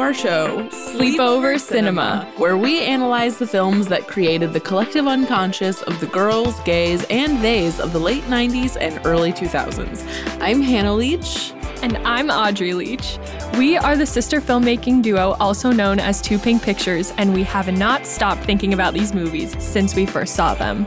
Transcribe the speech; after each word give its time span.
To 0.00 0.06
our 0.06 0.14
show, 0.14 0.66
Sleepover 0.70 1.60
Cinema. 1.60 2.26
where 2.38 2.56
we 2.56 2.80
analyze 2.80 3.36
the 3.36 3.46
films 3.46 3.88
that 3.88 4.08
created 4.08 4.54
the 4.54 4.58
collective 4.58 5.06
unconscious 5.06 5.82
of 5.82 6.00
the 6.00 6.06
girls, 6.06 6.58
gays, 6.60 7.04
and 7.10 7.38
theys 7.42 7.78
of 7.78 7.92
the 7.92 8.00
late 8.00 8.22
90s 8.24 8.78
and 8.80 8.98
early 9.04 9.30
2000s. 9.30 10.02
I'm 10.40 10.62
Hannah 10.62 10.94
Leach. 10.94 11.52
And 11.82 11.98
I'm 11.98 12.30
Audrey 12.30 12.72
Leach. 12.72 13.18
We 13.58 13.76
are 13.76 13.94
the 13.94 14.06
sister 14.06 14.40
filmmaking 14.40 15.02
duo, 15.02 15.36
also 15.38 15.70
known 15.70 16.00
as 16.00 16.22
Too 16.22 16.38
Pink 16.38 16.62
Pictures, 16.62 17.12
and 17.18 17.34
we 17.34 17.42
have 17.42 17.70
not 17.70 18.06
stopped 18.06 18.44
thinking 18.44 18.72
about 18.72 18.94
these 18.94 19.12
movies 19.12 19.54
since 19.62 19.94
we 19.94 20.06
first 20.06 20.34
saw 20.34 20.54
them. 20.54 20.86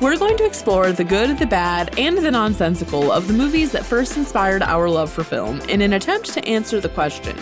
We're 0.00 0.18
going 0.18 0.36
to 0.36 0.44
explore 0.44 0.90
the 0.90 1.04
good, 1.04 1.38
the 1.38 1.46
bad, 1.46 1.96
and 1.96 2.18
the 2.18 2.30
nonsensical 2.32 3.12
of 3.12 3.28
the 3.28 3.34
movies 3.34 3.70
that 3.70 3.86
first 3.86 4.16
inspired 4.16 4.62
our 4.62 4.90
love 4.90 5.12
for 5.12 5.22
film 5.22 5.60
in 5.62 5.80
an 5.80 5.92
attempt 5.92 6.32
to 6.34 6.44
answer 6.44 6.80
the 6.80 6.88
question 6.88 7.36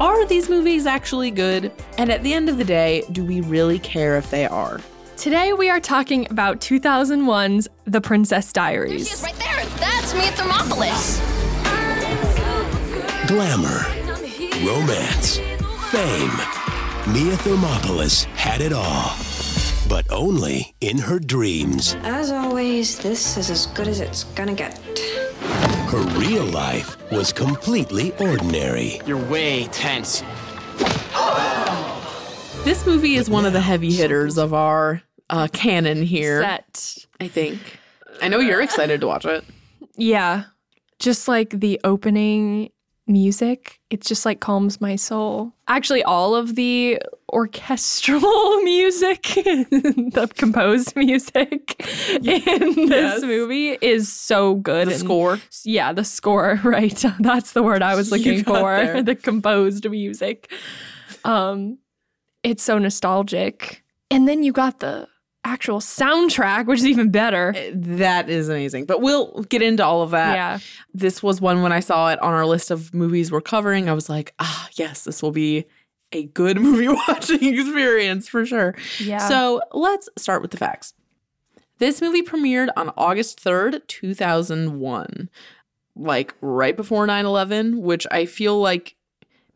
Are 0.00 0.26
these 0.26 0.48
movies 0.50 0.86
actually 0.86 1.30
good? 1.30 1.72
And 1.98 2.10
at 2.10 2.22
the 2.22 2.32
end 2.34 2.48
of 2.48 2.58
the 2.58 2.64
day, 2.64 3.04
do 3.12 3.24
we 3.24 3.40
really 3.42 3.78
care 3.78 4.16
if 4.16 4.30
they 4.30 4.46
are? 4.46 4.80
Today 5.16 5.52
we 5.52 5.70
are 5.70 5.80
talking 5.80 6.26
about 6.30 6.60
2001's 6.60 7.68
The 7.84 8.00
Princess 8.00 8.46
She 8.46 8.48
is 8.48 8.52
Diaries. 8.52 9.22
right 9.22 9.34
there. 9.36 9.64
That's 9.78 10.12
Mia 10.14 10.32
Thermopolis. 10.32 11.20
Glamour, 13.28 13.86
romance, 14.66 15.38
fame. 15.90 16.34
Mia 17.12 17.36
Thermopolis 17.36 18.24
had 18.34 18.60
it 18.60 18.72
all, 18.72 19.14
but 19.88 20.10
only 20.10 20.74
in 20.80 20.98
her 20.98 21.18
dreams. 21.18 21.94
As 22.02 22.32
always, 22.32 22.98
this 22.98 23.36
is 23.36 23.48
as 23.50 23.66
good 23.68 23.88
as 23.88 24.00
it's 24.00 24.24
gonna 24.34 24.54
get. 24.54 24.78
Her 25.94 26.18
real 26.18 26.44
life 26.46 26.96
was 27.12 27.32
completely 27.32 28.10
ordinary. 28.18 29.00
You're 29.06 29.24
way 29.30 29.66
tense. 29.66 30.24
This 32.64 32.84
movie 32.84 33.14
is 33.14 33.30
one 33.30 33.46
of 33.46 33.52
the 33.52 33.60
heavy 33.60 33.92
hitters 33.92 34.36
of 34.36 34.52
our 34.52 35.02
uh, 35.30 35.46
canon 35.52 36.02
here, 36.02 36.42
Set. 36.42 37.06
I 37.20 37.28
think. 37.28 37.78
I 38.20 38.26
know 38.26 38.40
you're 38.40 38.60
excited 38.60 39.02
to 39.02 39.06
watch 39.06 39.24
it. 39.24 39.44
Yeah. 39.96 40.46
Just 40.98 41.28
like 41.28 41.50
the 41.50 41.80
opening 41.84 42.72
music, 43.06 43.78
it 43.88 44.00
just 44.00 44.26
like 44.26 44.40
calms 44.40 44.80
my 44.80 44.96
soul. 44.96 45.52
Actually, 45.66 46.02
all 46.02 46.34
of 46.36 46.56
the 46.56 47.00
orchestral 47.32 48.20
music, 48.62 49.22
the 49.34 50.30
composed 50.36 50.94
music 50.94 51.74
in 52.10 52.24
this 52.88 52.90
Yes. 52.90 53.22
movie 53.22 53.70
is 53.80 54.12
so 54.12 54.56
good. 54.56 54.88
The 54.88 54.92
and- 54.92 55.00
score. 55.00 55.38
Yeah, 55.64 55.92
the 55.92 56.04
score, 56.04 56.60
right. 56.64 57.02
That's 57.18 57.52
the 57.52 57.62
word 57.62 57.82
I 57.82 57.94
was 57.94 58.10
looking 58.10 58.44
for. 58.44 58.76
there. 58.76 59.02
The 59.02 59.14
composed 59.14 59.88
music. 59.90 60.50
Um 61.24 61.78
it's 62.42 62.62
so 62.62 62.76
nostalgic. 62.78 63.82
And 64.10 64.28
then 64.28 64.42
you 64.42 64.52
got 64.52 64.80
the 64.80 65.08
actual 65.44 65.78
soundtrack, 65.80 66.66
which 66.66 66.80
is 66.80 66.86
even 66.86 67.10
better. 67.10 67.54
That 67.72 68.28
is 68.30 68.48
amazing. 68.48 68.86
But 68.86 69.00
we'll 69.00 69.42
get 69.44 69.62
into 69.62 69.84
all 69.84 70.02
of 70.02 70.10
that. 70.10 70.34
yeah. 70.34 70.58
This 70.92 71.22
was 71.22 71.40
one 71.40 71.62
when 71.62 71.72
I 71.72 71.80
saw 71.80 72.10
it 72.10 72.18
on 72.22 72.32
our 72.32 72.46
list 72.46 72.70
of 72.70 72.94
movies 72.94 73.30
we're 73.30 73.40
covering. 73.40 73.88
I 73.88 73.92
was 73.92 74.08
like, 74.08 74.34
ah, 74.38 74.68
yes, 74.72 75.04
this 75.04 75.22
will 75.22 75.32
be 75.32 75.66
a 76.12 76.24
good 76.24 76.56
movie 76.60 76.88
watching 76.88 77.42
experience 77.42 78.28
for 78.28 78.46
sure. 78.46 78.74
Yeah. 78.98 79.18
So 79.18 79.60
let's 79.72 80.08
start 80.16 80.42
with 80.42 80.50
the 80.50 80.56
facts. 80.56 80.94
This 81.78 82.00
movie 82.00 82.22
premiered 82.22 82.68
on 82.76 82.92
August 82.96 83.42
3rd, 83.42 83.86
2001, 83.88 85.28
like 85.96 86.34
right 86.40 86.76
before 86.76 87.06
9 87.06 87.26
11, 87.26 87.82
which 87.82 88.06
I 88.10 88.26
feel 88.26 88.60
like 88.60 88.94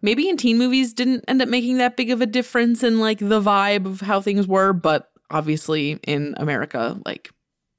maybe 0.02 0.28
in 0.28 0.36
teen 0.36 0.58
movies 0.58 0.92
didn't 0.92 1.24
end 1.28 1.40
up 1.40 1.48
making 1.48 1.78
that 1.78 1.96
big 1.96 2.10
of 2.10 2.20
a 2.20 2.26
difference 2.26 2.82
in 2.82 2.98
like 2.98 3.18
the 3.20 3.40
vibe 3.40 3.86
of 3.86 4.00
how 4.02 4.20
things 4.20 4.46
were. 4.48 4.72
But 4.72 5.10
obviously 5.30 5.98
in 6.04 6.34
America, 6.38 6.98
like 7.04 7.30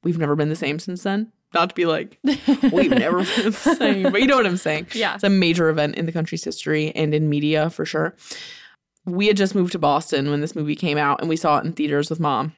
we've 0.03 0.17
never 0.17 0.35
been 0.35 0.49
the 0.49 0.55
same 0.55 0.79
since 0.79 1.03
then. 1.03 1.31
Not 1.53 1.69
to 1.69 1.75
be 1.75 1.85
like, 1.85 2.19
we've 2.71 2.91
never 2.91 3.23
been 3.23 3.45
the 3.45 3.75
same, 3.77 4.11
but 4.11 4.21
you 4.21 4.27
know 4.27 4.37
what 4.37 4.45
I'm 4.45 4.57
saying. 4.57 4.87
Yeah. 4.93 5.15
It's 5.15 5.23
a 5.23 5.29
major 5.29 5.69
event 5.69 5.95
in 5.95 6.05
the 6.05 6.11
country's 6.11 6.43
history 6.43 6.91
and 6.95 7.13
in 7.13 7.29
media 7.29 7.69
for 7.69 7.85
sure. 7.85 8.15
We 9.05 9.27
had 9.27 9.37
just 9.37 9.55
moved 9.55 9.71
to 9.71 9.79
Boston 9.79 10.29
when 10.29 10.41
this 10.41 10.55
movie 10.55 10.75
came 10.75 10.97
out 10.97 11.21
and 11.21 11.29
we 11.29 11.35
saw 11.35 11.57
it 11.57 11.65
in 11.65 11.73
theaters 11.73 12.09
with 12.09 12.19
mom. 12.19 12.53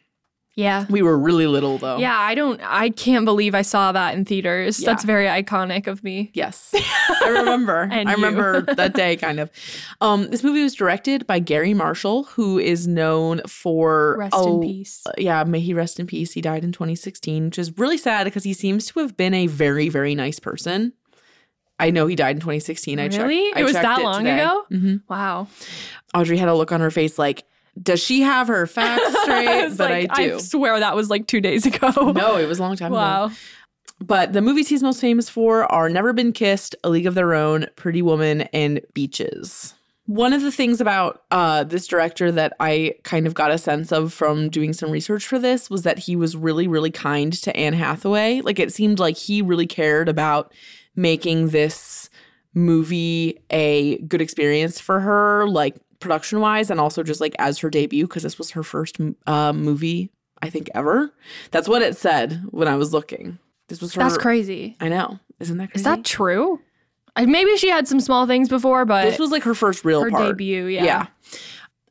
Yeah. 0.56 0.86
We 0.90 1.02
were 1.02 1.18
really 1.18 1.48
little 1.48 1.78
though. 1.78 1.98
Yeah, 1.98 2.18
I 2.18 2.36
don't 2.36 2.60
I 2.64 2.90
can't 2.90 3.24
believe 3.24 3.56
I 3.56 3.62
saw 3.62 3.92
that 3.92 4.16
in 4.16 4.26
theaters. 4.26 4.80
Yeah. 4.80 4.88
That's 4.88 5.04
very 5.06 5.26
iconic 5.26 5.88
of 5.88 6.04
me. 6.04 6.30
Yes. 6.34 6.74
I 6.76 7.30
remember. 7.30 7.88
I 7.92 8.02
remember 8.12 8.62
that 8.62 8.94
day 8.94 9.16
kind 9.16 9.40
of. 9.40 9.50
Um, 10.02 10.30
this 10.30 10.44
movie 10.44 10.62
was 10.62 10.76
directed 10.76 11.26
by 11.26 11.40
Garry 11.40 11.74
Marshall, 11.74 12.26
who 12.26 12.60
is 12.60 12.88
known 12.88 13.42
for 13.48 14.18
Rest 14.20 14.36
in 14.36 14.42
oh, 14.42 14.60
peace. 14.60 15.04
Yeah, 15.18 15.44
may 15.46 15.62
he 15.62 15.74
rest 15.74 16.00
in 16.00 16.08
peace. 16.08 16.34
He 16.34 16.42
died 16.42 16.64
in 16.64 16.72
2016, 16.72 17.46
which 17.46 17.60
is 17.60 17.78
really 17.78 17.98
sad 17.98 18.26
because 18.26 18.44
he 18.44 18.54
seems 18.54 18.88
to 18.88 19.00
have 19.00 19.16
been 19.16 19.34
a 19.34 19.48
very, 19.48 19.88
very 19.88 20.16
nice 20.16 20.40
person. 20.40 20.94
I 21.80 21.90
know 21.90 22.06
he 22.08 22.16
died 22.16 22.36
in 22.36 22.42
2016. 22.42 23.00
I 23.00 23.08
checked. 23.08 23.28
Really? 23.28 23.60
It 23.60 23.64
was 23.64 23.74
checked 23.74 23.84
that 23.84 24.04
long 24.04 24.24
today. 24.26 24.42
ago? 24.42 24.66
Mhm. 24.72 25.02
Wow. 25.10 25.48
Audrey 26.14 26.38
had 26.38 26.50
a 26.50 26.54
look 26.54 26.72
on 26.72 26.82
her 26.82 26.92
face 26.92 27.18
like, 27.18 27.44
does 27.82 28.02
she 28.02 28.22
have 28.22 28.48
her 28.48 28.68
facts 28.68 29.22
straight? 29.24 29.66
was 29.66 29.78
but 29.78 29.90
like, 29.90 30.10
I 30.12 30.30
do. 30.30 30.40
swear 30.40 30.80
that 30.80 30.96
was 30.96 31.10
like 31.10 31.28
two 31.28 31.42
days 31.42 31.66
ago. 31.66 32.12
no, 32.16 32.38
it 32.38 32.48
was 32.48 32.60
a 32.60 32.62
long 32.62 32.76
time 32.76 32.92
ago. 32.92 33.00
Wow. 33.00 33.32
But 34.00 34.34
the 34.34 34.42
movies 34.42 34.68
he's 34.68 34.82
most 34.82 35.00
famous 35.00 35.30
for 35.30 35.72
are 35.72 35.88
Never 35.88 36.12
Been 36.12 36.34
Kissed, 36.34 36.76
A 36.84 36.90
League 36.90 37.06
of 37.06 37.14
Their 37.14 37.36
Own, 37.36 37.68
Pretty 37.76 38.02
Woman, 38.02 38.42
and 38.54 38.82
Beaches. 38.94 39.76
One 40.08 40.34
of 40.34 40.42
the 40.42 40.52
things 40.52 40.82
about 40.82 41.22
uh, 41.30 41.64
this 41.64 41.86
director 41.86 42.32
that 42.32 42.54
I 42.60 42.96
kind 43.04 43.28
of 43.28 43.36
got 43.36 43.52
a 43.52 43.60
sense 43.60 43.92
of 43.92 44.12
from 44.12 44.50
doing 44.50 44.74
some 44.74 44.90
research 44.90 45.28
for 45.28 45.38
this 45.38 45.70
was 45.70 45.84
that 45.84 46.00
he 46.00 46.16
was 46.16 46.36
really, 46.36 46.68
really 46.68 46.90
kind 46.90 47.32
to 47.32 47.56
Anne 47.56 47.74
Hathaway. 47.74 48.42
Like 48.42 48.58
it 48.60 48.74
seemed 48.74 48.98
like 48.98 49.16
he 49.16 49.44
really 49.44 49.68
cared 49.68 50.10
about 50.10 50.52
making 50.96 51.50
this 51.50 52.10
movie 52.56 53.40
a 53.52 54.00
good 54.00 54.22
experience 54.22 54.80
for 54.80 55.00
her, 55.00 55.48
like 55.48 55.78
production 56.02 56.42
wise, 56.42 56.70
and 56.70 56.80
also 56.80 57.04
just 57.04 57.22
like 57.22 57.36
as 57.40 57.60
her 57.60 57.70
debut, 57.70 58.06
because 58.08 58.24
this 58.24 58.38
was 58.38 58.52
her 58.52 58.64
first 58.64 58.98
uh, 59.28 59.54
movie, 59.54 60.10
I 60.42 60.50
think, 60.50 60.70
ever. 60.76 61.14
That's 61.52 61.68
what 61.70 61.82
it 61.82 61.96
said 61.96 62.44
when 62.50 62.68
I 62.68 62.76
was 62.76 62.92
looking. 62.92 63.40
This 63.70 63.80
was 63.82 63.94
her. 63.94 64.04
That's 64.04 64.18
crazy. 64.18 64.76
I 64.82 64.90
know. 64.90 65.20
Isn't 65.40 65.58
that 65.58 65.68
crazy? 65.72 65.80
Is 65.80 65.84
that 65.86 66.04
true? 66.04 66.60
I, 67.16 67.26
maybe 67.26 67.56
she 67.58 67.70
had 67.70 67.88
some 67.88 68.00
small 68.00 68.26
things 68.28 68.50
before, 68.50 68.86
but 68.86 69.04
This 69.06 69.20
was 69.20 69.32
like 69.32 69.44
her 69.44 69.54
first 69.54 69.84
real 69.86 70.02
her 70.04 70.10
part. 70.10 70.38
debut, 70.38 70.66
yeah. 70.66 70.84
Yeah. 70.84 71.08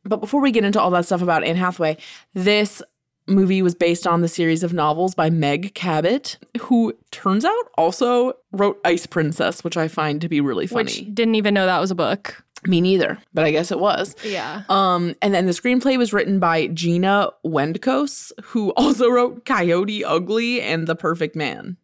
But 0.04 0.16
before 0.18 0.40
we 0.40 0.50
get 0.50 0.64
into 0.64 0.80
all 0.80 0.90
that 0.92 1.04
stuff 1.04 1.20
about 1.20 1.44
Anne 1.44 1.56
Hathaway, 1.56 1.98
this 2.32 2.82
movie 3.26 3.60
was 3.62 3.74
based 3.74 4.06
on 4.06 4.22
the 4.22 4.28
series 4.28 4.62
of 4.62 4.72
novels 4.72 5.14
by 5.14 5.28
Meg 5.30 5.74
Cabot, 5.74 6.38
who 6.62 6.94
turns 7.10 7.44
out 7.44 7.64
also 7.76 8.32
wrote 8.52 8.80
Ice 8.84 9.04
Princess, 9.06 9.62
which 9.62 9.76
I 9.76 9.88
find 9.88 10.20
to 10.22 10.28
be 10.28 10.40
really 10.40 10.66
funny. 10.66 10.84
which 10.84 11.14
didn't 11.14 11.34
even 11.34 11.52
know 11.54 11.66
that 11.66 11.80
was 11.80 11.90
a 11.90 11.94
book. 11.94 12.42
Me 12.66 12.80
neither, 12.80 13.18
but 13.32 13.44
I 13.44 13.50
guess 13.52 13.70
it 13.72 13.80
was. 13.80 14.14
Yeah. 14.24 14.62
Um, 14.68 15.14
and 15.22 15.32
then 15.34 15.46
the 15.46 15.52
screenplay 15.52 15.96
was 15.96 16.12
written 16.12 16.38
by 16.38 16.66
Gina 16.68 17.30
Wendkos, 17.44 18.32
who 18.44 18.70
also 18.76 19.08
wrote 19.08 19.44
Coyote 19.46 20.04
Ugly 20.04 20.60
and 20.60 20.86
The 20.86 20.94
Perfect 20.96 21.34
Man. 21.36 21.76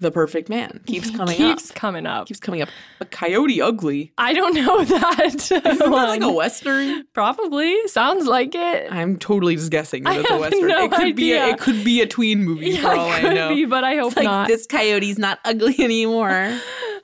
The 0.00 0.10
Perfect 0.10 0.48
Man 0.50 0.80
keeps 0.86 1.08
coming 1.10 1.36
Keeps 1.36 1.70
up. 1.70 1.76
coming 1.76 2.04
up. 2.04 2.26
Keeps 2.26 2.40
coming 2.40 2.60
up. 2.60 2.68
But 2.98 3.12
Coyote 3.12 3.62
Ugly. 3.62 4.12
I 4.18 4.34
don't 4.34 4.52
know 4.54 4.84
that. 4.84 5.34
Isn't 5.36 5.62
that 5.62 5.88
like 5.88 6.20
a 6.20 6.30
western? 6.32 7.04
Probably 7.14 7.86
sounds 7.88 8.26
like 8.26 8.54
it. 8.56 8.92
I'm 8.92 9.16
totally 9.18 9.54
just 9.54 9.70
guessing 9.70 10.02
that 10.02 10.12
I 10.16 10.20
it's 10.20 10.30
a 10.30 10.36
western. 10.36 10.66
no 10.66 10.84
it 10.84 10.90
could 10.92 11.16
be 11.16 11.32
a, 11.32 11.42
idea. 11.44 11.54
it 11.54 11.60
could 11.60 11.84
be 11.84 12.00
a 12.02 12.06
tween 12.06 12.42
movie 12.44 12.76
for 12.76 12.88
all 12.88 13.06
it 13.06 13.12
I 13.12 13.20
could 13.20 13.34
know. 13.34 13.48
be, 13.54 13.64
but 13.66 13.84
I 13.84 13.94
hope 13.94 14.08
It's 14.08 14.16
like 14.16 14.24
not. 14.24 14.48
this 14.48 14.66
coyote's 14.66 15.16
not 15.16 15.38
ugly 15.44 15.76
anymore. 15.78 16.58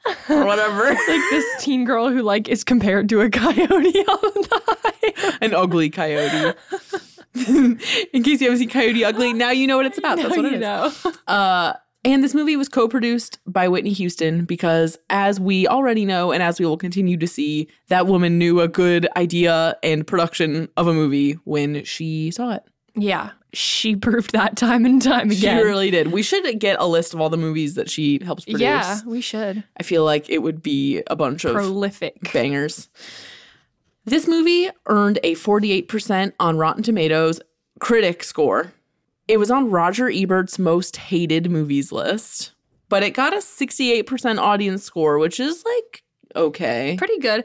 or 0.29 0.45
whatever. 0.45 0.85
like 1.09 1.31
this 1.31 1.45
teen 1.61 1.85
girl 1.85 2.11
who 2.11 2.23
like 2.23 2.49
is 2.49 2.65
compared 2.65 3.09
to 3.11 3.21
a 3.21 3.31
coyote 3.31 4.05
all 4.09 4.19
the 4.19 4.61
time. 5.23 5.39
An 5.41 5.55
ugly 5.55 5.91
coyote. 5.91 6.55
In 7.35 8.23
case 8.23 8.41
you 8.41 8.49
haven't 8.49 8.59
seen 8.59 8.69
Coyote 8.71 9.05
Ugly, 9.05 9.35
now 9.35 9.51
you 9.51 9.69
know 9.69 9.77
what 9.77 9.87
it's 9.87 9.99
about. 9.99 10.17
That's 10.17 10.37
what 10.37 10.45
it 10.45 10.55
is. 10.55 10.61
know. 10.61 10.93
Uh, 11.29 11.75
and 12.03 12.25
this 12.25 12.35
movie 12.35 12.57
was 12.57 12.69
co-produced 12.69 13.39
by 13.47 13.69
Whitney 13.69 13.93
Houston 13.93 14.47
because, 14.47 14.97
as 15.11 15.39
we 15.39 15.69
already 15.69 16.07
know, 16.07 16.33
and 16.33 16.43
as 16.43 16.59
we 16.59 16.65
will 16.65 16.79
continue 16.79 17.17
to 17.19 17.27
see, 17.27 17.69
that 17.89 18.07
woman 18.07 18.39
knew 18.39 18.61
a 18.61 18.69
good 18.69 19.07
idea 19.17 19.77
and 19.83 20.07
production 20.07 20.69
of 20.77 20.87
a 20.89 20.95
movie 20.95 21.35
when 21.45 21.85
she 21.85 22.31
saw 22.31 22.53
it. 22.55 22.63
Yeah, 22.95 23.31
she 23.53 23.97
proved 23.97 24.33
that 24.33 24.57
time 24.57 24.85
and 24.85 25.01
time 25.01 25.31
again. 25.31 25.59
She 25.59 25.65
really 25.65 25.91
did. 25.91 26.13
We 26.13 26.23
should 26.23 26.59
get 26.59 26.77
a 26.81 26.87
list 26.87 27.15
of 27.15 27.21
all 27.21 27.29
the 27.31 27.37
movies 27.37 27.75
that 27.75 27.91
she 27.91 28.21
helps 28.25 28.45
produce. 28.45 28.61
yeah, 28.61 29.01
we 29.07 29.21
should. 29.21 29.65
I 29.79 29.83
feel 29.83 30.05
like 30.05 30.29
it 30.29 30.39
would 30.39 30.63
be 30.63 31.03
a 31.09 31.17
bunch 31.17 31.45
of 31.45 31.55
Prolific. 31.55 32.33
bangers. 32.33 32.89
This 34.05 34.27
movie 34.27 34.71
earned 34.87 35.19
a 35.23 35.35
48% 35.35 36.33
on 36.41 36.57
Rotten 36.57 36.83
Tomatoes 36.83 37.41
critic 37.79 38.25
score. 38.25 38.73
It 39.29 39.39
was 39.39 39.51
on 39.51 39.71
Roger 39.71 40.11
Ebert's 40.11 40.59
most 40.59 40.97
hated 40.97 41.51
movies 41.51 41.93
list, 41.93 42.53
but 42.89 43.03
it 43.03 43.11
got 43.11 43.33
a 43.33 43.37
68% 43.37 44.39
audience 44.39 44.83
score, 44.83 45.19
which 45.19 45.39
is 45.39 45.65
like 45.65 46.03
okay. 46.35 46.97
Pretty 46.99 47.19
good. 47.19 47.45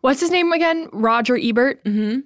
What's 0.00 0.20
his 0.20 0.30
name 0.30 0.52
again? 0.52 0.88
Roger 0.92 1.36
Ebert. 1.36 1.84
Mm-hmm. 1.84 2.20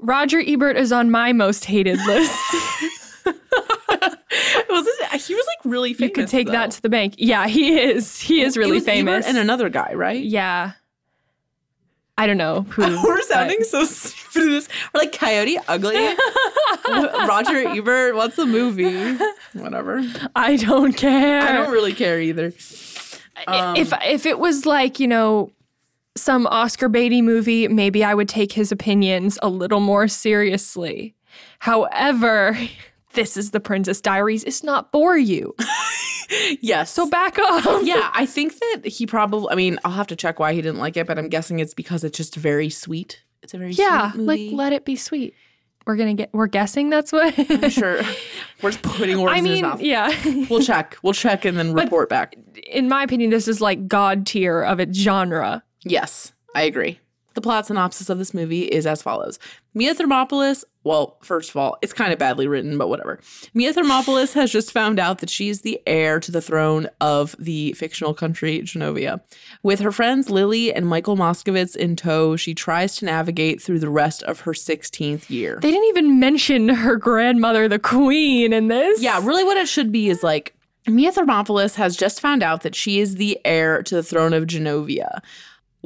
Roger 0.00 0.42
Ebert 0.44 0.76
is 0.76 0.92
on 0.92 1.10
my 1.10 1.32
most 1.32 1.64
hated 1.64 1.98
list. 2.06 2.38
was 4.68 5.26
he 5.26 5.34
was 5.34 5.46
like 5.46 5.58
really 5.64 5.94
famous. 5.94 6.08
you 6.08 6.14
could 6.14 6.28
take 6.28 6.48
that 6.48 6.70
to 6.72 6.82
the 6.82 6.88
bank. 6.88 7.14
Yeah, 7.18 7.46
he 7.46 7.78
is. 7.78 8.20
He 8.20 8.42
is 8.42 8.56
really 8.56 8.72
was 8.72 8.84
Ebert 8.84 8.94
famous. 8.94 9.26
and 9.26 9.38
another 9.38 9.68
guy, 9.68 9.94
right? 9.94 10.22
yeah. 10.22 10.72
I 12.16 12.26
don't 12.26 12.36
know 12.36 12.62
who. 12.62 12.82
We're 13.04 13.22
sounding 13.22 13.62
so 13.62 13.84
stupid. 13.84 14.50
this. 14.50 14.68
We're 14.92 15.02
like 15.02 15.12
Coyote 15.12 15.56
Ugly. 15.68 16.16
Roger 16.88 17.68
Ebert. 17.68 18.16
What's 18.16 18.34
the 18.34 18.44
movie? 18.44 19.16
Whatever. 19.52 20.02
I 20.34 20.56
don't 20.56 20.94
care. 20.94 21.42
I 21.42 21.52
don't 21.52 21.70
really 21.70 21.92
care 21.92 22.20
either. 22.20 22.46
if 22.46 23.22
um, 23.46 23.76
if 23.76 24.26
it 24.26 24.40
was 24.40 24.66
like 24.66 24.98
you 24.98 25.06
know 25.06 25.52
some 26.20 26.46
Oscar 26.48 26.88
Beatty 26.88 27.22
movie, 27.22 27.68
maybe 27.68 28.04
I 28.04 28.14
would 28.14 28.28
take 28.28 28.52
his 28.52 28.70
opinions 28.72 29.38
a 29.42 29.48
little 29.48 29.80
more 29.80 30.08
seriously. 30.08 31.14
However, 31.60 32.58
this 33.14 33.36
is 33.36 33.50
the 33.52 33.60
Princess 33.60 34.00
Diaries. 34.00 34.44
It's 34.44 34.62
not 34.62 34.90
for 34.92 35.16
you, 35.16 35.54
Yes. 36.60 36.90
so 36.92 37.08
back 37.08 37.38
off. 37.38 37.66
yeah, 37.84 38.10
I 38.14 38.26
think 38.26 38.58
that 38.58 38.86
he 38.86 39.06
probably. 39.06 39.48
I 39.50 39.54
mean, 39.54 39.78
I'll 39.84 39.92
have 39.92 40.06
to 40.08 40.16
check 40.16 40.38
why 40.38 40.52
he 40.54 40.60
didn't 40.62 40.78
like 40.80 40.96
it, 40.96 41.06
but 41.06 41.18
I'm 41.18 41.28
guessing 41.28 41.58
it's 41.58 41.74
because 41.74 42.04
it's 42.04 42.16
just 42.16 42.34
very 42.36 42.70
sweet. 42.70 43.22
It's 43.42 43.54
a 43.54 43.58
very 43.58 43.72
sweet 43.72 43.84
movie. 43.88 43.92
yeah, 43.92 44.12
like 44.16 44.40
let 44.52 44.72
it 44.72 44.84
be 44.84 44.96
sweet. 44.96 45.34
We're 45.86 45.96
gonna 45.96 46.14
get. 46.14 46.28
We're 46.34 46.48
guessing 46.48 46.90
that's 46.90 47.12
what. 47.12 47.32
sure. 47.72 48.02
We're 48.60 48.72
just 48.72 48.82
putting 48.82 49.20
words 49.22 49.32
I 49.34 49.38
in 49.38 49.44
his 49.46 49.54
mean, 49.54 49.62
mouth. 49.62 49.80
yeah. 49.80 50.46
We'll 50.50 50.60
check. 50.60 50.98
We'll 51.02 51.14
check 51.14 51.44
and 51.46 51.56
then 51.56 51.72
report 51.72 52.08
back. 52.10 52.36
In 52.66 52.88
my 52.88 53.02
opinion, 53.04 53.30
this 53.30 53.48
is 53.48 53.60
like 53.62 53.88
god 53.88 54.26
tier 54.26 54.60
of 54.62 54.80
its 54.80 54.98
genre. 54.98 55.62
Yes, 55.84 56.32
I 56.54 56.62
agree. 56.62 57.00
The 57.34 57.42
plot 57.42 57.66
synopsis 57.66 58.10
of 58.10 58.18
this 58.18 58.34
movie 58.34 58.62
is 58.62 58.84
as 58.84 59.00
follows 59.00 59.38
Mia 59.72 59.94
Thermopolis, 59.94 60.64
well, 60.82 61.18
first 61.22 61.50
of 61.50 61.56
all, 61.56 61.78
it's 61.82 61.92
kind 61.92 62.12
of 62.12 62.18
badly 62.18 62.48
written, 62.48 62.76
but 62.78 62.88
whatever. 62.88 63.20
Mia 63.54 63.72
Thermopolis 63.72 64.32
has 64.32 64.50
just 64.50 64.72
found 64.72 64.98
out 64.98 65.18
that 65.18 65.30
she's 65.30 65.60
the 65.60 65.80
heir 65.86 66.18
to 66.18 66.32
the 66.32 66.40
throne 66.40 66.88
of 67.00 67.36
the 67.38 67.74
fictional 67.74 68.12
country 68.12 68.58
Genovia. 68.62 69.20
With 69.62 69.78
her 69.78 69.92
friends 69.92 70.30
Lily 70.30 70.74
and 70.74 70.88
Michael 70.88 71.16
Moskowitz 71.16 71.76
in 71.76 71.94
tow, 71.94 72.34
she 72.34 72.54
tries 72.54 72.96
to 72.96 73.04
navigate 73.04 73.62
through 73.62 73.78
the 73.78 73.90
rest 73.90 74.24
of 74.24 74.40
her 74.40 74.52
16th 74.52 75.30
year. 75.30 75.60
They 75.62 75.70
didn't 75.70 75.88
even 75.90 76.18
mention 76.18 76.70
her 76.70 76.96
grandmother, 76.96 77.68
the 77.68 77.78
queen, 77.78 78.52
in 78.52 78.66
this. 78.66 79.00
Yeah, 79.00 79.24
really 79.24 79.44
what 79.44 79.58
it 79.58 79.68
should 79.68 79.92
be 79.92 80.08
is 80.08 80.24
like 80.24 80.56
Mia 80.88 81.12
Thermopolis 81.12 81.74
has 81.76 81.96
just 81.96 82.20
found 82.20 82.42
out 82.42 82.62
that 82.62 82.74
she 82.74 82.98
is 82.98 83.14
the 83.14 83.38
heir 83.44 83.82
to 83.84 83.94
the 83.94 84.02
throne 84.02 84.32
of 84.32 84.46
Genovia. 84.46 85.20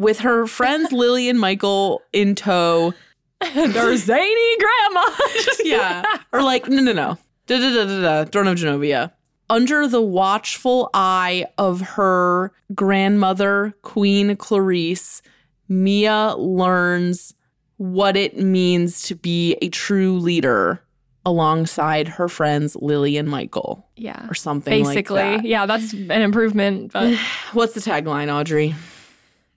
With 0.03 0.19
her 0.21 0.47
friends 0.47 0.91
Lily 0.93 1.29
and 1.29 1.39
Michael 1.39 2.03
in 2.13 2.35
tow, 2.35 2.93
and 3.41 3.73
her 3.73 3.97
zany 3.97 4.57
grandma. 4.59 5.11
yeah. 5.65 6.05
Or 6.33 6.43
like, 6.43 6.69
no, 6.69 6.83
no, 6.83 6.93
no. 6.93 7.19
Da 7.47 7.59
da 7.59 7.75
da 7.75 7.85
da 7.85 8.01
da. 8.01 8.25
Throne 8.31 8.49
of 8.49 8.59
Genovia. 8.59 9.13
Under 9.49 9.87
the 9.87 10.01
watchful 10.03 10.91
eye 10.93 11.47
of 11.59 11.81
her 11.81 12.53
grandmother, 12.75 13.75
Queen 13.83 14.35
Clarice, 14.37 15.23
Mia 15.69 16.35
learns 16.37 17.35
what 17.77 18.17
it 18.17 18.39
means 18.39 19.03
to 19.03 19.15
be 19.15 19.57
a 19.63 19.69
true 19.69 20.19
leader 20.19 20.83
alongside 21.25 22.09
her 22.09 22.29
friends 22.29 22.77
Lily 22.77 23.17
and 23.17 23.29
Michael. 23.29 23.87
Yeah. 23.97 24.27
Or 24.29 24.35
something 24.35 24.85
like 24.85 24.95
Basically. 24.95 25.17
that. 25.17 25.45
Yeah, 25.45 25.67
that's 25.67 25.93
an 25.93 26.11
improvement. 26.11 26.93
But 26.93 27.17
What's 27.53 27.75
the 27.75 27.81
tagline, 27.81 28.33
Audrey? 28.33 28.75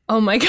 Oh 0.10 0.19
my 0.22 0.38
God. 0.40 0.48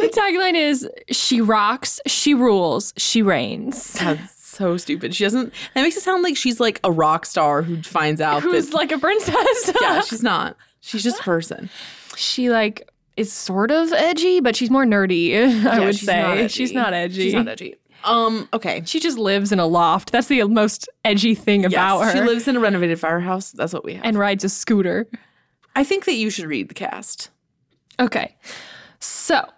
the 0.00 0.10
tagline 0.14 0.54
is 0.54 0.88
She 1.10 1.40
rocks, 1.40 2.00
she 2.06 2.34
rules, 2.34 2.92
she 2.96 3.22
reigns. 3.22 3.94
That's 3.94 4.34
so 4.34 4.76
stupid. 4.76 5.14
She 5.14 5.24
doesn't. 5.24 5.52
That 5.74 5.82
makes 5.82 5.96
it 5.96 6.02
sound 6.02 6.22
like 6.22 6.36
she's 6.36 6.60
like 6.60 6.78
a 6.84 6.92
rock 6.92 7.24
star 7.26 7.62
who 7.62 7.82
finds 7.82 8.20
out 8.20 8.42
Who's 8.42 8.68
that. 8.68 8.74
like 8.76 8.92
a 8.92 8.98
princess. 8.98 9.72
yeah, 9.80 10.00
she's 10.02 10.22
not. 10.22 10.56
She's 10.80 11.02
just 11.02 11.20
a 11.20 11.22
person. 11.22 11.70
she 12.16 12.50
like 12.50 12.88
is 13.16 13.32
sort 13.32 13.70
of 13.70 13.92
edgy, 13.92 14.40
but 14.40 14.56
she's 14.56 14.70
more 14.70 14.84
nerdy, 14.84 15.34
I 15.36 15.78
Yeah, 15.78 15.78
would 15.84 15.94
she's 15.96 16.06
say. 16.06 16.20
not. 16.42 16.50
She's 16.50 16.72
not 16.72 16.92
edgy. 16.92 17.22
She's 17.22 17.34
not 17.34 17.48
edgy. 17.48 17.76
Um. 18.04 18.48
Okay. 18.52 18.82
She 18.84 18.98
just 19.00 19.16
lives 19.16 19.52
in 19.52 19.60
a 19.60 19.66
loft. 19.66 20.10
That's 20.12 20.26
the 20.26 20.42
most 20.44 20.88
edgy 21.04 21.34
thing 21.34 21.64
about 21.64 22.00
Yes, 22.00 22.12
her. 22.14 22.18
She 22.20 22.26
lives 22.26 22.48
in 22.48 22.56
a 22.56 22.60
renovated 22.60 22.98
firehouse. 22.98 23.52
That's 23.52 23.72
what 23.72 23.84
we 23.84 23.94
have. 23.94 24.04
and 24.04 24.18
rides 24.18 24.42
a 24.44 24.48
scooter. 24.48 25.06
I 25.76 25.84
think 25.84 26.04
that 26.06 26.14
you 26.14 26.28
should 26.28 26.46
read 26.46 26.68
the 26.68 26.74
cast. 26.74 27.30
Okay. 28.02 28.36
So 28.98 29.48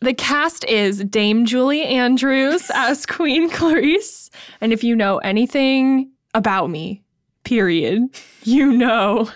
the 0.00 0.12
cast 0.12 0.64
is 0.64 1.04
Dame 1.04 1.46
Julie 1.46 1.84
Andrews 1.84 2.70
as 2.74 3.06
Queen 3.06 3.48
Clarice. 3.48 4.30
And 4.60 4.72
if 4.72 4.82
you 4.82 4.96
know 4.96 5.18
anything 5.18 6.10
about 6.34 6.68
me, 6.68 7.02
period, 7.44 8.02
you 8.42 8.72
know 8.72 9.30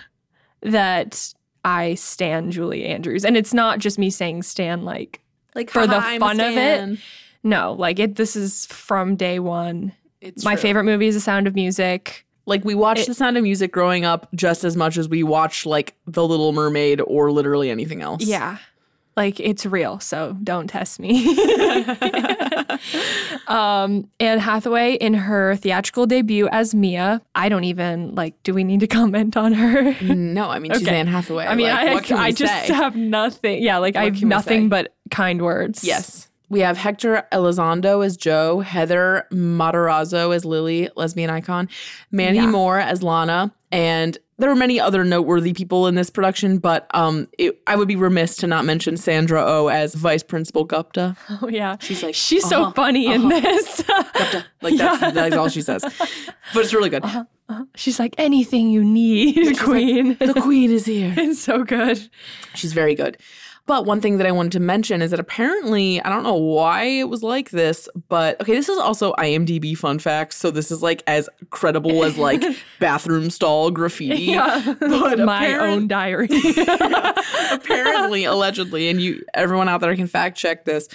that 0.61 1.33
I 1.63 1.95
stan 1.95 2.51
Julie 2.51 2.85
Andrews. 2.85 3.23
And 3.23 3.37
it's 3.37 3.53
not 3.53 3.79
just 3.79 3.97
me 3.97 4.09
saying 4.09 4.43
stan 4.43 4.83
like 4.83 5.21
Like 5.55 5.69
For 5.69 5.87
the 5.87 5.95
I'm 5.97 6.19
fun 6.19 6.39
of 6.39 6.55
it? 6.57 6.99
No, 7.43 7.73
like 7.73 7.99
it 7.99 8.15
this 8.15 8.35
is 8.35 8.65
from 8.65 9.15
day 9.15 9.39
one. 9.39 9.93
It's 10.19 10.43
My 10.43 10.55
true. 10.55 10.63
favorite 10.63 10.83
movie 10.83 11.07
is 11.07 11.15
The 11.15 11.21
Sound 11.21 11.47
of 11.47 11.55
Music. 11.55 12.25
Like 12.47 12.63
we 12.65 12.73
watched 12.75 13.07
The 13.07 13.13
Sound 13.13 13.37
of 13.37 13.43
Music 13.43 13.71
growing 13.71 14.05
up 14.05 14.27
just 14.33 14.63
as 14.63 14.75
much 14.75 14.97
as 14.97 15.07
we 15.09 15.21
watched 15.21 15.65
like 15.65 15.95
The 16.07 16.25
Little 16.25 16.53
Mermaid 16.53 17.01
or 17.01 17.31
literally 17.31 17.69
anything 17.69 18.01
else. 18.01 18.23
Yeah. 18.23 18.57
Like 19.17 19.39
it's 19.39 19.65
real, 19.65 19.99
so 19.99 20.37
don't 20.43 20.67
test 20.67 20.99
me. 20.99 21.27
um, 23.47 24.09
Anne 24.19 24.39
Hathaway 24.39 24.93
in 24.93 25.13
her 25.15 25.55
theatrical 25.55 26.05
debut 26.05 26.47
as 26.49 26.75
Mia. 26.75 27.21
I 27.33 27.49
don't 27.49 27.63
even 27.63 28.13
like. 28.15 28.41
Do 28.43 28.53
we 28.53 28.63
need 28.63 28.81
to 28.81 28.87
comment 28.99 29.35
on 29.35 29.53
her? 29.53 29.95
No, 30.03 30.49
I 30.49 30.59
mean 30.59 30.71
she's 30.73 30.83
Okay. 30.87 30.99
Anne 30.99 31.07
Hathaway. 31.07 31.47
I 31.47 31.55
mean, 31.55 31.67
Like, 31.67 31.87
I, 31.89 31.93
what 31.95 32.09
we 32.09 32.15
I 32.15 32.31
just 32.31 32.69
have 32.69 32.95
nothing. 32.95 33.63
Yeah, 33.63 33.79
like 33.79 33.95
I 33.95 34.05
have 34.05 34.23
nothing 34.23 34.69
but 34.69 34.93
kind 35.09 35.41
words. 35.41 35.83
Yes. 35.83 36.27
We 36.49 36.61
have 36.61 36.77
Hector 36.77 37.27
Elizondo 37.31 38.05
as 38.05 38.15
Joe, 38.17 38.61
Heather 38.61 39.27
Matarazzo 39.31 40.33
as 40.33 40.45
Lily, 40.45 40.89
lesbian 40.95 41.29
icon, 41.29 41.69
Mandy 42.11 42.39
Yeah. 42.39 42.47
Moore 42.47 42.79
as 42.79 43.03
Lana, 43.03 43.53
and 43.71 44.17
there 44.39 44.49
were 44.49 44.55
many 44.55 44.79
other 44.79 45.03
noteworthy 45.03 45.51
people 45.53 45.87
in 45.87 45.95
this 45.95 46.09
production, 46.09 46.59
but 46.59 46.87
um, 46.93 47.27
it, 47.37 47.59
I 47.65 47.75
would 47.75 47.87
be 47.87 47.95
remiss 47.95 48.35
to 48.37 48.47
not 48.47 48.65
mention 48.65 48.95
Sandra 48.95 49.41
O 49.41 49.65
oh 49.65 49.67
as 49.67 49.95
Vice 49.95 50.23
Principal 50.23 50.63
Gupta. 50.63 51.15
Oh 51.39 51.49
yeah. 51.49 51.77
She's 51.79 52.01
like, 52.01 52.15
she's 52.15 52.47
so 52.47 52.63
uh-huh, 52.63 52.71
funny 52.71 53.11
in 53.11 53.29
this. 53.29 53.83
Like 54.61 54.75
that's, 54.75 55.13
that's 55.13 55.35
all 55.35 55.49
she 55.49 55.61
says, 55.61 55.83
but 55.83 56.63
it's 56.63 56.73
really 56.73 56.89
good. 56.89 57.03
she's 57.75 57.99
like 57.99 58.15
anything 58.17 58.69
you 58.69 58.83
need, 58.83 59.59
Queen. 59.59 60.17
The 60.19 60.33
Queen 60.41 60.71
is 60.71 60.85
here. 60.85 61.13
it's 61.17 61.39
so 61.41 61.63
good. 61.63 62.09
She's 62.55 62.73
very 62.73 62.95
good. 62.95 63.17
But 63.67 63.85
one 63.85 63.99
thing 64.01 64.17
that 64.17 64.25
I 64.25 64.31
wanted 64.31 64.53
to 64.53 64.59
mention 64.61 65.01
is 65.01 65.11
that 65.11 65.19
apparently, 65.19 66.01
I 66.01 66.09
don't 66.09 66.23
know 66.23 66.33
why 66.35 66.83
it 66.83 67.09
was 67.09 67.21
like 67.21 67.49
this, 67.51 67.87
but 68.07 68.39
okay, 68.41 68.53
this 68.53 68.69
is 68.69 68.77
also 68.77 69.13
IMDb 69.15 69.77
fun 69.77 69.99
facts. 69.99 70.37
So 70.37 70.51
this 70.51 70.71
is 70.71 70.81
like 70.81 71.03
as 71.05 71.29
credible 71.49 72.05
as 72.05 72.17
like 72.17 72.41
bathroom 72.79 73.29
stall 73.29 73.69
graffiti. 73.69 74.23
Yeah. 74.23 74.73
But 74.79 75.19
My 75.19 75.45
apparent- 75.45 75.73
own 75.73 75.87
diary. 75.89 76.29
apparently, 77.51 78.23
allegedly, 78.23 78.89
and 78.89 79.01
you 79.01 79.23
everyone 79.33 79.67
out 79.69 79.81
there 79.81 79.95
can 79.95 80.07
fact 80.07 80.37
check 80.37 80.65
this. 80.65 80.87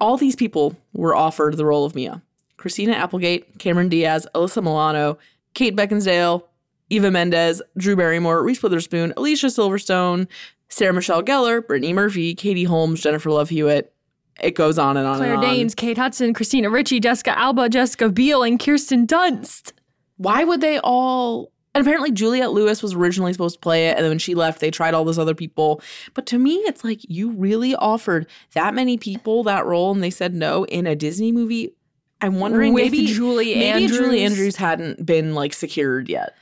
All 0.00 0.16
these 0.16 0.36
people 0.36 0.76
were 0.92 1.14
offered 1.14 1.56
the 1.56 1.66
role 1.66 1.84
of 1.84 1.94
Mia. 1.94 2.22
Christina 2.56 2.92
Applegate, 2.92 3.58
Cameron 3.58 3.88
Diaz, 3.88 4.26
Alyssa 4.34 4.62
Milano, 4.62 5.18
Kate 5.54 5.74
Beckinsale, 5.74 6.42
Eva 6.90 7.10
Mendes, 7.10 7.62
Drew 7.76 7.96
Barrymore, 7.96 8.42
Reese 8.42 8.62
Witherspoon, 8.62 9.12
Alicia 9.16 9.46
Silverstone, 9.46 10.28
Sarah 10.70 10.92
Michelle 10.92 11.22
Gellar, 11.22 11.66
Brittany 11.66 11.92
Murphy, 11.92 12.34
Katie 12.34 12.64
Holmes, 12.64 13.02
Jennifer 13.02 13.30
Love 13.30 13.50
Hewitt. 13.50 13.92
It 14.40 14.54
goes 14.54 14.78
on 14.78 14.96
and 14.96 15.06
on 15.06 15.18
Claire 15.18 15.34
and 15.34 15.44
on. 15.44 15.50
Danes, 15.50 15.74
Kate 15.74 15.98
Hudson, 15.98 16.32
Christina 16.32 16.70
Ricci, 16.70 17.00
Jessica 17.00 17.38
Alba, 17.38 17.68
Jessica 17.68 18.08
Biel, 18.08 18.42
and 18.42 18.58
Kirsten 18.58 19.06
Dunst. 19.06 19.72
Why 20.16 20.44
would 20.44 20.60
they 20.60 20.78
all? 20.78 21.52
And 21.74 21.82
apparently 21.82 22.10
Juliette 22.10 22.52
Lewis 22.52 22.82
was 22.82 22.94
originally 22.94 23.32
supposed 23.32 23.56
to 23.56 23.60
play 23.60 23.88
it, 23.88 23.96
and 23.96 24.04
then 24.04 24.10
when 24.10 24.18
she 24.18 24.34
left, 24.34 24.60
they 24.60 24.70
tried 24.70 24.94
all 24.94 25.04
those 25.04 25.18
other 25.18 25.34
people. 25.34 25.82
But 26.14 26.26
to 26.26 26.38
me, 26.38 26.54
it's 26.60 26.82
like 26.82 27.00
you 27.08 27.30
really 27.30 27.74
offered 27.76 28.26
that 28.54 28.74
many 28.74 28.96
people 28.96 29.44
that 29.44 29.66
role, 29.66 29.92
and 29.92 30.02
they 30.02 30.10
said 30.10 30.34
no 30.34 30.64
in 30.64 30.86
a 30.86 30.96
Disney 30.96 31.30
movie. 31.32 31.74
I'm 32.20 32.38
wondering 32.40 32.74
With 32.74 32.84
maybe 32.84 33.06
Julie 33.06 33.54
maybe 33.54 33.86
Julie 33.86 34.22
Andrews. 34.22 34.32
Andrews 34.32 34.56
hadn't 34.56 35.06
been 35.06 35.34
like 35.34 35.52
secured 35.52 36.08
yet. 36.08 36.34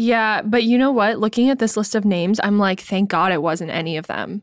Yeah, 0.00 0.40
but 0.42 0.64
you 0.64 0.78
know 0.78 0.90
what? 0.92 1.18
Looking 1.18 1.50
at 1.50 1.58
this 1.58 1.76
list 1.76 1.94
of 1.94 2.04
names, 2.04 2.40
I'm 2.42 2.58
like, 2.58 2.80
thank 2.80 3.10
God 3.10 3.32
it 3.32 3.42
wasn't 3.42 3.70
any 3.70 3.96
of 3.98 4.06
them. 4.06 4.42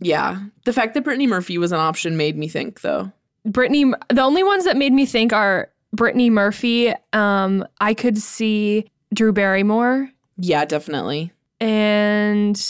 Yeah, 0.00 0.38
the 0.64 0.72
fact 0.72 0.94
that 0.94 1.04
Brittany 1.04 1.26
Murphy 1.26 1.58
was 1.58 1.72
an 1.72 1.78
option 1.78 2.16
made 2.16 2.36
me 2.38 2.48
think 2.48 2.80
though. 2.80 3.12
Brittany, 3.44 3.92
the 4.08 4.22
only 4.22 4.42
ones 4.42 4.64
that 4.64 4.76
made 4.76 4.92
me 4.92 5.04
think 5.06 5.32
are 5.32 5.70
Brittany 5.92 6.30
Murphy. 6.30 6.92
Um, 7.12 7.66
I 7.80 7.92
could 7.94 8.16
see 8.18 8.86
Drew 9.12 9.32
Barrymore, 9.32 10.10
Yeah, 10.38 10.64
definitely. 10.64 11.32
and 11.60 12.60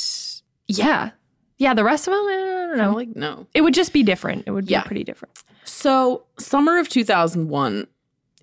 yeah, 0.68 1.10
yeah. 1.58 1.74
The 1.74 1.84
rest 1.84 2.08
of 2.08 2.12
them, 2.14 2.24
I 2.26 2.32
don't 2.32 2.68
don't 2.70 2.80
I'm 2.80 2.90
know. 2.90 2.96
like, 2.96 3.14
no. 3.16 3.46
it 3.54 3.60
would 3.60 3.74
just 3.74 3.92
be 3.92 4.02
different. 4.02 4.44
It 4.46 4.50
would 4.50 4.66
be 4.66 4.72
Yeah. 4.72 4.82
pretty 4.82 5.04
different. 5.04 5.42
So, 5.64 6.24
summer 6.38 6.78
of 6.78 6.88
2001 6.88 7.86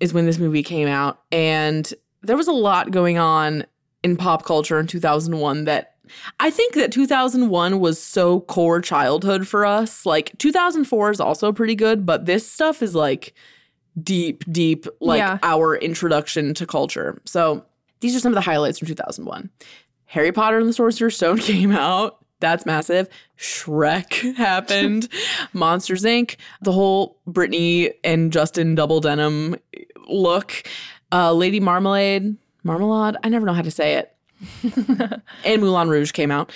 is 0.00 0.12
when 0.14 0.26
this 0.26 0.38
movie 0.38 0.62
came 0.62 0.88
out, 0.88 1.20
and 1.30 1.92
there 2.22 2.36
was 2.36 2.48
a 2.48 2.52
lot 2.52 2.90
going 2.90 3.18
on 3.18 3.64
in 4.02 4.16
pop 4.16 4.44
culture 4.44 4.78
in 4.78 4.86
2001 4.86 5.64
that 5.64 5.94
I 6.40 6.50
think 6.50 6.74
that 6.74 6.92
2001 6.92 7.78
was 7.80 8.02
so 8.02 8.40
core 8.40 8.80
childhood 8.80 9.46
for 9.48 9.64
us. 9.64 10.04
Like 10.04 10.36
2004 10.38 11.10
is 11.12 11.20
also 11.20 11.52
pretty 11.52 11.74
good, 11.74 12.04
but 12.04 12.26
this 12.26 12.46
stuff 12.50 12.82
is 12.82 12.94
like 12.94 13.34
deep, 14.02 14.44
deep, 14.50 14.86
like 15.00 15.18
Yeah. 15.18 15.38
our 15.42 15.76
introduction 15.76 16.54
to 16.54 16.66
culture. 16.66 17.20
So, 17.24 17.64
these 18.00 18.16
are 18.16 18.20
some 18.20 18.32
of 18.32 18.34
the 18.34 18.40
highlights 18.40 18.78
from 18.80 18.88
2001. 18.88 19.48
Harry 20.06 20.32
Potter 20.32 20.58
and 20.58 20.68
the 20.68 20.72
Sorcerer's 20.72 21.16
Stone 21.16 21.38
came 21.40 21.70
out. 21.72 22.18
That's 22.40 22.66
massive. 22.66 23.08
Shrek 23.38 24.34
happened. 24.36 25.08
Monsters 25.52 26.02
Inc. 26.02 26.34
The 26.62 26.72
whole 26.72 27.18
Britney 27.28 27.92
and 28.02 28.32
Justin 28.32 28.74
double 28.74 29.00
denim 29.00 29.54
look. 30.08 30.64
Uh, 31.12 31.32
Lady 31.32 31.60
Marmalade, 31.60 32.36
Marmalade. 32.64 33.16
I 33.22 33.28
never 33.28 33.46
know 33.46 33.54
how 33.54 33.62
to 33.62 33.70
say 33.70 33.94
it. 33.94 34.14
and 35.44 35.62
Moulin 35.62 35.88
Rouge 35.88 36.12
came 36.12 36.30
out. 36.30 36.52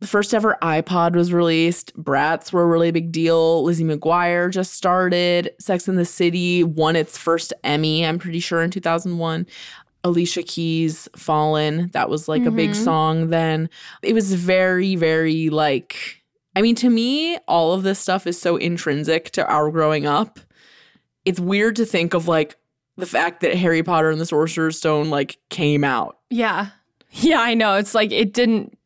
The 0.00 0.06
first 0.06 0.32
ever 0.32 0.56
iPod 0.62 1.14
was 1.14 1.32
released. 1.32 1.94
Bratz 1.96 2.52
were 2.52 2.62
a 2.62 2.66
really 2.66 2.90
big 2.90 3.12
deal. 3.12 3.62
Lizzie 3.64 3.84
McGuire 3.84 4.50
just 4.50 4.72
started. 4.72 5.50
Sex 5.58 5.88
in 5.88 5.96
the 5.96 6.06
City 6.06 6.64
won 6.64 6.96
its 6.96 7.18
first 7.18 7.52
Emmy, 7.64 8.04
I'm 8.04 8.18
pretty 8.18 8.40
sure, 8.40 8.62
in 8.62 8.70
2001. 8.70 9.46
Alicia 10.02 10.42
Keys, 10.42 11.08
Fallin'. 11.14 11.90
That 11.92 12.08
was 12.08 12.28
like 12.28 12.46
a 12.46 12.50
big 12.50 12.70
mm-hmm. 12.70 12.84
song 12.84 13.28
then. 13.28 13.68
It 14.02 14.14
was 14.14 14.32
very, 14.32 14.96
very 14.96 15.50
like, 15.50 16.22
I 16.56 16.62
mean, 16.62 16.74
to 16.76 16.88
me, 16.88 17.36
all 17.46 17.74
of 17.74 17.82
this 17.82 17.98
stuff 17.98 18.26
is 18.26 18.40
so 18.40 18.56
intrinsic 18.56 19.30
to 19.32 19.46
our 19.46 19.70
growing 19.70 20.06
up. 20.06 20.40
It's 21.26 21.38
weird 21.38 21.76
to 21.76 21.84
think 21.84 22.14
of 22.14 22.26
like 22.26 22.56
the 23.00 23.06
fact 23.06 23.40
that 23.40 23.54
Harry 23.56 23.82
Potter 23.82 24.10
and 24.10 24.20
the 24.20 24.26
Sorcerer's 24.26 24.76
Stone 24.78 25.10
like 25.10 25.38
came 25.48 25.82
out. 25.84 26.18
Yeah. 26.30 26.68
Yeah, 27.12 27.40
I 27.40 27.54
know. 27.54 27.74
It's 27.74 27.94
like 27.94 28.12
it 28.12 28.32
didn't 28.32 28.76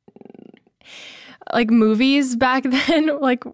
like 1.53 1.71
movies 1.71 2.37
back 2.37 2.63
then, 2.87 3.19
like 3.21 3.45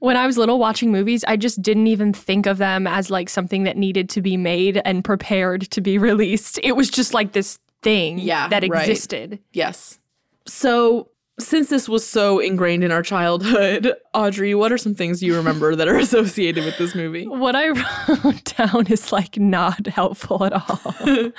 when 0.00 0.16
I 0.16 0.26
was 0.26 0.36
little 0.36 0.58
watching 0.58 0.90
movies, 0.90 1.24
I 1.28 1.36
just 1.36 1.62
didn't 1.62 1.86
even 1.86 2.12
think 2.12 2.46
of 2.46 2.58
them 2.58 2.86
as 2.86 3.10
like 3.10 3.28
something 3.28 3.62
that 3.64 3.76
needed 3.76 4.08
to 4.10 4.20
be 4.22 4.36
made 4.36 4.80
and 4.84 5.04
prepared 5.04 5.62
to 5.70 5.80
be 5.80 5.96
released. 6.10 6.58
It 6.62 6.72
was 6.72 6.90
just 6.90 7.14
like 7.14 7.32
this 7.32 7.58
thing 7.82 8.18
Yeah, 8.18 8.48
that 8.48 8.66
right. 8.68 8.88
existed. 8.88 9.38
Yes. 9.52 10.00
So, 10.46 11.08
since 11.38 11.68
this 11.68 11.88
was 11.88 12.06
so 12.06 12.38
ingrained 12.38 12.82
in 12.82 12.90
our 12.90 13.02
childhood, 13.02 13.92
Audrey, 14.14 14.54
what 14.54 14.72
are 14.72 14.78
some 14.78 14.94
things 14.94 15.22
you 15.22 15.36
remember 15.36 15.76
that 15.76 15.88
are 15.88 15.96
associated 15.98 16.64
with 16.64 16.78
this 16.78 16.94
movie? 16.94 17.26
What 17.26 17.54
I 17.54 17.68
wrote 18.24 18.44
down 18.56 18.86
is 18.86 19.12
like 19.12 19.38
not 19.38 19.86
helpful 19.86 20.44
at 20.44 20.52
all. 20.52 21.32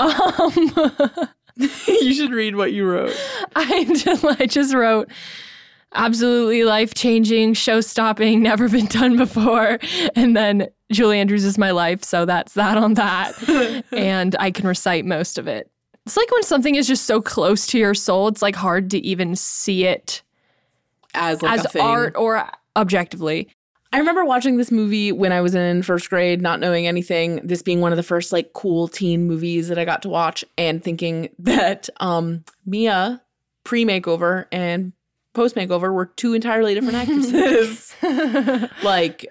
um 0.00 1.28
you 1.56 2.14
should 2.14 2.32
read 2.32 2.56
what 2.56 2.72
you 2.72 2.86
wrote. 2.86 3.14
I 3.54 3.84
just, 3.94 4.24
I 4.24 4.46
just 4.46 4.74
wrote 4.74 5.10
absolutely 5.94 6.64
life 6.64 6.94
changing, 6.94 7.54
show 7.54 7.80
stopping, 7.80 8.42
never 8.42 8.68
been 8.68 8.86
done 8.86 9.16
before. 9.16 9.78
And 10.16 10.34
then 10.36 10.68
Julie 10.90 11.18
Andrews 11.20 11.44
is 11.44 11.58
my 11.58 11.70
life. 11.70 12.02
So 12.04 12.24
that's 12.24 12.54
that 12.54 12.78
on 12.78 12.94
that. 12.94 13.84
and 13.92 14.34
I 14.38 14.50
can 14.50 14.66
recite 14.66 15.04
most 15.04 15.36
of 15.38 15.46
it. 15.46 15.70
It's 16.06 16.16
like 16.16 16.30
when 16.32 16.42
something 16.42 16.74
is 16.74 16.86
just 16.88 17.04
so 17.04 17.20
close 17.20 17.66
to 17.68 17.78
your 17.78 17.94
soul, 17.94 18.28
it's 18.28 18.42
like 18.42 18.56
hard 18.56 18.90
to 18.90 18.98
even 18.98 19.36
see 19.36 19.84
it 19.84 20.22
As 21.14 21.42
like 21.42 21.58
as 21.60 21.64
a 21.64 21.68
thing. 21.68 21.82
art 21.82 22.14
or 22.16 22.48
objectively. 22.76 23.48
I 23.92 23.98
remember 23.98 24.24
watching 24.24 24.56
this 24.56 24.70
movie 24.72 25.12
when 25.12 25.32
I 25.32 25.42
was 25.42 25.54
in 25.54 25.82
first 25.82 26.08
grade, 26.08 26.40
not 26.40 26.60
knowing 26.60 26.86
anything. 26.86 27.40
This 27.44 27.62
being 27.62 27.80
one 27.80 27.92
of 27.92 27.96
the 27.96 28.02
first 28.02 28.32
like 28.32 28.52
cool 28.54 28.88
teen 28.88 29.26
movies 29.26 29.68
that 29.68 29.78
I 29.78 29.84
got 29.84 30.02
to 30.02 30.08
watch, 30.08 30.44
and 30.56 30.82
thinking 30.82 31.28
that 31.38 31.88
um, 32.00 32.44
Mia 32.64 33.22
pre 33.64 33.84
makeover 33.84 34.46
and 34.50 34.92
post 35.34 35.54
makeover 35.54 35.92
were 35.92 36.06
two 36.06 36.32
entirely 36.34 36.74
different 36.74 36.96
actresses. 37.08 37.94
like, 38.82 39.26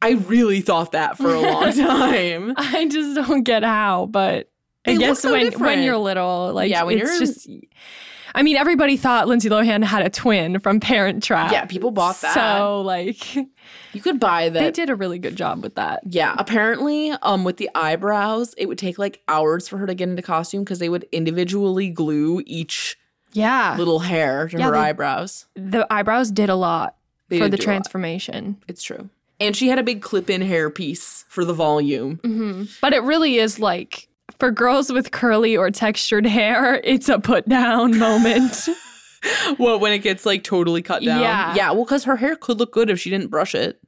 I 0.00 0.12
really 0.12 0.62
thought 0.62 0.92
that 0.92 1.16
for 1.18 1.32
a 1.32 1.40
long 1.40 1.72
time. 1.72 2.54
I 2.56 2.88
just 2.88 3.14
don't 3.14 3.42
get 3.42 3.62
how, 3.62 4.06
but 4.06 4.48
They 4.84 4.92
look 4.96 5.00
guess 5.00 5.20
so 5.20 5.32
when 5.32 5.44
different. 5.44 5.66
when 5.66 5.82
you're 5.82 5.96
little, 5.96 6.52
like 6.52 6.70
Yeah, 6.70 6.82
when 6.84 6.98
it's 6.98 7.10
you're- 7.12 7.18
just 7.26 7.48
I 8.34 8.42
mean, 8.42 8.56
everybody 8.56 8.96
thought 8.96 9.28
Lindsay 9.28 9.50
Lohan 9.50 9.84
had 9.84 10.00
a 10.06 10.08
twin 10.08 10.58
from 10.58 10.80
Parent 10.80 11.22
Trap. 11.22 11.52
Yeah, 11.52 11.66
people 11.66 11.90
bought 11.90 12.18
that. 12.22 12.32
So 12.34 12.80
like 12.80 13.34
You 13.36 14.00
could 14.02 14.18
buy 14.18 14.48
that. 14.48 14.58
they 14.58 14.70
did 14.70 14.88
a 14.88 14.94
really 14.96 15.18
good 15.18 15.36
job 15.36 15.62
with 15.62 15.74
that. 15.74 16.00
Yeah, 16.08 16.34
apparently, 16.38 17.10
um, 17.22 17.44
with 17.44 17.58
the 17.58 17.68
eyebrows, 17.74 18.54
it 18.56 18.66
would 18.68 18.78
take 18.78 18.98
like 18.98 19.20
hours 19.28 19.68
for 19.68 19.76
her 19.76 19.86
to 19.86 19.94
get 19.94 20.08
into 20.08 20.22
costume 20.22 20.64
because 20.64 20.78
they 20.78 20.88
would 20.88 21.06
individually 21.12 21.90
glue 21.90 22.42
each 22.46 22.96
Yeah. 23.34 23.76
little 23.76 23.98
hair 24.00 24.48
to 24.48 24.56
Yeah, 24.58 24.64
her 24.66 24.72
they- 24.72 24.78
eyebrows. 24.78 25.44
the 25.54 25.86
eyebrows 25.92 26.30
did 26.30 26.48
a 26.48 26.54
lot 26.56 26.96
They 27.28 27.38
for 27.38 27.48
the 27.50 27.58
do 27.58 27.60
a 27.60 27.62
lot. 27.62 27.64
transformation. 27.64 28.56
It's 28.66 28.82
true. 28.82 29.10
And 29.40 29.54
she 29.54 29.68
had 29.68 29.78
a 29.78 29.82
big 29.82 30.00
clip-in 30.00 30.40
hair 30.40 30.70
piece 30.70 31.26
for 31.28 31.44
the 31.44 31.52
volume. 31.52 32.68
But 32.80 32.94
it 32.94 33.02
really 33.02 33.36
is 33.38 33.58
like 33.60 34.08
for 34.42 34.50
girls 34.50 34.92
with 34.92 35.12
curly 35.12 35.56
or 35.56 35.70
textured 35.70 36.26
hair, 36.26 36.80
it's 36.82 37.08
a 37.08 37.20
put 37.20 37.48
down 37.48 37.96
moment. 37.96 38.68
Well, 39.56 39.78
when 39.78 39.92
it 39.92 39.98
gets 40.00 40.26
like 40.26 40.42
totally 40.42 40.82
cut 40.82 41.00
down. 41.04 41.20
Yeah. 41.20 41.54
Yeah. 41.54 41.70
Well, 41.70 41.84
because 41.84 42.02
her 42.02 42.16
hair 42.16 42.34
could 42.34 42.58
look 42.58 42.72
good 42.72 42.90
if 42.90 42.98
she 42.98 43.08
didn't 43.08 43.28
brush 43.28 43.54
it. 43.54 43.80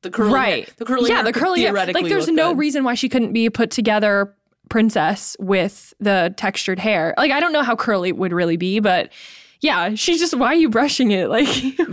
The 0.00 0.08
curly 0.10 0.32
right. 0.32 0.64
hair, 0.64 0.74
the 0.78 0.86
curly 0.86 1.10
yeah, 1.10 1.20
the 1.22 1.30
curly 1.34 1.60
hair. 1.60 1.74
Like 1.74 2.06
there's 2.06 2.28
no 2.28 2.52
good. 2.52 2.58
reason 2.58 2.82
why 2.82 2.94
she 2.94 3.10
couldn't 3.10 3.34
be 3.34 3.44
a 3.44 3.50
put 3.50 3.70
together 3.70 4.34
princess 4.70 5.36
with 5.38 5.92
the 6.00 6.32
textured 6.38 6.78
hair. 6.78 7.12
Like 7.18 7.32
I 7.32 7.38
don't 7.38 7.52
know 7.52 7.62
how 7.62 7.76
curly 7.76 8.08
it 8.08 8.16
would 8.16 8.32
really 8.32 8.56
be, 8.56 8.80
but 8.80 9.12
yeah, 9.60 9.94
she's 9.94 10.18
just 10.18 10.34
why 10.38 10.46
are 10.46 10.54
you 10.54 10.70
brushing 10.70 11.10
it? 11.10 11.28
Like 11.28 11.48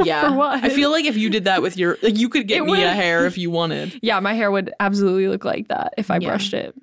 Yeah. 0.06 0.22
for 0.30 0.36
what? 0.38 0.64
I 0.64 0.70
feel 0.70 0.90
like 0.90 1.04
if 1.04 1.18
you 1.18 1.30
did 1.30 1.44
that 1.44 1.62
with 1.62 1.76
your 1.76 1.98
like 2.02 2.18
you 2.18 2.30
could 2.30 2.48
get 2.48 2.60
It 2.60 2.64
Mia 2.64 2.70
would- 2.72 2.80
hair 2.96 3.26
if 3.26 3.38
you 3.38 3.52
wanted. 3.52 4.00
Yeah, 4.02 4.22
my 4.22 4.36
hair 4.36 4.52
would 4.52 4.74
absolutely 4.80 5.28
look 5.28 5.44
like 5.44 5.68
that 5.68 5.96
if 5.98 6.10
I 6.10 6.20
Yeah. 6.20 6.30
brushed 6.30 6.54
it. 6.54 6.74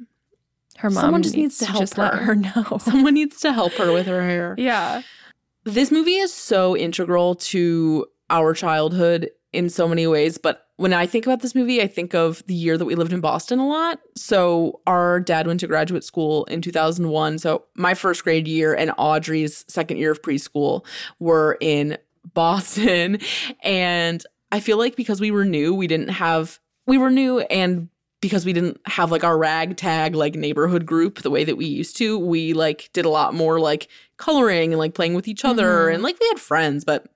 Her 0.78 0.90
mom 0.90 1.00
Someone 1.02 1.22
just 1.22 1.36
needs 1.36 1.58
to 1.58 1.66
help 1.66 1.80
just 1.80 1.98
let 1.98 2.14
her. 2.14 2.20
her 2.24 2.34
know. 2.34 2.78
Someone 2.80 3.14
needs 3.14 3.40
to 3.40 3.52
help 3.52 3.72
her 3.74 3.92
with 3.92 4.06
her 4.06 4.22
hair. 4.22 4.54
yeah. 4.58 5.02
This 5.64 5.90
movie 5.90 6.16
is 6.16 6.32
so 6.32 6.76
integral 6.76 7.34
to 7.36 8.06
our 8.30 8.54
childhood 8.54 9.30
in 9.52 9.70
so 9.70 9.88
many 9.88 10.06
ways, 10.06 10.38
but 10.38 10.66
when 10.76 10.92
I 10.92 11.06
think 11.06 11.24
about 11.26 11.40
this 11.40 11.54
movie, 11.54 11.80
I 11.80 11.86
think 11.86 12.14
of 12.14 12.42
the 12.46 12.54
year 12.54 12.76
that 12.76 12.84
we 12.84 12.94
lived 12.94 13.12
in 13.12 13.20
Boston 13.20 13.58
a 13.58 13.66
lot. 13.66 13.98
So, 14.14 14.80
our 14.86 15.20
dad 15.20 15.46
went 15.46 15.60
to 15.60 15.66
graduate 15.66 16.04
school 16.04 16.44
in 16.44 16.60
2001. 16.60 17.38
So, 17.38 17.64
my 17.74 17.94
first 17.94 18.22
grade 18.22 18.46
year 18.46 18.74
and 18.74 18.92
Audrey's 18.98 19.64
second 19.68 19.96
year 19.96 20.10
of 20.10 20.20
preschool 20.20 20.84
were 21.18 21.56
in 21.62 21.96
Boston. 22.34 23.18
And 23.62 24.22
I 24.52 24.60
feel 24.60 24.76
like 24.76 24.96
because 24.96 25.20
we 25.20 25.30
were 25.30 25.46
new, 25.46 25.74
we 25.74 25.86
didn't 25.86 26.08
have, 26.10 26.60
we 26.86 26.98
were 26.98 27.10
new 27.10 27.40
and 27.40 27.88
because 28.26 28.44
we 28.44 28.52
didn't 28.52 28.80
have 28.86 29.10
like 29.12 29.24
our 29.24 29.38
ragtag 29.38 30.14
like 30.14 30.34
neighborhood 30.34 30.84
group 30.84 31.22
the 31.22 31.30
way 31.30 31.44
that 31.44 31.56
we 31.56 31.66
used 31.66 31.96
to, 31.98 32.18
we 32.18 32.52
like 32.52 32.90
did 32.92 33.04
a 33.04 33.08
lot 33.08 33.34
more 33.34 33.60
like 33.60 33.88
coloring 34.16 34.72
and 34.72 34.78
like 34.78 34.94
playing 34.94 35.14
with 35.14 35.28
each 35.28 35.44
other 35.44 35.86
mm-hmm. 35.86 35.94
and 35.94 36.02
like 36.02 36.18
we 36.20 36.26
had 36.28 36.40
friends, 36.40 36.84
but 36.84 37.06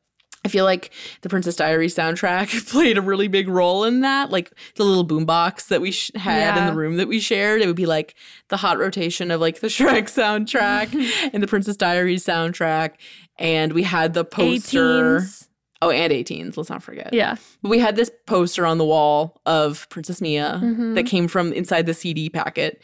I 0.44 0.48
feel 0.48 0.64
like 0.64 0.90
the 1.20 1.28
Princess 1.28 1.56
Diaries 1.56 1.94
soundtrack 1.94 2.68
played 2.70 2.96
a 2.96 3.02
really 3.02 3.28
big 3.28 3.48
role 3.48 3.84
in 3.84 4.00
that. 4.00 4.30
Like 4.30 4.50
the 4.76 4.84
little 4.84 5.06
boombox 5.06 5.68
that 5.68 5.80
we 5.80 5.90
sh- 5.90 6.12
had 6.14 6.56
in 6.56 6.66
the 6.66 6.72
room 6.72 6.96
that 6.96 7.08
we 7.08 7.20
shared, 7.20 7.60
it 7.60 7.66
would 7.66 7.76
be 7.76 7.86
like 7.86 8.14
the 8.48 8.56
hot 8.56 8.78
rotation 8.78 9.30
of 9.30 9.40
like 9.40 9.60
the 9.60 9.66
Shrek 9.68 10.04
soundtrack 10.04 11.30
and 11.34 11.42
the 11.42 11.46
Princess 11.46 11.76
Diaries 11.76 12.24
soundtrack. 12.24 12.94
And 13.38 13.72
we 13.72 13.82
had 13.82 14.14
the 14.14 14.24
poster. 14.24 15.20
18s. 15.20 15.48
Oh, 15.82 15.90
and 15.90 16.12
18s, 16.12 16.56
let's 16.58 16.68
not 16.68 16.82
forget. 16.82 17.12
Yeah. 17.14 17.36
But 17.62 17.70
we 17.70 17.78
had 17.78 17.96
this 17.96 18.10
poster 18.26 18.66
on 18.66 18.76
the 18.78 18.84
wall 18.84 19.40
of 19.46 19.88
Princess 19.88 20.20
Mia 20.20 20.60
Mm-hmm. 20.62 20.94
that 20.94 21.04
came 21.06 21.26
from 21.26 21.52
inside 21.54 21.86
the 21.86 21.94
CD 21.94 22.28
packet. 22.28 22.82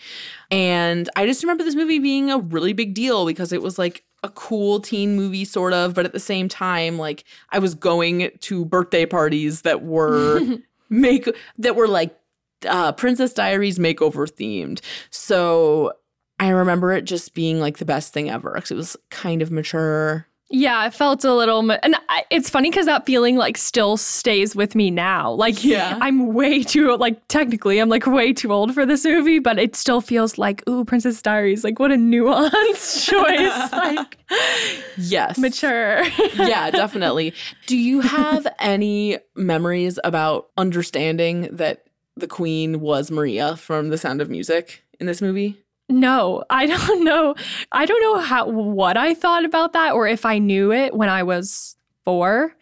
And 0.50 1.08
I 1.14 1.26
just 1.26 1.42
remember 1.42 1.62
this 1.62 1.74
movie 1.74 1.98
being 1.98 2.30
a 2.30 2.38
really 2.38 2.72
big 2.72 2.94
deal 2.94 3.26
because 3.26 3.52
it 3.52 3.60
was 3.60 3.78
like 3.78 4.04
a 4.22 4.30
cool 4.30 4.80
teen 4.80 5.14
movie, 5.14 5.44
sort 5.44 5.72
of. 5.74 5.92
But 5.94 6.06
at 6.06 6.12
the 6.12 6.18
same 6.20 6.48
time, 6.48 6.96
like 6.98 7.24
I 7.50 7.58
was 7.58 7.74
going 7.74 8.30
to 8.40 8.64
birthday 8.64 9.04
parties 9.04 9.60
that 9.62 9.82
were 9.82 10.40
make 10.88 11.28
that 11.58 11.76
were 11.76 11.88
like 11.88 12.16
uh, 12.66 12.92
Princess 12.92 13.34
Diaries 13.34 13.78
makeover 13.78 14.26
themed. 14.26 14.80
So 15.10 15.92
I 16.40 16.48
remember 16.48 16.92
it 16.92 17.04
just 17.04 17.34
being 17.34 17.60
like 17.60 17.76
the 17.76 17.84
best 17.84 18.14
thing 18.14 18.30
ever 18.30 18.52
because 18.54 18.70
it 18.70 18.76
was 18.76 18.96
kind 19.10 19.42
of 19.42 19.50
mature 19.50 20.26
Yeah, 20.48 20.86
it 20.86 20.94
felt 20.94 21.24
a 21.24 21.34
little, 21.34 21.58
and 21.72 21.96
I, 22.08 22.24
it's 22.30 22.48
funny 22.48 22.70
because 22.70 22.86
that 22.86 23.04
feeling 23.04 23.34
like 23.36 23.56
still 23.56 23.96
stays 23.96 24.54
with 24.54 24.76
me 24.76 24.92
now. 24.92 25.32
Like, 25.32 25.64
Yeah. 25.64 25.98
I'm 26.00 26.34
way 26.34 26.62
too 26.62 26.96
like 26.96 27.26
technically, 27.26 27.80
I'm 27.80 27.88
like 27.88 28.06
way 28.06 28.32
too 28.32 28.52
old 28.52 28.72
for 28.72 28.86
this 28.86 29.04
movie, 29.04 29.40
but 29.40 29.58
it 29.58 29.74
still 29.74 30.00
feels 30.00 30.38
like, 30.38 30.62
ooh, 30.68 30.84
Princess 30.84 31.20
Diaries, 31.20 31.64
like 31.64 31.80
what 31.80 31.90
a 31.90 31.96
nuanced 31.96 33.04
choice, 33.10 33.72
like 33.72 34.18
Yes. 34.96 35.36
mature. 35.36 36.04
yeah, 36.36 36.70
definitely. 36.70 37.34
Do 37.66 37.76
you 37.76 38.00
have 38.02 38.46
any 38.60 39.18
memories 39.34 39.98
about 40.04 40.50
understanding 40.56 41.48
that 41.50 41.84
the 42.16 42.28
queen 42.28 42.80
was 42.80 43.10
Maria 43.10 43.56
from 43.56 43.88
The 43.88 43.98
Sound 43.98 44.20
of 44.20 44.30
Music 44.30 44.84
in 45.00 45.06
this 45.06 45.20
movie? 45.20 45.60
No, 45.88 46.44
I 46.50 46.66
don't 46.74 47.04
know. 47.04 47.34
I 47.72 47.86
don't 47.86 48.02
know 48.02 48.18
how 48.18 48.48
what 48.48 48.96
I 48.96 49.14
thought 49.14 49.44
about 49.44 49.72
that 49.72 49.92
or 49.92 50.06
if 50.06 50.24
I 50.24 50.38
knew 50.38 50.72
it 50.72 50.94
when 50.94 51.08
I 51.08 51.22
was 51.22 51.76
4 52.04 52.54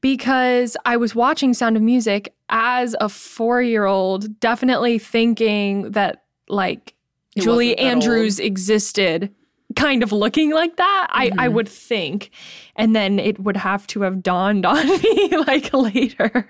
because 0.00 0.76
I 0.84 0.96
was 0.96 1.14
watching 1.14 1.54
Sound 1.54 1.76
of 1.76 1.82
Music 1.82 2.34
as 2.48 2.94
a 3.00 3.06
4-year-old 3.06 4.40
definitely 4.40 4.98
thinking 4.98 5.92
that 5.92 6.24
like 6.48 6.94
It 7.36 7.42
Julie 7.42 7.78
Andrews 7.78 8.40
existed 8.40 9.32
kind 9.76 10.02
of 10.02 10.10
looking 10.10 10.50
like 10.52 10.76
that 10.76 11.06
I, 11.10 11.30
I 11.38 11.48
would 11.48 11.68
think 11.68 12.30
and 12.74 12.94
then 12.96 13.18
it 13.20 13.38
would 13.38 13.56
have 13.56 13.86
to 13.88 14.02
have 14.02 14.20
dawned 14.22 14.66
on 14.66 14.84
me 14.86 15.36
like 15.46 15.72
later 15.72 16.46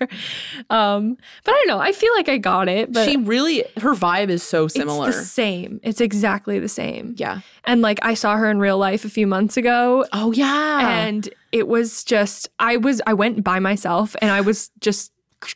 um 0.71 1.17
but 1.43 1.51
i 1.51 1.55
don't 1.55 1.67
know 1.67 1.79
i 1.79 1.91
feel 1.91 2.11
like 2.15 2.29
i 2.29 2.37
got 2.37 2.67
it 2.67 2.91
but 2.91 3.07
she 3.07 3.17
really, 3.17 3.63
her 3.77 3.93
vibe 3.93 4.29
is 4.29 4.41
so 4.43 4.65
it's 4.65 4.73
similar. 4.73 5.07
the 5.07 5.13
same. 5.13 5.79
It's 5.83 6.01
exactly 6.01 6.57
the 6.59 6.67
same. 6.69 7.13
yeah. 7.17 7.41
And 7.63 7.81
like 7.81 7.99
I 8.01 8.15
saw 8.15 8.35
her 8.37 8.49
in 8.49 8.59
real 8.59 8.77
life 8.77 9.05
a 9.05 9.09
few 9.09 9.27
months 9.27 9.55
ago 9.55 10.05
Oh, 10.13 10.31
yeah. 10.31 10.97
and 11.05 11.29
it 11.51 11.67
was 11.67 12.03
just 12.03 12.49
I 12.59 12.77
was 12.77 13.01
I 13.05 13.13
went 13.13 13.43
by 13.43 13.59
myself 13.59 14.15
and 14.21 14.31
I 14.31 14.41
was 14.41 14.71
just 14.79 15.11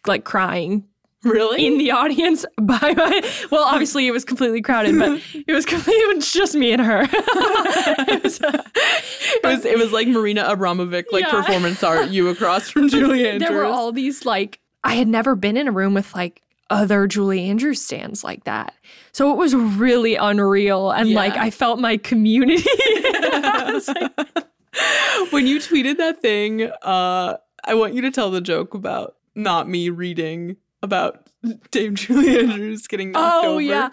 like 0.05 0.23
crying 0.23 0.85
really? 1.25 1.65
in 1.65 1.77
the 1.77 1.91
audience 1.91 2.45
by 2.61 2.93
my 2.95 3.21
well 3.51 3.63
obviously 3.63 4.07
it 4.07 4.11
was 4.11 4.23
completely 4.23 4.61
crowded 4.61 4.97
but 4.97 5.21
it 5.47 5.53
was 5.53 5.65
completely 5.65 6.01
it 6.01 6.15
was 6.15 6.31
just 6.31 6.55
me 6.55 6.71
and 6.71 6.81
her. 6.81 7.07
It 8.07 8.23
was, 8.23 8.41
uh, 8.41 8.61
it, 8.75 9.43
was, 9.45 9.65
it 9.65 9.77
was 9.77 9.91
like 9.91 10.07
Marina 10.07 10.43
Abramovic, 10.43 11.05
like 11.11 11.23
Yeah. 11.23 11.31
performance 11.31 11.83
art, 11.83 12.09
you 12.09 12.29
across 12.29 12.69
from 12.69 12.89
Julie 12.89 13.27
Andrews. 13.27 13.47
there 13.49 13.57
were 13.57 13.65
all 13.65 13.91
these 13.91 14.25
like 14.25 14.59
I 14.83 14.95
had 14.95 15.07
never 15.07 15.35
been 15.35 15.57
in 15.57 15.67
a 15.67 15.71
room 15.71 15.93
with 15.93 16.13
like 16.15 16.41
other 16.69 17.07
Julie 17.07 17.47
Andrews 17.49 17.81
stands 17.81 18.23
like 18.23 18.43
that. 18.45 18.73
So 19.11 19.31
it 19.31 19.37
was 19.37 19.53
really 19.55 20.15
unreal 20.15 20.91
and 20.91 21.11
like 21.13 21.35
I 21.35 21.49
felt 21.51 21.79
my 21.79 21.97
community. 21.97 22.63
Like, 23.87 24.15
when 25.31 25.47
you 25.47 25.59
tweeted 25.59 25.97
that 25.97 26.21
thing, 26.21 26.63
uh, 26.63 27.37
I 27.63 27.73
want 27.75 27.93
you 27.93 28.01
to 28.01 28.11
tell 28.11 28.29
the 28.31 28.41
joke 28.41 28.73
about 28.73 29.15
not 29.35 29.67
me 29.69 29.89
reading 29.89 30.57
about 30.85 31.27
Dame 31.71 31.95
Julie 31.95 32.39
Andrews 32.39 32.87
getting 32.87 33.11
knocked 33.11 33.45
oh 33.45 33.53
over. 33.53 33.61
yeah. 33.61 33.89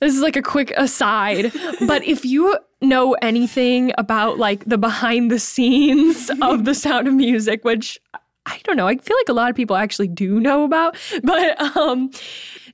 This 0.00 0.14
is 0.14 0.20
like 0.20 0.36
a 0.36 0.42
quick 0.42 0.72
aside, 0.76 1.52
but 1.86 2.04
if 2.04 2.24
you 2.24 2.58
know 2.82 3.14
anything 3.22 3.92
about 3.96 4.38
like 4.38 4.64
the 4.66 4.76
behind 4.76 5.30
the 5.30 5.38
scenes 5.38 6.30
of 6.42 6.66
the 6.66 6.74
sound 6.74 7.08
of 7.08 7.14
music, 7.14 7.64
which 7.64 7.98
I 8.44 8.60
don't 8.64 8.76
know, 8.76 8.86
I 8.86 8.96
feel 8.98 9.16
like 9.16 9.30
a 9.30 9.32
lot 9.32 9.48
of 9.48 9.56
people 9.56 9.74
actually 9.74 10.08
do 10.08 10.38
know 10.38 10.64
about, 10.64 10.98
but 11.22 11.76
um 11.76 12.10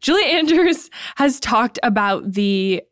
Julie 0.01 0.27
Andrews 0.27 0.91
has 1.15 1.39
talked 1.39 1.79
about 1.85 2.33
the 2.33 2.83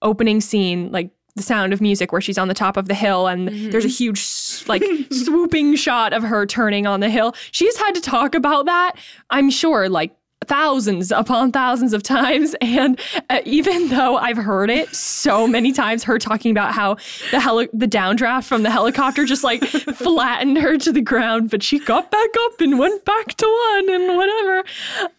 opening 0.00 0.40
scene 0.40 0.92
like 0.92 1.10
the 1.34 1.42
sound 1.42 1.72
of 1.72 1.80
music 1.80 2.12
where 2.12 2.20
she's 2.20 2.38
on 2.38 2.48
the 2.48 2.54
top 2.54 2.76
of 2.76 2.88
the 2.88 2.94
hill 2.94 3.26
and 3.26 3.48
mm-hmm. 3.48 3.70
there's 3.70 3.84
a 3.84 3.88
huge 3.88 4.22
like 4.66 4.82
swooping 5.10 5.76
shot 5.76 6.12
of 6.12 6.22
her 6.22 6.46
turning 6.46 6.86
on 6.86 7.00
the 7.00 7.10
hill. 7.10 7.34
She's 7.50 7.76
had 7.76 7.94
to 7.94 8.00
talk 8.00 8.34
about 8.34 8.66
that, 8.66 8.92
I'm 9.30 9.50
sure, 9.50 9.88
like 9.88 10.14
thousands 10.44 11.10
upon 11.12 11.52
thousands 11.52 11.92
of 11.92 12.02
times. 12.02 12.54
And 12.72 12.98
uh, 13.28 13.40
even 13.44 13.88
though 13.88 14.16
I've 14.16 14.36
heard 14.36 14.70
it 14.70 14.94
so 14.94 15.46
many 15.46 15.72
times 15.72 16.04
her 16.04 16.18
talking 16.18 16.50
about 16.50 16.72
how 16.72 16.96
the 17.30 17.38
heli- 17.38 17.68
the 17.72 17.86
downdraft 17.86 18.44
from 18.44 18.62
the 18.62 18.70
helicopter 18.70 19.24
just 19.24 19.44
like 19.44 19.62
flattened 19.64 20.56
her 20.58 20.78
to 20.78 20.92
the 20.92 21.00
ground 21.02 21.50
but 21.50 21.62
she 21.62 21.78
got 21.78 22.10
back 22.10 22.28
up 22.46 22.60
and 22.60 22.78
went 22.78 23.04
back 23.04 23.34
to 23.34 23.46
one 23.74 23.90
and 23.90 24.16
whatever. 24.16 24.64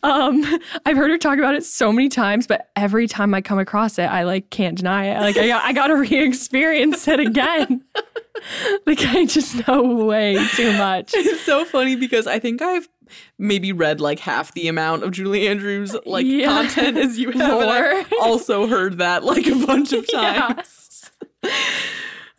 Um 0.02 0.60
I've 0.86 0.98
heard 0.98 1.12
her 1.12 1.18
talk 1.18 1.38
about 1.38 1.54
it 1.54 1.64
so 1.64 1.92
many 1.92 2.10
times 2.10 2.48
but 2.48 2.70
every 2.76 3.08
time 3.08 3.34
I 3.34 3.42
come 3.42 3.60
across 3.60 4.00
it 4.00 4.06
I 4.06 4.24
like 4.24 4.50
can't 4.50 4.78
deny 4.78 5.06
it. 5.06 5.20
Like 5.20 5.38
I 5.38 5.48
got, 5.48 5.64
I 5.64 5.74
got 5.74 5.88
to 5.88 5.96
re-experience 5.96 7.08
it 7.08 7.20
again. 7.20 7.84
Like 8.86 9.00
I 9.00 9.26
just 9.26 9.66
know 9.68 9.84
way 10.06 10.36
too 10.56 10.74
much. 10.74 11.14
It's 11.16 11.42
so 11.42 11.64
funny 11.64 11.96
because 11.96 12.28
I 12.28 12.40
think 12.40 12.62
I've 12.62 12.90
maybe 13.38 13.72
read 13.72 14.00
like 14.02 14.20
half 14.20 14.54
the 14.54 14.68
amount 14.68 15.04
of 15.04 15.12
Julie 15.12 15.48
Andrews 15.48 15.96
uh, 15.96 16.00
like 16.06 16.26
Yeah. 16.26 16.48
content 16.48 16.98
as 16.98 17.18
you 17.20 17.32
have. 17.40 18.08
Also 18.22 18.68
heard 18.68 18.98
that 19.00 19.24
like 19.24 19.48
a 19.48 19.56
bunch 19.66 19.94
of 19.94 20.06
Yeah. 20.12 20.48
times. 20.54 21.12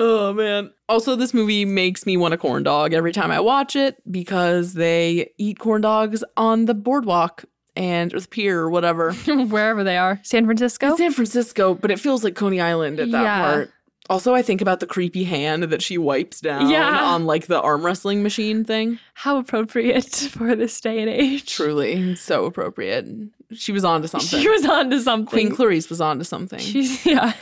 Oh 0.01 0.33
man. 0.33 0.73
Also, 0.89 1.15
this 1.15 1.33
movie 1.33 1.65
makes 1.65 2.05
me 2.05 2.17
want 2.17 2.35
a 2.35 2.37
corn 2.37 2.65
dog 2.65 2.93
every 2.93 3.13
time 3.13 3.31
I 3.31 3.39
watch 3.39 3.77
it 3.77 3.97
because 4.11 4.75
they 4.75 5.31
eat 5.39 5.61
corn 5.61 5.83
dogs 5.83 6.25
on 6.37 6.65
the 6.65 6.75
boardwalk 6.75 7.45
and 7.77 8.13
or 8.13 8.19
the 8.19 8.27
pier 8.27 8.59
or 8.61 8.71
whatever. 8.71 9.13
wherever 9.13 9.85
they 9.85 9.97
are 9.97 10.19
San 10.25 10.47
Francisco 10.47 10.97
San 10.97 11.13
Francisco, 11.13 11.75
but 11.75 11.93
it 11.93 12.01
feels 12.01 12.25
like 12.25 12.35
Coney 12.35 12.61
Island 12.61 12.99
at 12.99 13.13
that 13.13 13.23
Yeah. 13.23 13.41
part. 13.45 13.71
Also, 14.11 14.35
I 14.35 14.43
think 14.43 14.61
about 14.61 14.81
the 14.81 14.87
creepy 14.87 15.25
hand 15.25 15.63
that 15.65 15.81
she 15.83 15.97
wipes 15.97 16.41
down 16.41 16.69
Yeah. 16.69 17.05
on 17.05 17.25
like 17.25 17.47
the 17.47 17.61
arm 17.61 17.85
wrestling 17.85 18.23
machine 18.23 18.63
thing. 18.65 18.99
how 19.15 19.39
appropriate 19.39 20.15
for 20.31 20.55
this 20.55 20.79
day 20.81 21.01
and 21.01 21.09
age 21.09 21.47
Truly, 21.55 22.15
so 22.15 22.45
appropriate. 22.45 23.07
She 23.53 23.73
was 23.73 23.85
on 23.85 24.03
to 24.03 24.09
something. 24.09 24.41
She 24.41 24.49
was 24.49 24.67
on 24.67 24.91
to 24.91 25.01
something. 25.01 25.27
Queen 25.31 25.55
Clarice 25.55 25.89
was 25.89 26.01
on 26.01 26.19
to 26.19 26.25
something. 26.25 26.59
She's 26.59 27.05
yeah. 27.07 27.33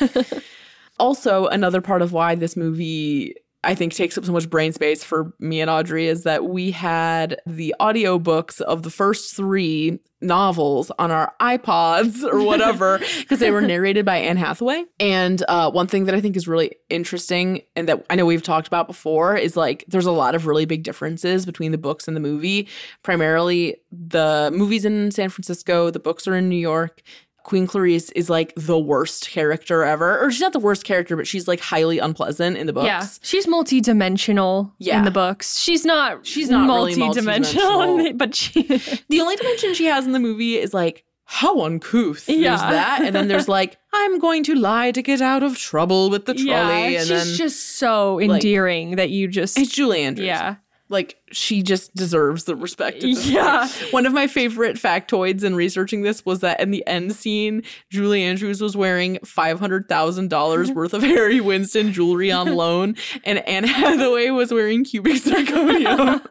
also, 0.98 1.46
another 1.46 1.80
part 1.80 2.00
of 2.02 2.12
why 2.12 2.34
this 2.36 2.56
movie 2.56 3.34
I 3.64 3.74
think 3.74 3.94
takes 3.94 4.18
up 4.18 4.24
so 4.24 4.32
much 4.32 4.50
brain 4.50 4.72
space 4.72 5.04
for 5.04 5.32
me 5.38 5.60
and 5.60 5.70
Audrey 5.70 6.08
is 6.08 6.24
that 6.24 6.46
we 6.46 6.72
had 6.72 7.40
the 7.46 7.74
audiobooks 7.80 8.60
of 8.60 8.82
the 8.82 8.90
first 8.90 9.36
three 9.36 10.00
novels 10.20 10.90
on 10.98 11.10
our 11.10 11.34
iPods 11.40 12.22
or 12.24 12.42
whatever 12.44 12.98
because 13.20 13.40
they 13.40 13.50
were 13.50 13.60
narrated 13.60 14.04
by 14.04 14.16
Anne 14.16 14.36
Hathaway. 14.36 14.84
And 14.98 15.42
uh, 15.48 15.70
one 15.70 15.86
thing 15.86 16.04
that 16.06 16.14
I 16.14 16.20
think 16.20 16.36
is 16.36 16.48
really 16.48 16.72
interesting 16.88 17.62
and 17.76 17.88
that 17.88 18.04
I 18.10 18.16
know 18.16 18.26
we've 18.26 18.42
talked 18.42 18.66
about 18.66 18.86
before 18.86 19.36
is 19.36 19.56
like 19.56 19.84
there's 19.88 20.06
a 20.06 20.12
lot 20.12 20.34
of 20.34 20.46
really 20.46 20.64
big 20.64 20.82
differences 20.82 21.46
between 21.46 21.72
the 21.72 21.78
books 21.78 22.08
and 22.08 22.16
the 22.16 22.20
movie. 22.20 22.68
Primarily, 23.02 23.76
the 23.90 24.50
movies 24.54 24.84
in 24.84 25.10
San 25.10 25.28
Francisco, 25.28 25.90
the 25.90 26.00
books 26.00 26.26
are 26.26 26.36
in 26.36 26.48
New 26.48 26.56
York. 26.56 27.02
Queen 27.44 27.66
Clarice 27.66 28.10
is 28.10 28.30
like 28.30 28.52
the 28.56 28.78
worst 28.78 29.30
character 29.30 29.82
ever. 29.84 30.20
Or 30.20 30.30
she's 30.30 30.40
not 30.40 30.52
the 30.52 30.58
worst 30.60 30.84
character, 30.84 31.16
but 31.16 31.26
she's 31.26 31.48
like 31.48 31.60
highly 31.60 31.98
unpleasant 31.98 32.56
in 32.56 32.66
the 32.66 32.72
books. 32.72 32.86
yeah. 32.86 33.06
She's 33.22 33.46
multi-dimensional 33.46 34.72
Yeah. 34.78 34.98
in 34.98 35.04
the 35.04 35.10
books. 35.10 35.58
She's 35.58 35.84
not 35.84 36.26
She's 36.26 36.48
not 36.48 36.66
really 36.66 36.94
multi-dimensional, 36.96 37.68
multi-dimensional. 37.78 38.16
but 38.18 38.34
she 38.34 38.62
The 39.08 39.20
only 39.20 39.36
dimension 39.36 39.74
she 39.74 39.86
has 39.86 40.06
in 40.06 40.12
the 40.12 40.18
movie 40.20 40.56
is 40.58 40.72
like, 40.72 41.04
how 41.24 41.60
uncouth. 41.62 42.26
There's 42.26 42.38
Yeah. 42.38 42.56
that. 42.56 43.02
And 43.02 43.14
then 43.14 43.28
there's 43.28 43.48
like, 43.48 43.78
I'm 43.92 44.18
going 44.18 44.44
to 44.44 44.54
lie 44.54 44.90
to 44.92 45.02
get 45.02 45.20
out 45.20 45.42
of 45.42 45.56
trouble 45.58 46.10
with 46.10 46.26
the 46.26 46.34
trolley. 46.34 46.48
yeah, 46.48 46.76
and 47.00 47.08
she's 47.08 47.08
then 47.08 47.34
just 47.36 47.76
so 47.76 48.20
endearing 48.20 48.96
that 48.96 49.10
you 49.10 49.28
just 49.28 49.58
it's 49.58 49.70
Julie 49.72 50.02
Andrews. 50.02 50.26
yeah. 50.26 50.56
Like 50.92 51.16
she 51.32 51.62
just 51.62 51.94
deserves 51.96 52.44
the 52.44 52.54
respect. 52.54 52.98
Yeah. 53.02 53.66
point. 53.66 53.92
One 53.92 54.06
of 54.06 54.12
my 54.12 54.26
favorite 54.28 54.76
factoids 54.76 55.42
in 55.42 55.56
researching 55.56 56.02
this 56.02 56.24
was 56.24 56.40
that 56.40 56.60
in 56.60 56.70
the 56.70 56.86
end 56.86 57.14
scene, 57.16 57.62
Julie 57.90 58.22
Andrews 58.22 58.60
was 58.60 58.76
wearing 58.76 59.18
five 59.24 59.58
hundred 59.58 59.88
thousand 59.88 60.28
dollars 60.28 60.70
worth 60.72 60.94
of 60.94 61.02
Harry 61.02 61.40
Winston 61.40 61.92
jewelry 61.92 62.30
on 62.30 62.54
loan, 62.54 62.94
and 63.24 63.38
Anne 63.48 63.64
Hathaway 63.64 64.30
was 64.30 64.52
wearing 64.52 64.84
cubic 64.84 65.14
zirconium. 65.14 66.24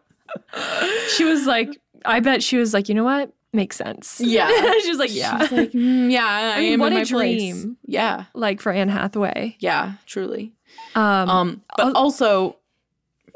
She 1.16 1.24
was 1.26 1.46
like, 1.46 1.70
I 2.06 2.20
bet 2.20 2.42
she 2.44 2.58
was 2.58 2.74
like, 2.74 2.88
you 2.88 2.96
know 2.96 3.04
what? 3.04 3.32
Makes 3.54 3.76
sense. 3.76 4.22
Yeah. 4.24 4.48
she 4.82 4.90
was 4.90 4.98
like, 5.00 5.14
yeah. 5.14 5.40
She's 5.40 5.52
like, 5.52 5.72
"Mm, 5.72 6.10
yeah, 6.12 6.26
I, 6.26 6.58
I 6.58 6.60
mean, 6.62 6.74
am 6.74 6.80
what 6.80 6.94
in 6.94 6.98
a 7.00 7.02
my 7.02 7.06
place." 7.06 7.10
dream. 7.54 7.78
Yeah, 7.86 8.26
like 8.34 8.62
for 8.62 8.72
Anne 8.72 8.88
Hathaway. 8.90 9.58
yeah, 9.60 9.94
truly. 10.06 10.54
Um, 10.96 11.30
Um, 11.30 11.62
but 11.76 11.96
also, 11.96 12.56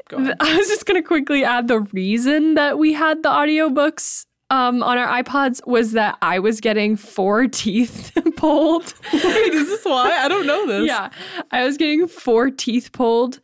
go 0.08 0.18
ahead. 0.18 0.36
I 0.40 0.56
was 0.56 0.68
just 0.68 0.86
gonna 0.86 1.02
quickly 1.02 1.44
add 1.44 1.68
the 1.68 1.80
reason 1.80 2.54
that 2.54 2.78
we 2.78 2.92
had 2.92 3.22
the 3.22 3.28
audiobooks 3.28 4.26
um, 4.50 4.82
on 4.82 4.96
our 4.96 5.22
iPods 5.22 5.66
was 5.66 5.92
that 5.92 6.16
I 6.22 6.38
was 6.38 6.60
getting 6.60 6.96
four 6.96 7.46
teeth 7.48 8.12
pulled. 8.36 8.94
Wait, 9.12 9.24
is 9.24 9.68
this 9.68 9.84
why? 9.84 10.10
I 10.20 10.28
don't 10.28 10.46
know 10.46 10.66
this. 10.66 10.86
yeah, 10.86 11.10
I 11.50 11.64
was 11.64 11.76
getting 11.76 12.06
four 12.06 12.50
teeth 12.50 12.92
pulled, 12.92 13.40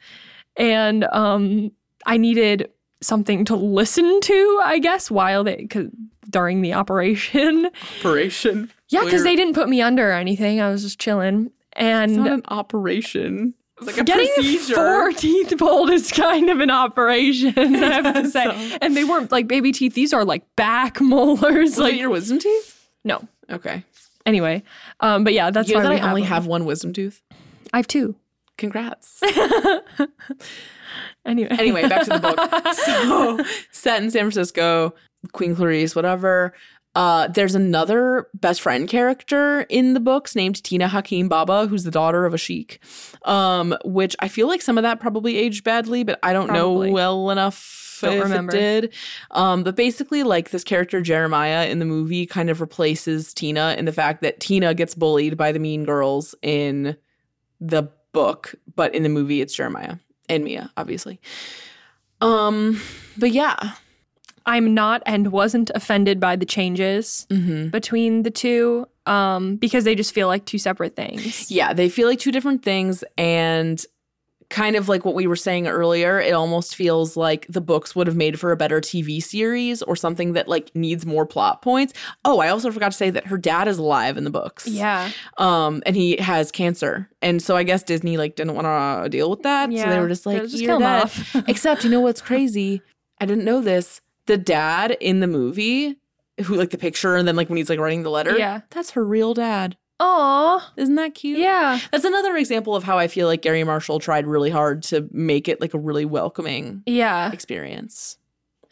and 0.56 1.04
um, 1.12 1.72
I 2.06 2.16
needed 2.16 2.70
something 3.00 3.44
to 3.46 3.56
listen 3.56 4.20
to, 4.20 4.60
I 4.64 4.78
guess, 4.78 5.10
while 5.10 5.42
they 5.44 5.66
cause 5.66 5.88
during 6.30 6.62
the 6.62 6.72
operation. 6.72 7.68
operation. 7.98 8.70
Yeah, 8.88 9.04
because 9.04 9.24
they 9.24 9.34
didn't 9.34 9.54
put 9.54 9.68
me 9.68 9.82
under 9.82 10.10
or 10.10 10.12
anything. 10.12 10.60
I 10.60 10.70
was 10.70 10.82
just 10.82 11.00
chilling, 11.00 11.50
It's 11.76 12.12
not 12.12 12.26
and 12.26 12.26
an 12.28 12.42
operation. 12.48 13.54
Like 13.86 13.98
a 13.98 14.04
Getting 14.04 14.28
procedure. 14.34 14.74
four 14.74 15.12
teeth 15.16 15.54
pulled 15.58 15.90
is 15.90 16.10
kind 16.12 16.50
of 16.50 16.60
an 16.60 16.70
operation, 16.70 17.54
I 17.56 18.02
have 18.02 18.14
to 18.14 18.28
say. 18.30 18.44
so. 18.44 18.78
And 18.82 18.96
they 18.96 19.04
weren't 19.04 19.30
like 19.32 19.48
baby 19.48 19.72
teeth; 19.72 19.94
these 19.94 20.12
are 20.12 20.24
like 20.24 20.44
back 20.56 21.00
molars. 21.00 21.70
Was 21.70 21.78
like 21.78 21.96
your 21.98 22.10
wisdom 22.10 22.38
teeth? 22.38 22.88
no. 23.04 23.26
Okay. 23.50 23.84
Anyway, 24.24 24.62
um, 25.00 25.24
but 25.24 25.32
yeah, 25.32 25.50
that's 25.50 25.68
you 25.68 25.74
know 25.74 25.82
why 25.84 25.96
that 25.96 26.04
I 26.04 26.08
only 26.08 26.22
them. 26.22 26.28
have 26.30 26.46
one 26.46 26.64
wisdom 26.64 26.92
tooth? 26.92 27.22
I 27.72 27.78
have 27.78 27.86
two. 27.88 28.14
Congrats. 28.56 29.20
Anyway, 31.24 31.48
anyway, 31.52 31.88
back 31.88 32.02
to 32.02 32.10
the 32.10 32.18
book. 32.18 32.74
So, 32.74 33.44
set 33.70 34.02
in 34.02 34.10
San 34.10 34.22
Francisco, 34.22 34.92
Queen 35.30 35.54
Clarice, 35.54 35.94
whatever. 35.94 36.52
Uh, 36.94 37.26
there's 37.28 37.54
another 37.54 38.28
best 38.34 38.60
friend 38.60 38.86
character 38.88 39.62
in 39.70 39.94
the 39.94 40.00
books 40.00 40.36
named 40.36 40.62
Tina 40.62 40.88
Hakim 40.88 41.28
Baba, 41.28 41.66
who's 41.66 41.84
the 41.84 41.90
daughter 41.90 42.26
of 42.26 42.34
a 42.34 42.38
sheik. 42.38 42.80
Um, 43.24 43.74
which 43.84 44.14
I 44.20 44.28
feel 44.28 44.46
like 44.46 44.60
some 44.60 44.76
of 44.76 44.82
that 44.82 45.00
probably 45.00 45.36
aged 45.38 45.64
badly, 45.64 46.04
but 46.04 46.18
I 46.22 46.32
don't 46.32 46.48
Probably. 46.48 46.88
know 46.88 46.92
well 46.92 47.30
enough 47.30 47.98
Don't 48.02 48.18
if 48.18 48.22
remember. 48.24 48.54
it 48.54 48.60
did. 48.60 48.94
Um, 49.30 49.62
but 49.62 49.74
basically, 49.76 50.22
like 50.22 50.50
this 50.50 50.64
character 50.64 51.00
Jeremiah 51.00 51.66
in 51.68 51.78
the 51.78 51.84
movie 51.86 52.26
kind 52.26 52.50
of 52.50 52.60
replaces 52.60 53.32
Tina 53.32 53.74
in 53.78 53.86
the 53.86 53.92
fact 53.92 54.20
that 54.22 54.40
Tina 54.40 54.74
gets 54.74 54.94
bullied 54.94 55.36
by 55.38 55.52
the 55.52 55.58
mean 55.58 55.84
girls 55.84 56.34
in 56.42 56.96
the 57.60 57.88
book, 58.12 58.54
but 58.74 58.94
in 58.94 59.02
the 59.02 59.08
movie 59.08 59.40
it's 59.40 59.54
Jeremiah 59.54 59.96
and 60.28 60.44
Mia, 60.44 60.70
obviously. 60.76 61.20
Um, 62.20 62.80
but 63.16 63.30
yeah. 63.30 63.72
I'm 64.46 64.74
not 64.74 65.02
and 65.06 65.32
wasn't 65.32 65.70
offended 65.74 66.20
by 66.20 66.36
the 66.36 66.46
changes 66.46 67.26
Mm-hmm. 67.30 67.68
between 67.68 68.22
the 68.22 68.30
two 68.30 68.86
um, 69.06 69.56
because 69.56 69.84
they 69.84 69.94
just 69.94 70.12
feel 70.14 70.28
like 70.28 70.44
two 70.44 70.58
separate 70.58 70.94
things. 70.96 71.50
Yeah, 71.50 71.72
they 71.72 71.88
feel 71.88 72.08
like 72.08 72.18
two 72.20 72.32
different 72.32 72.62
things 72.62 73.02
and 73.18 73.84
kind 74.50 74.76
of 74.76 74.86
like 74.86 75.02
what 75.06 75.14
we 75.14 75.26
were 75.26 75.34
saying 75.34 75.66
earlier, 75.66 76.20
it 76.20 76.32
almost 76.32 76.76
feels 76.76 77.16
like 77.16 77.46
the 77.48 77.60
books 77.62 77.96
would 77.96 78.06
have 78.06 78.16
made 78.16 78.38
for 78.38 78.52
a 78.52 78.56
better 78.56 78.82
TV 78.82 79.22
series 79.22 79.80
or 79.82 79.96
something 79.96 80.34
that 80.34 80.46
like 80.46 80.70
needs 80.76 81.06
more 81.06 81.24
plot 81.24 81.62
points. 81.62 81.94
Oh, 82.26 82.38
I 82.38 82.48
also 82.48 82.70
forgot 82.70 82.92
to 82.92 82.96
say 82.98 83.08
that 83.08 83.26
her 83.28 83.38
dad 83.38 83.66
is 83.66 83.78
alive 83.78 84.18
in 84.18 84.24
the 84.24 84.30
books. 84.30 84.68
Yeah. 84.68 85.10
Um, 85.38 85.82
and 85.86 85.96
he 85.96 86.18
has 86.18 86.52
cancer. 86.52 87.08
And 87.22 87.40
so 87.42 87.56
I 87.56 87.62
guess 87.62 87.82
Disney 87.82 88.18
like 88.18 88.36
didn't 88.36 88.54
want 88.54 88.66
to 88.66 89.08
deal 89.08 89.30
with 89.30 89.42
that. 89.44 89.72
So 89.72 89.88
they 89.88 89.98
were 89.98 90.08
just 90.08 90.26
like, 90.26 90.42
just 90.42 90.58
"You're 90.58 90.68
kill 90.68 90.76
him 90.76 90.82
dead." 90.82 91.02
off. 91.04 91.34
Except 91.48 91.82
you 91.84 91.88
know 91.90 92.00
what's 92.00 92.20
crazy? 92.20 92.82
I 93.20 93.24
didn't 93.26 93.44
know 93.46 93.62
this. 93.62 94.02
The 94.26 94.38
dad 94.38 94.96
in 95.00 95.20
the 95.20 95.26
movie, 95.26 95.96
who 96.44 96.54
like 96.54 96.70
the 96.70 96.78
picture 96.78 97.16
and 97.16 97.26
then 97.26 97.36
like 97.36 97.48
when 97.48 97.56
he's 97.56 97.68
like 97.70 97.78
writing 97.78 98.02
the 98.02 98.10
letter, 98.10 98.36
Yeah. 98.38 98.60
that's 98.70 98.90
her 98.92 99.04
real 99.04 99.34
dad. 99.34 99.76
Aw. 100.00 100.72
Isn't 100.76 100.96
that 100.96 101.14
cute? 101.14 101.38
Yeah. 101.38 101.78
That's 101.92 102.04
another 102.04 102.36
example 102.36 102.74
of 102.74 102.82
how 102.84 102.98
I 102.98 103.06
feel 103.08 103.26
like 103.28 103.42
Garry 103.42 103.62
Marshall 103.62 104.00
tried 104.00 104.26
really 104.26 104.50
hard 104.50 104.82
to 104.84 105.08
make 105.12 105.46
it 105.48 105.60
like 105.60 105.74
a 105.74 105.78
really 105.78 106.04
welcoming 106.04 106.82
Yeah. 106.86 107.30
experience 107.32 108.16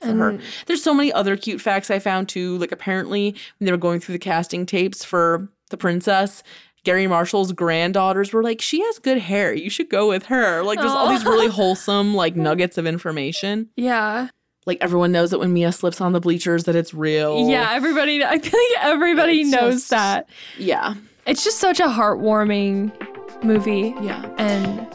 for 0.00 0.12
her. 0.12 0.38
There's 0.66 0.82
so 0.82 0.94
many 0.94 1.12
other 1.12 1.36
cute 1.36 1.60
facts 1.60 1.90
I 1.90 1.98
found 2.00 2.28
too. 2.28 2.56
Like 2.58 2.72
apparently 2.72 3.30
when 3.58 3.66
they 3.66 3.70
were 3.70 3.76
going 3.78 4.00
through 4.00 4.14
the 4.14 4.18
casting 4.18 4.66
tapes 4.66 5.04
for 5.04 5.48
the 5.70 5.76
princess, 5.76 6.42
Garry 6.82 7.06
Marshall's 7.06 7.52
granddaughters 7.52 8.32
were 8.32 8.42
like, 8.42 8.62
"She 8.62 8.80
has 8.80 8.98
good 8.98 9.18
hair. 9.18 9.52
You 9.52 9.68
should 9.68 9.90
go 9.90 10.08
with 10.08 10.24
her." 10.26 10.62
Like 10.64 10.78
there's 10.80 10.90
all 10.90 11.10
these 11.10 11.26
really 11.26 11.48
wholesome 11.48 12.14
like 12.14 12.34
nuggets 12.48 12.78
of 12.78 12.86
information. 12.86 13.68
yeah. 13.76 14.28
Like 14.70 14.78
everyone 14.80 15.10
knows 15.10 15.30
that 15.32 15.40
when 15.40 15.52
Mia 15.52 15.72
slips 15.72 16.00
on 16.00 16.12
the 16.12 16.20
bleachers 16.20 16.62
that 16.64 16.76
it's 16.76 16.94
real. 16.94 17.48
Yeah, 17.48 17.70
everybody 17.72 18.24
I 18.24 18.38
feel 18.38 18.52
like 18.76 18.84
everybody 18.84 19.40
It's 19.40 19.50
knows 19.50 19.74
just- 19.74 19.90
that. 19.90 20.28
Yeah. 20.58 20.94
It's 21.26 21.42
just 21.42 21.58
such 21.58 21.80
a 21.80 21.86
heartwarming 21.88 22.92
movie. 23.42 23.92
Yeah. 24.00 24.24
And 24.38 24.86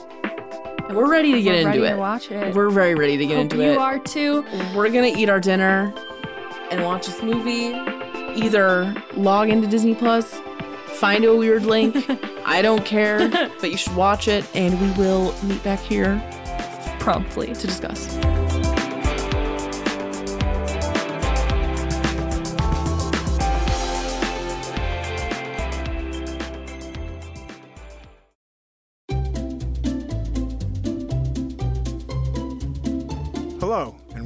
And 0.88 0.96
we're 0.96 1.10
ready 1.12 1.34
to 1.34 1.42
get 1.42 1.52
we're 1.56 1.58
into 1.58 1.70
ready 1.72 1.84
it. 1.84 1.90
to 1.92 1.98
watch 1.98 2.32
it. 2.32 2.56
We're 2.56 2.70
very 2.70 2.96
ready 2.96 3.18
to 3.18 3.26
get 3.26 3.34
Hope 3.36 3.42
into 3.44 3.58
you 3.58 3.64
it. 3.64 3.74
You 3.74 3.80
are 3.82 4.00
too. 4.00 4.46
We're 4.74 4.88
gonna 4.90 5.08
eat 5.08 5.28
our 5.30 5.42
dinner 5.42 5.94
and 6.72 6.82
watch 6.86 7.08
this 7.08 7.22
movie. 7.22 7.74
Either 8.42 8.96
log 9.16 9.50
into 9.50 9.68
Disney 9.68 9.94
Plus, 9.94 10.40
find 11.02 11.26
a 11.26 11.36
weird 11.36 11.66
link. 11.66 11.98
I 12.46 12.62
don't 12.62 12.86
care, 12.86 13.28
but 13.60 13.72
you 13.72 13.76
should 13.76 13.96
watch 13.98 14.30
it, 14.30 14.46
and 14.56 14.80
we 14.80 14.90
will 15.04 15.36
meet 15.44 15.62
back 15.66 15.80
here 15.82 16.22
Promptly. 17.00 17.48
to 17.54 17.68
discuss. 17.68 18.18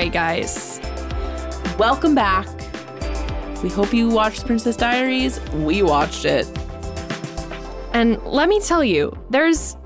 Right, 0.00 0.12
guys. 0.14 0.80
Welcome 1.78 2.14
back. 2.14 2.46
We 3.62 3.68
hope 3.68 3.92
you 3.92 4.08
watched 4.08 4.46
Princess 4.46 4.74
Diaries. 4.74 5.38
We 5.52 5.82
watched 5.82 6.24
it. 6.24 6.46
And 7.92 8.16
let 8.24 8.48
me 8.48 8.60
tell 8.60 8.82
you, 8.82 9.12
there's 9.28 9.76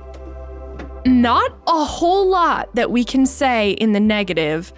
not 1.04 1.50
a 1.66 1.84
whole 1.84 2.28
lot 2.30 2.72
that 2.76 2.92
we 2.92 3.02
can 3.02 3.26
say 3.26 3.72
in 3.72 3.92
the 3.92 4.00
negative 4.00 4.72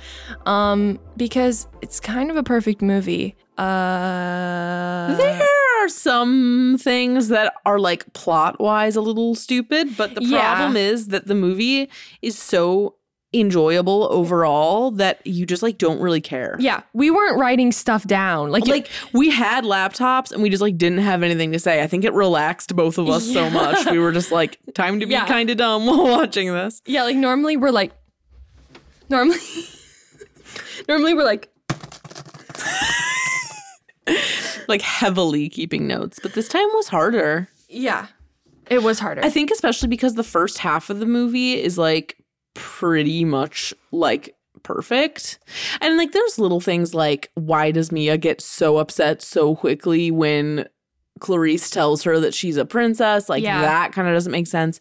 um 0.46 0.98
because 1.16 1.68
it's 1.82 2.00
kind 2.00 2.30
of 2.32 2.36
a 2.36 2.42
perfect 2.42 2.80
movie. 2.82 3.36
Uh 3.58 5.14
There 5.16 5.46
are 5.84 5.88
some 5.88 6.78
things 6.80 7.28
that 7.28 7.52
are 7.64 7.78
like 7.78 8.12
plot 8.12 8.58
wise 8.58 8.96
a 8.96 9.00
little 9.00 9.34
stupid, 9.36 9.96
but 9.96 10.14
the 10.16 10.22
Yeah. 10.24 10.54
problem 10.54 10.76
is 10.76 11.08
that 11.08 11.28
the 11.28 11.34
movie 11.36 11.88
is 12.22 12.36
so 12.36 12.95
enjoyable 13.40 14.08
overall 14.10 14.90
that 14.92 15.24
you 15.26 15.46
just 15.46 15.62
like 15.62 15.78
don't 15.78 16.00
really 16.00 16.20
care. 16.20 16.56
Yeah, 16.58 16.82
we 16.92 17.10
weren't 17.10 17.38
writing 17.38 17.72
stuff 17.72 18.04
down. 18.06 18.50
Like, 18.50 18.66
Like 18.66 18.88
we 19.12 19.30
had 19.30 19.64
laptops 19.64 20.32
and 20.32 20.42
we 20.42 20.50
just 20.50 20.60
like 20.62 20.76
didn't 20.78 20.98
have 20.98 21.22
anything 21.22 21.52
to 21.52 21.58
say. 21.58 21.82
I 21.82 21.86
think 21.86 22.04
it 22.04 22.12
relaxed 22.12 22.74
both 22.76 22.98
of 22.98 23.08
us 23.08 23.24
so 23.30 23.48
much. 23.50 23.86
We 23.90 23.98
were 23.98 24.12
just 24.12 24.32
like, 24.32 24.58
time 24.74 25.00
to 25.00 25.06
be 25.06 25.12
Yeah. 25.12 25.26
kind 25.26 25.50
of 25.50 25.56
dumb 25.56 25.86
while 25.86 26.04
watching 26.08 26.52
this. 26.52 26.82
yeah, 26.86 27.02
like 27.04 27.16
normally 27.16 27.56
we're 27.56 27.70
like 27.70 27.92
normally 29.08 29.38
normally 30.88 31.14
we're 31.14 31.24
like 31.24 31.50
Like 34.68 34.82
heavily 34.82 35.48
keeping 35.48 35.86
notes, 35.86 36.18
but 36.22 36.34
this 36.34 36.48
time 36.48 36.66
was 36.74 36.88
harder. 36.88 37.48
yeah. 37.68 38.06
It 38.68 38.82
was 38.82 38.98
harder. 38.98 39.24
I 39.24 39.30
think 39.30 39.52
especially 39.52 39.86
because 39.86 40.16
the 40.16 40.24
first 40.24 40.58
half 40.58 40.90
of 40.90 40.98
the 40.98 41.06
movie 41.06 41.52
is 41.62 41.78
like 41.78 42.16
pretty 42.56 43.24
much 43.24 43.72
like 43.92 44.34
perfect. 44.62 45.38
And 45.80 45.96
like 45.96 46.12
there's 46.12 46.38
little 46.38 46.60
things 46.60 46.94
like 46.94 47.30
why 47.34 47.70
does 47.70 47.92
Mia 47.92 48.18
get 48.18 48.40
so 48.40 48.78
upset 48.78 49.22
so 49.22 49.54
quickly 49.54 50.10
when 50.10 50.66
Clarice 51.20 51.70
tells 51.70 52.02
her 52.02 52.18
that 52.20 52.34
she's 52.34 52.56
a 52.56 52.64
princess? 52.64 53.28
Like 53.28 53.42
Yeah. 53.44 53.60
that 53.62 53.92
kind 53.92 54.08
of 54.08 54.14
doesn't 54.14 54.32
make 54.32 54.46
sense. 54.48 54.80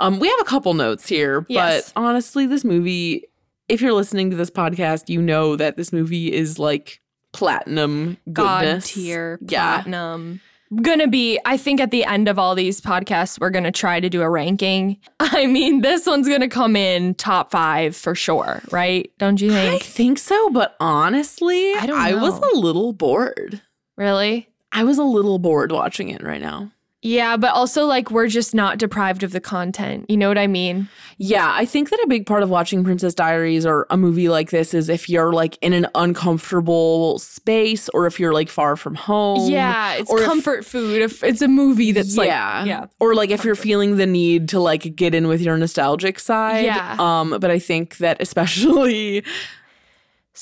Um 0.00 0.18
we 0.18 0.28
have 0.28 0.40
a 0.40 0.44
couple 0.44 0.74
notes 0.74 1.06
here, 1.08 1.46
Yes. 1.48 1.92
but 1.94 2.00
honestly 2.00 2.46
this 2.46 2.64
movie 2.64 3.26
if 3.68 3.80
you're 3.80 3.92
listening 3.92 4.30
to 4.30 4.36
this 4.36 4.50
podcast, 4.50 5.08
you 5.08 5.22
know 5.22 5.54
that 5.54 5.76
this 5.76 5.92
movie 5.92 6.32
is 6.32 6.58
like 6.58 7.00
platinum 7.32 8.16
God 8.32 8.64
goodness. 8.64 8.92
tier 8.92 9.38
Yeah. 9.48 9.76
platinum. 9.82 10.40
Gonna 10.82 11.08
be, 11.08 11.38
I 11.44 11.56
think 11.56 11.80
at 11.80 11.90
the 11.90 12.04
end 12.04 12.28
of 12.28 12.38
all 12.38 12.54
these 12.54 12.80
podcasts, 12.80 13.40
we're 13.40 13.50
gonna 13.50 13.72
try 13.72 14.00
to 14.00 14.08
do 14.08 14.22
a 14.22 14.28
ranking. 14.30 14.98
I 15.20 15.46
mean, 15.46 15.82
this 15.82 16.06
one's 16.06 16.28
gonna 16.28 16.48
come 16.48 16.76
in 16.76 17.14
top 17.14 17.50
five 17.50 17.96
for 17.96 18.14
sure, 18.14 18.62
right? 18.70 19.10
Don't 19.18 19.40
you 19.40 19.50
think 19.50 19.82
I 19.82 19.84
think? 19.84 20.18
so, 20.18 20.50
but 20.50 20.76
honestly, 20.80 21.72
I 21.74 21.86
don't 21.86 21.98
I 21.98 22.14
was 22.14 22.38
a 22.38 22.58
little 22.58 22.92
bored. 22.92 23.60
really? 23.96 24.48
I 24.72 24.84
was 24.84 24.98
a 24.98 25.02
little 25.04 25.40
bored 25.40 25.72
watching 25.72 26.10
it 26.10 26.22
right 26.22 26.40
now. 26.40 26.70
Yeah, 27.02 27.38
but 27.38 27.52
also 27.54 27.86
like 27.86 28.10
we're 28.10 28.26
just 28.28 28.54
not 28.54 28.76
deprived 28.78 29.22
of 29.22 29.32
the 29.32 29.40
content. 29.40 30.04
You 30.10 30.18
know 30.18 30.28
what 30.28 30.36
I 30.36 30.46
mean? 30.46 30.88
Yeah, 31.16 31.50
I 31.54 31.64
think 31.64 31.88
that 31.90 31.98
a 32.04 32.06
big 32.08 32.26
part 32.26 32.42
of 32.42 32.50
watching 32.50 32.84
Princess 32.84 33.14
Diaries 33.14 33.64
or 33.64 33.86
a 33.88 33.96
movie 33.96 34.28
like 34.28 34.50
this 34.50 34.74
is 34.74 34.88
if 34.90 35.08
you're 35.08 35.32
like 35.32 35.56
in 35.62 35.72
an 35.72 35.86
uncomfortable 35.94 37.18
space 37.18 37.88
or 37.90 38.06
if 38.06 38.20
you're 38.20 38.32
like 38.34 38.48
far 38.48 38.76
from 38.76 38.94
home. 38.94 39.50
yeah, 39.50 39.94
it's 39.94 40.10
or 40.10 40.20
if- 40.20 40.26
comfort 40.26 40.64
food. 40.64 41.02
If 41.02 41.22
it's 41.24 41.42
a 41.42 41.48
movie 41.48 41.92
that's 41.92 42.16
like, 42.16 42.28
yeah. 42.28 42.64
yeah, 42.64 42.86
Or 43.00 43.14
like 43.14 43.30
if 43.30 43.44
you're 43.44 43.54
feeling 43.54 43.96
the 43.96 44.06
need 44.06 44.48
to 44.50 44.60
like 44.60 44.94
get 44.94 45.14
in 45.14 45.26
with 45.28 45.40
your 45.40 45.56
nostalgic 45.56 46.18
side. 46.20 46.64
Yeah. 46.64 46.96
Um, 46.98 47.36
but 47.40 47.50
I 47.50 47.58
think 47.58 47.96
that 47.98 48.20
especially 48.20 49.24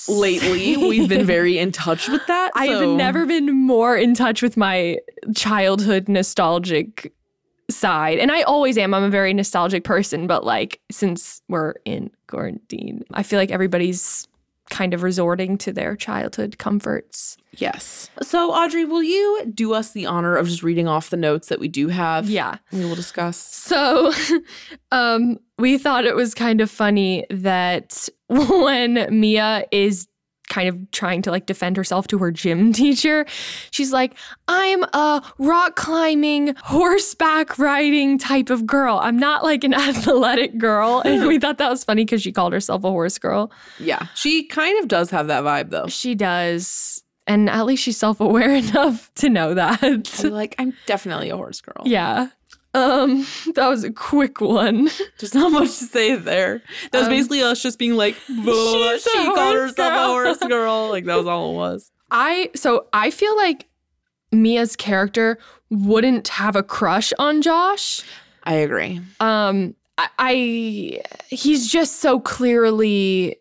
lately 0.06 0.76
we've 0.76 1.08
been 1.08 1.26
very 1.26 1.58
in 1.58 1.72
touch 1.72 2.08
with 2.08 2.26
that. 2.26 2.52
I've 2.54 2.88
never 2.88 3.26
been 3.26 3.50
more 3.50 3.96
in 3.96 4.14
touch 4.14 4.42
with 4.42 4.56
my 4.56 4.98
childhood 5.34 6.08
nostalgic 6.08 7.12
side. 7.70 8.18
And 8.18 8.30
I 8.30 8.42
always 8.42 8.78
am. 8.78 8.94
I'm 8.94 9.02
a 9.02 9.10
very 9.10 9.34
nostalgic 9.34 9.84
person, 9.84 10.26
but 10.26 10.44
like 10.44 10.80
since 10.90 11.42
we're 11.48 11.74
in 11.84 12.10
quarantine, 12.28 13.04
I 13.12 13.22
feel 13.22 13.38
like 13.38 13.50
everybody's 13.50 14.27
kind 14.70 14.94
of 14.94 15.02
resorting 15.02 15.58
to 15.58 15.72
their 15.72 15.96
childhood 15.96 16.58
comforts. 16.58 17.36
Yes. 17.56 18.10
So 18.22 18.52
Audrey, 18.52 18.84
will 18.84 19.02
you 19.02 19.50
do 19.54 19.72
us 19.74 19.92
the 19.92 20.06
honor 20.06 20.36
of 20.36 20.46
just 20.46 20.62
reading 20.62 20.86
off 20.86 21.10
the 21.10 21.16
notes 21.16 21.48
that 21.48 21.60
we 21.60 21.68
do 21.68 21.88
have? 21.88 22.28
Yeah. 22.28 22.58
We 22.72 22.84
will 22.84 22.94
discuss. 22.94 23.36
So, 23.36 24.12
um, 24.92 25.38
we 25.58 25.78
thought 25.78 26.04
it 26.04 26.14
was 26.14 26.34
kind 26.34 26.60
of 26.60 26.70
funny 26.70 27.26
that 27.30 28.08
when 28.28 29.06
Mia 29.10 29.64
is 29.72 30.06
kind 30.48 30.68
of 30.68 30.90
trying 30.90 31.22
to 31.22 31.30
like 31.30 31.46
defend 31.46 31.76
herself 31.76 32.06
to 32.08 32.18
her 32.18 32.30
gym 32.30 32.72
teacher, 32.82 33.26
she's 33.70 33.92
like, 33.92 34.14
I'm 34.48 34.82
a 34.94 35.22
rock 35.38 35.76
climbing, 35.76 36.54
horseback 36.62 37.58
riding 37.58 38.18
type 38.18 38.50
of 38.50 38.66
girl. 38.66 38.98
I'm 39.02 39.18
not 39.18 39.44
like 39.44 39.64
an 39.64 39.74
athletic 39.88 40.58
girl. 40.58 41.02
And 41.04 41.26
we 41.26 41.38
thought 41.38 41.58
that 41.58 41.70
was 41.70 41.84
funny 41.84 42.04
because 42.04 42.22
she 42.22 42.32
called 42.32 42.52
herself 42.52 42.84
a 42.84 42.90
horse 42.90 43.18
girl. 43.18 43.50
Yeah. 43.78 44.06
She 44.14 44.44
kind 44.44 44.78
of 44.82 44.88
does 44.88 45.10
have 45.10 45.26
that 45.28 45.44
vibe 45.44 45.70
though. 45.70 45.86
She 45.88 46.14
does. 46.14 47.02
And 47.26 47.50
at 47.50 47.66
least 47.66 47.82
she's 47.82 47.98
self 47.98 48.20
aware 48.20 48.54
enough 48.54 49.12
to 49.16 49.28
know 49.28 49.52
that. 49.54 50.22
Like, 50.24 50.54
I'm 50.58 50.72
definitely 50.86 51.28
a 51.28 51.36
horse 51.36 51.60
girl. 51.60 51.82
yeah. 51.84 52.28
Um, 52.78 53.26
that 53.54 53.68
was 53.68 53.84
a 53.84 53.90
quick 53.92 54.40
one. 54.40 54.88
Just 55.18 55.34
not 55.34 55.52
much 55.52 55.68
to 55.78 55.84
say 55.84 56.14
there. 56.16 56.62
That 56.92 56.98
was 56.98 57.06
Um, 57.08 57.12
basically 57.12 57.42
us 57.42 57.62
just 57.62 57.78
being 57.78 57.94
like, 57.94 58.14
"Buh, 58.28 58.96
she's 58.98 59.06
a 59.06 59.10
she 59.10 59.24
called 59.24 59.54
herself 59.54 59.76
girl." 59.76 60.04
a 60.04 60.06
horse 60.08 60.38
girl. 60.38 60.88
Like 60.90 61.04
that 61.06 61.16
was 61.16 61.26
all 61.26 61.52
it 61.52 61.54
was. 61.56 61.90
I 62.10 62.50
so 62.54 62.86
I 62.92 63.10
feel 63.10 63.36
like 63.36 63.66
Mia's 64.32 64.76
character 64.76 65.38
wouldn't 65.70 66.28
have 66.28 66.56
a 66.56 66.62
crush 66.62 67.12
on 67.18 67.42
Josh. 67.42 68.02
I 68.44 68.54
agree. 68.54 69.00
Um 69.20 69.74
I, 69.98 70.08
I 70.18 71.00
he's 71.28 71.70
just 71.70 71.96
so 71.96 72.20
clearly 72.20 73.36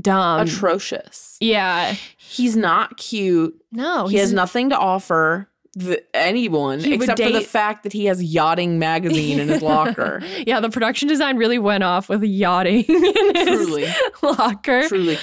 dumb. 0.00 0.40
Atrocious. 0.46 1.36
yeah. 1.40 1.94
He's 2.16 2.56
not 2.56 2.96
cute. 2.96 3.54
No, 3.72 4.08
he 4.08 4.16
has 4.16 4.32
nothing 4.32 4.70
to 4.70 4.76
offer 4.78 5.48
the, 5.76 6.02
anyone 6.16 6.80
He 6.80 6.94
except 6.94 7.20
for 7.20 7.30
the 7.30 7.42
fact 7.42 7.82
that 7.82 7.92
he 7.92 8.06
has 8.06 8.22
yachting 8.22 8.78
magazine 8.78 9.38
in 9.38 9.48
his 9.48 9.60
locker. 9.62 10.22
Yeah, 10.46 10.60
the 10.60 10.70
production 10.70 11.06
design 11.06 11.36
really 11.36 11.58
went 11.58 11.84
off 11.84 12.08
with 12.08 12.22
yachting 12.22 12.84
in 12.88 13.36
his 13.36 13.66
Truly. 13.66 13.86
locker. 14.22 14.88
Truly. 14.88 15.18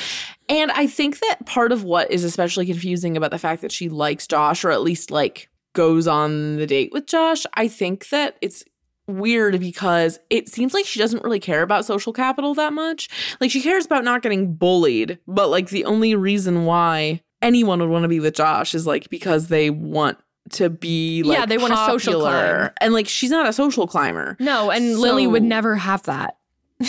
And 0.47 0.71
I 0.71 0.85
think 0.85 1.19
that 1.19 1.45
part 1.47 1.71
of 1.71 1.83
what 1.83 2.11
is 2.11 2.23
especially 2.23 2.67
confusing 2.67 3.17
about 3.17 3.31
the 3.31 3.39
fact 3.39 3.63
that 3.63 3.71
she 3.71 3.89
likes 3.89 4.27
Josh, 4.27 4.63
or 4.63 4.69
at 4.69 4.83
least 4.83 5.09
like 5.09 5.49
goes 5.73 6.07
on 6.07 6.57
the 6.57 6.67
date 6.67 6.91
with 6.93 7.07
Josh, 7.07 7.45
I 7.55 7.67
think 7.67 8.09
that 8.09 8.37
it's 8.41 8.63
weird 9.07 9.59
because 9.59 10.19
it 10.29 10.47
seems 10.47 10.73
like 10.73 10.85
she 10.85 10.99
doesn't 10.99 11.23
really 11.23 11.39
care 11.39 11.63
about 11.63 11.85
social 11.85 12.13
capital 12.13 12.53
that 12.53 12.73
much. 12.73 13.09
Like 13.41 13.49
she 13.49 13.61
cares 13.61 13.87
about 13.87 14.03
not 14.03 14.21
getting 14.21 14.53
bullied, 14.53 15.17
but 15.27 15.49
like 15.49 15.69
the 15.69 15.85
only 15.85 16.13
reason 16.13 16.65
why 16.65 17.21
anyone 17.41 17.79
would 17.79 17.89
want 17.89 18.03
to 18.03 18.09
be 18.09 18.19
with 18.19 18.35
Josh 18.35 18.75
is 18.75 18.85
like 18.87 19.09
because 19.09 19.47
they 19.47 19.69
want 19.69 20.17
to 20.51 20.69
be 20.69 21.23
like 21.23 21.37
Yeah, 21.37 21.45
they 21.45 21.57
want 21.57 21.73
a 21.73 21.77
social 21.85 22.13
popular. 22.21 22.57
climb. 22.57 22.71
And 22.81 22.93
like 22.93 23.07
she's 23.07 23.31
not 23.31 23.47
a 23.47 23.53
social 23.53 23.87
climber. 23.87 24.35
No, 24.39 24.69
and 24.71 24.99
Lily 24.99 25.25
would 25.27 25.43
never 25.43 25.75
have 25.75 26.03
that. 26.03 26.37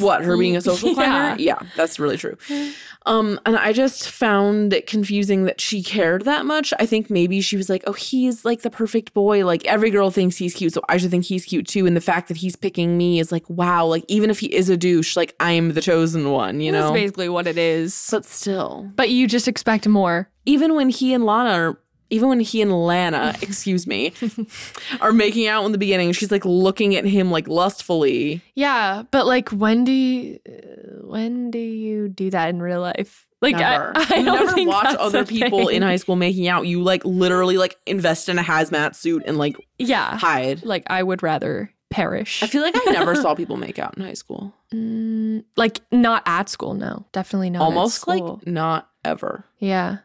what 0.00 0.22
her 0.24 0.36
being 0.36 0.56
a 0.56 0.60
social 0.60 0.94
climber 0.94 1.12
Yeah. 1.12 1.36
yeah. 1.38 1.58
that's 1.74 1.98
really 1.98 2.16
true 2.16 2.36
um 3.06 3.40
and 3.44 3.56
i 3.56 3.72
just 3.72 4.08
found 4.08 4.72
it 4.72 4.86
confusing 4.86 5.44
that 5.46 5.60
she 5.60 5.82
cared 5.82 6.24
that 6.26 6.46
much 6.46 6.72
i 6.78 6.86
think 6.86 7.10
maybe 7.10 7.40
she 7.40 7.56
was 7.56 7.68
like 7.68 7.82
oh 7.88 7.92
he's 7.92 8.44
like 8.44 8.62
the 8.62 8.70
perfect 8.70 9.12
boy 9.14 9.44
like 9.44 9.64
every 9.66 9.90
girl 9.90 10.12
thinks 10.12 10.36
he's 10.36 10.54
cute 10.54 10.72
so 10.72 10.80
i 10.88 10.96
should 10.96 11.10
think 11.10 11.24
he's 11.24 11.44
cute 11.44 11.66
too 11.66 11.86
and 11.86 11.96
the 11.96 12.00
fact 12.00 12.28
that 12.28 12.36
he's 12.36 12.54
picking 12.54 12.96
me 12.96 13.18
is 13.18 13.32
like 13.32 13.48
wow 13.50 13.84
like 13.84 14.04
even 14.06 14.30
if 14.30 14.38
he 14.38 14.46
is 14.54 14.68
a 14.68 14.76
douche 14.76 15.16
like 15.16 15.34
i'm 15.40 15.72
the 15.72 15.80
chosen 15.80 16.30
one 16.30 16.60
you 16.60 16.70
That's 16.70 16.84
know 16.84 16.92
basically 16.92 17.28
what 17.28 17.48
it 17.48 17.58
is. 17.58 18.06
but 18.12 18.24
still 18.24 18.88
But 18.94 19.10
you 19.10 19.26
just 19.26 19.48
expect 19.48 19.88
more. 19.88 20.28
even 20.46 20.76
when 20.76 20.88
he 20.88 21.14
and 21.14 21.24
lana 21.24 21.50
are 21.50 21.78
even 22.12 22.28
when 22.28 22.40
he 22.40 22.60
and 22.62 22.70
Lana, 22.86 23.34
excuse 23.42 23.86
me, 23.86 24.12
are 25.00 25.12
making 25.12 25.46
out 25.48 25.64
in 25.64 25.72
the 25.72 25.78
beginning, 25.78 26.12
she's 26.12 26.30
like 26.30 26.44
looking 26.44 26.94
at 26.94 27.04
him 27.04 27.30
like 27.30 27.48
lustfully. 27.48 28.42
Yeah, 28.54 29.02
but 29.10 29.26
like 29.26 29.48
when 29.48 29.84
do 29.84 29.92
you 29.92 30.38
uh, 30.48 31.06
when 31.06 31.50
do 31.50 31.58
you 31.58 32.08
do 32.08 32.30
that 32.30 32.50
in 32.50 32.60
real 32.62 32.80
life? 32.80 33.26
Like 33.40 33.56
Never. 33.56 33.92
I, 33.96 34.06
I 34.10 34.16
you 34.18 34.22
never 34.24 34.64
watch 34.64 34.94
other 35.00 35.24
people 35.24 35.66
in 35.68 35.82
high 35.82 35.96
school 35.96 36.14
making 36.14 36.46
out. 36.46 36.66
You 36.66 36.80
like 36.82 37.04
literally 37.04 37.56
like 37.58 37.76
invest 37.86 38.28
in 38.28 38.38
a 38.38 38.42
hazmat 38.42 38.94
suit 38.94 39.24
and 39.26 39.36
like 39.36 39.56
Yeah. 39.78 40.16
hide. 40.16 40.64
Like 40.64 40.84
I 40.86 41.02
would 41.02 41.22
rather 41.24 41.72
perish. 41.90 42.42
I 42.42 42.46
feel 42.46 42.62
like 42.62 42.74
I 42.76 42.92
never 42.92 43.16
saw 43.16 43.34
people 43.42 43.56
make 43.56 43.78
out 43.80 43.96
in 43.96 44.04
high 44.04 44.14
school. 44.14 44.54
Mm, 44.72 45.44
like 45.56 45.80
not 45.90 46.22
at 46.24 46.48
school, 46.50 46.74
no. 46.74 47.04
Definitely 47.12 47.50
not. 47.50 47.62
at 47.62 47.64
Almost 47.64 48.06
like 48.06 48.46
not 48.46 48.88
ever. 49.04 49.44
Yeah. 49.58 49.98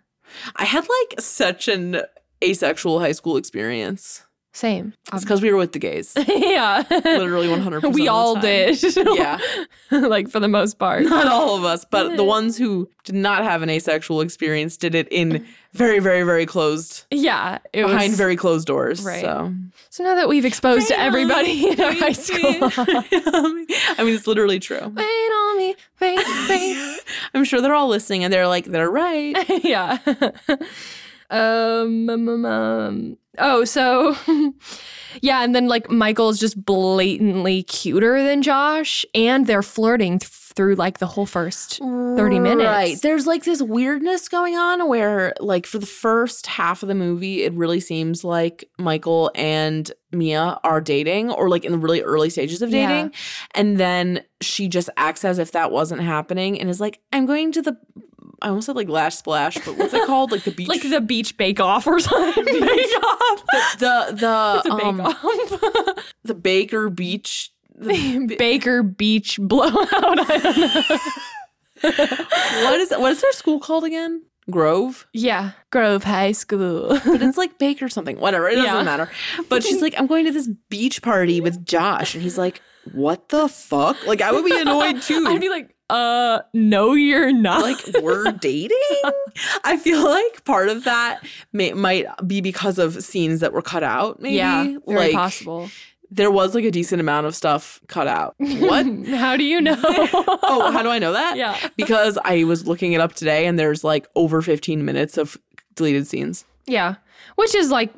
I 0.56 0.66
had 0.66 0.88
like 0.88 1.22
such 1.22 1.68
an 1.68 2.02
asexual 2.44 3.00
high 3.00 3.12
school 3.14 3.38
experience. 3.38 4.24
Same. 4.58 4.96
It's 5.04 5.14
um, 5.14 5.20
because 5.20 5.40
we 5.44 5.52
were 5.52 5.58
with 5.58 5.74
the 5.74 5.78
gays. 5.78 6.14
yeah. 6.28 6.84
Literally 6.90 7.48
100% 7.48 7.94
We 7.94 8.08
all 8.08 8.40
did. 8.40 8.82
Yeah. 8.96 9.38
like 9.92 10.30
for 10.30 10.40
the 10.40 10.48
most 10.48 10.80
part. 10.80 11.04
Not 11.04 11.28
all 11.28 11.56
of 11.56 11.64
us, 11.64 11.86
but 11.86 12.18
the 12.18 12.24
ones 12.24 12.58
who 12.58 12.90
did 13.04 13.14
not 13.14 13.44
have 13.44 13.62
an 13.62 13.70
asexual 13.70 14.22
experience 14.22 14.76
did 14.76 14.96
it 14.96 15.08
in 15.12 15.46
very, 15.74 16.00
very, 16.00 16.24
very 16.24 16.48
closed, 16.48 17.06
Yeah. 17.12 17.60
Behind 17.72 18.10
was 18.10 18.18
very 18.18 18.36
closed 18.36 18.66
doors. 18.66 19.04
Right. 19.04 19.22
So 19.22 19.54
So 19.92 20.04
now 20.04 20.16
that 20.16 20.28
we've 20.28 20.44
exposed 20.46 20.90
Rain 20.90 21.02
everybody 21.02 21.70
in 21.70 21.80
our 21.80 21.94
high 21.94 22.14
school. 22.14 22.42
I 22.50 24.04
mean, 24.04 24.16
it's 24.16 24.26
literally 24.26 24.58
true. 24.58 24.80
Rain 24.80 25.32
on 25.32 25.58
me, 25.60 25.76
rain, 26.02 26.18
rain. 26.50 26.98
I'm 27.36 27.44
sure 27.44 27.62
they're 27.62 27.76
all 27.76 27.90
listening 27.90 28.24
and 28.24 28.34
they're 28.34 28.48
like, 28.48 28.66
they're 28.66 28.90
right. 28.90 29.36
yeah. 29.64 30.00
Um, 31.30 32.10
um, 32.10 32.30
um, 32.30 32.46
um, 32.46 33.18
oh, 33.38 33.66
so 33.66 34.16
yeah, 35.22 35.44
and 35.44 35.54
then 35.56 35.68
like 35.68 35.90
Michael's 35.90 36.40
just 36.40 36.64
blatantly 36.64 37.64
cuter 37.64 38.24
than 38.24 38.42
Josh, 38.42 39.06
and 39.16 39.46
they're 39.48 39.64
flirting 39.64 40.20
th- 40.20 40.32
through 40.58 40.74
like 40.74 40.98
the 40.98 41.06
whole 41.06 41.28
first 41.28 41.78
30 41.78 42.40
minutes. 42.40 42.66
Right. 42.66 43.00
There's 43.04 43.28
like 43.28 43.44
this 43.44 43.62
weirdness 43.62 44.28
going 44.28 44.56
on 44.56 44.88
where, 44.90 45.34
like, 45.40 45.68
for 45.68 45.78
the 45.78 45.86
first 45.86 46.48
half 46.48 46.82
of 46.82 46.88
the 46.90 46.96
movie, 46.96 47.44
it 47.44 47.54
really 47.54 47.80
seems 47.80 48.24
like 48.24 48.68
Michael 48.80 49.30
and 49.36 49.92
Mia 50.12 50.60
are 50.64 50.82
dating 50.82 51.30
or 51.30 51.48
like 51.48 51.64
in 51.64 51.74
the 51.74 51.78
really 51.78 52.02
early 52.02 52.32
stages 52.32 52.64
of 52.64 52.72
Yeah. 52.72 52.88
dating. 52.88 53.14
And 53.54 53.78
then 53.78 54.24
she 54.42 54.68
just 54.68 54.90
acts 54.98 55.24
as 55.24 55.38
if 55.38 55.52
that 55.52 55.70
wasn't 55.72 56.02
happening 56.02 56.60
and 56.60 56.72
is 56.72 56.80
like, 56.82 57.02
I'm 57.14 57.28
going 57.28 57.52
to 57.52 57.62
the. 57.62 57.78
I 58.42 58.50
almost 58.50 58.66
said 58.68 58.76
like 58.76 58.88
Lash 58.90 59.16
Splash, 59.16 59.56
but 59.66 59.78
what's 59.78 59.94
it 59.94 60.06
called? 60.06 60.32
Like 60.32 60.44
the 60.44 60.52
beach. 60.58 60.68
Like 60.70 60.82
the 60.88 61.02
beach 61.02 61.38
bake 61.38 61.60
off 61.60 61.88
or 61.88 62.00
something. 62.00 62.46
bake 62.46 63.04
off. 63.04 63.44
the 63.80 64.06
the 64.14 64.62
It's 64.64 64.68
a 64.70 64.76
bake 64.76 64.86
um, 64.86 65.02
off. 65.02 66.06
the 66.24 66.34
Baker 66.36 66.90
Beach. 66.90 67.52
the- 67.76 68.36
Baker 68.38 68.84
Beach 68.84 69.38
blowout. 69.42 69.88
I 69.92 70.38
don't 70.38 70.58
know. 70.92 70.98
what 72.70 72.80
is 72.80 72.92
what 72.92 73.12
is 73.12 73.22
their 73.22 73.32
school 73.34 73.60
called 73.60 73.84
again? 73.84 74.24
Grove. 74.50 75.06
Yeah, 75.12 75.52
Grove 75.72 76.04
High 76.06 76.32
School. 76.32 76.88
but 77.06 77.22
it's 77.22 77.38
like 77.38 77.60
Baker 77.60 77.90
something, 77.90 78.18
whatever. 78.18 78.48
It 78.48 78.56
doesn't 78.56 78.66
Yeah. 78.74 78.84
matter. 78.84 79.10
But 79.50 79.64
she's 79.64 79.82
like, 79.82 79.94
I'm 80.00 80.08
going 80.08 80.26
to 80.26 80.32
this 80.32 80.48
beach 80.70 81.02
party 81.02 81.42
with 81.42 81.66
Josh, 81.66 82.14
and 82.14 82.24
he's 82.24 82.38
like, 82.38 82.62
What 82.94 83.28
the 83.30 83.50
fuck? 83.50 83.98
Like, 84.08 84.22
I 84.22 84.32
would 84.32 84.46
be 84.46 84.58
annoyed 84.58 85.02
too. 85.02 85.26
I'd 85.28 85.42
be 85.42 85.50
like, 85.50 85.76
uh, 85.90 86.42
no, 86.54 86.94
you're 86.94 87.32
not. 87.32 87.62
like 87.62 87.78
we're 88.02 88.32
dating 88.42 88.78
i 89.64 89.78
feel 89.78 90.04
like 90.04 90.44
part 90.44 90.68
of 90.70 90.84
that 90.84 91.24
may, 91.54 91.72
might 91.74 92.06
be 92.28 92.42
because 92.42 92.78
of 92.80 93.02
scenes 93.04 93.40
that 93.40 93.54
were 93.54 93.62
cut 93.62 93.84
out 93.84 94.20
maybe 94.22 94.36
yeah, 94.36 94.64
very 94.86 95.00
like 95.00 95.14
possible. 95.14 95.70
there 96.12 96.32
was 96.32 96.56
like 96.56 96.64
a 96.66 96.72
decent 96.72 97.00
amount 97.00 97.26
of 97.28 97.36
stuff 97.36 97.80
cut 97.88 98.08
out 98.08 98.36
what 98.38 98.86
How 99.08 99.38
do 99.38 99.44
you 99.44 99.62
know? 99.62 99.78
oh 99.84 100.72
how 100.74 100.82
do 100.84 100.90
i 100.90 101.00
know 101.00 101.14
that 101.14 101.38
Yeah. 101.38 101.56
because 101.78 102.18
i 102.26 102.44
was 102.44 102.68
looking 102.68 102.94
it 102.94 103.02
up 103.02 103.14
today 103.14 103.46
and 103.46 103.58
there's 103.60 103.84
like 103.84 104.08
over 104.16 104.42
15 104.42 104.84
minutes 104.84 105.18
of 105.18 105.38
deleted 105.76 106.08
scenes 106.08 106.46
yeah, 106.66 106.96
which 107.36 107.56
is 107.56 107.70
like 107.72 107.94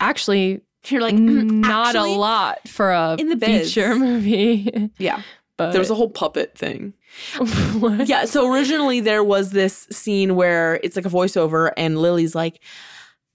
actually 0.00 0.62
you're 0.86 1.02
like 1.02 1.14
not 1.16 1.88
actually, 1.96 2.14
a 2.14 2.16
lot 2.16 2.66
for 2.68 2.92
a 2.92 3.16
in 3.18 3.28
the 3.28 3.36
biz. 3.36 3.74
feature 3.74 3.94
movie. 3.96 4.90
yeah 4.98 5.20
but 5.56 5.72
there 5.72 5.80
was 5.80 5.90
a 5.90 5.94
whole 5.94 6.10
puppet 6.10 6.56
thing 6.56 6.92
What? 7.78 8.08
Yeah, 8.08 8.24
so 8.26 8.52
originally 8.52 9.00
there 9.00 9.24
was 9.24 9.50
this 9.50 9.86
scene 9.90 10.34
where 10.36 10.78
it's 10.82 10.96
like 10.96 11.06
a 11.06 11.10
voiceover 11.10 11.72
and 11.76 11.98
Lily's 11.98 12.34
like 12.34 12.60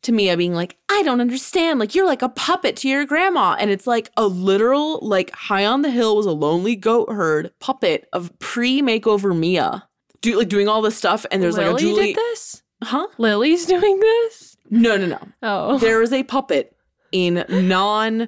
to 0.04 0.12
Mia 0.12 0.36
being 0.36 0.54
like, 0.54 0.78
I 0.90 1.04
don't 1.04 1.22
understand. 1.22 1.80
Like 1.80 1.94
you're 1.94 2.06
like 2.08 2.22
a 2.22 2.30
puppet 2.30 2.76
to 2.78 2.90
your 2.90 3.06
grandma. 3.06 3.56
And 3.60 3.70
it's 3.70 3.86
like 3.86 4.12
a 4.18 4.26
literal, 4.26 5.00
like 5.08 5.32
high 5.32 5.66
on 5.66 5.84
the 5.84 5.92
hill 5.92 6.16
was 6.16 6.26
a 6.26 6.32
lonely 6.32 6.76
goat 6.76 7.10
herd 7.12 7.52
puppet 7.60 8.08
of 8.12 8.38
pre-makeover 8.40 9.38
Mia. 9.38 9.88
Do 10.22 10.38
like 10.38 10.50
doing 10.50 10.68
all 10.68 10.82
this 10.82 10.98
stuff 10.98 11.26
and 11.32 11.42
there's 11.42 11.58
Lily 11.58 11.72
like 11.72 11.76
a 11.76 11.80
Julie. 11.86 12.06
did 12.08 12.16
this. 12.16 12.64
Huh? 12.84 13.08
Lily's 13.18 13.66
doing 13.68 14.00
this. 14.00 14.58
No, 14.70 14.98
no, 14.98 15.06
no. 15.06 15.20
Oh, 15.44 15.78
There 15.78 16.02
is 16.02 16.14
a 16.14 16.24
puppet 16.24 16.76
in 17.12 17.46
non-canon 17.50 18.28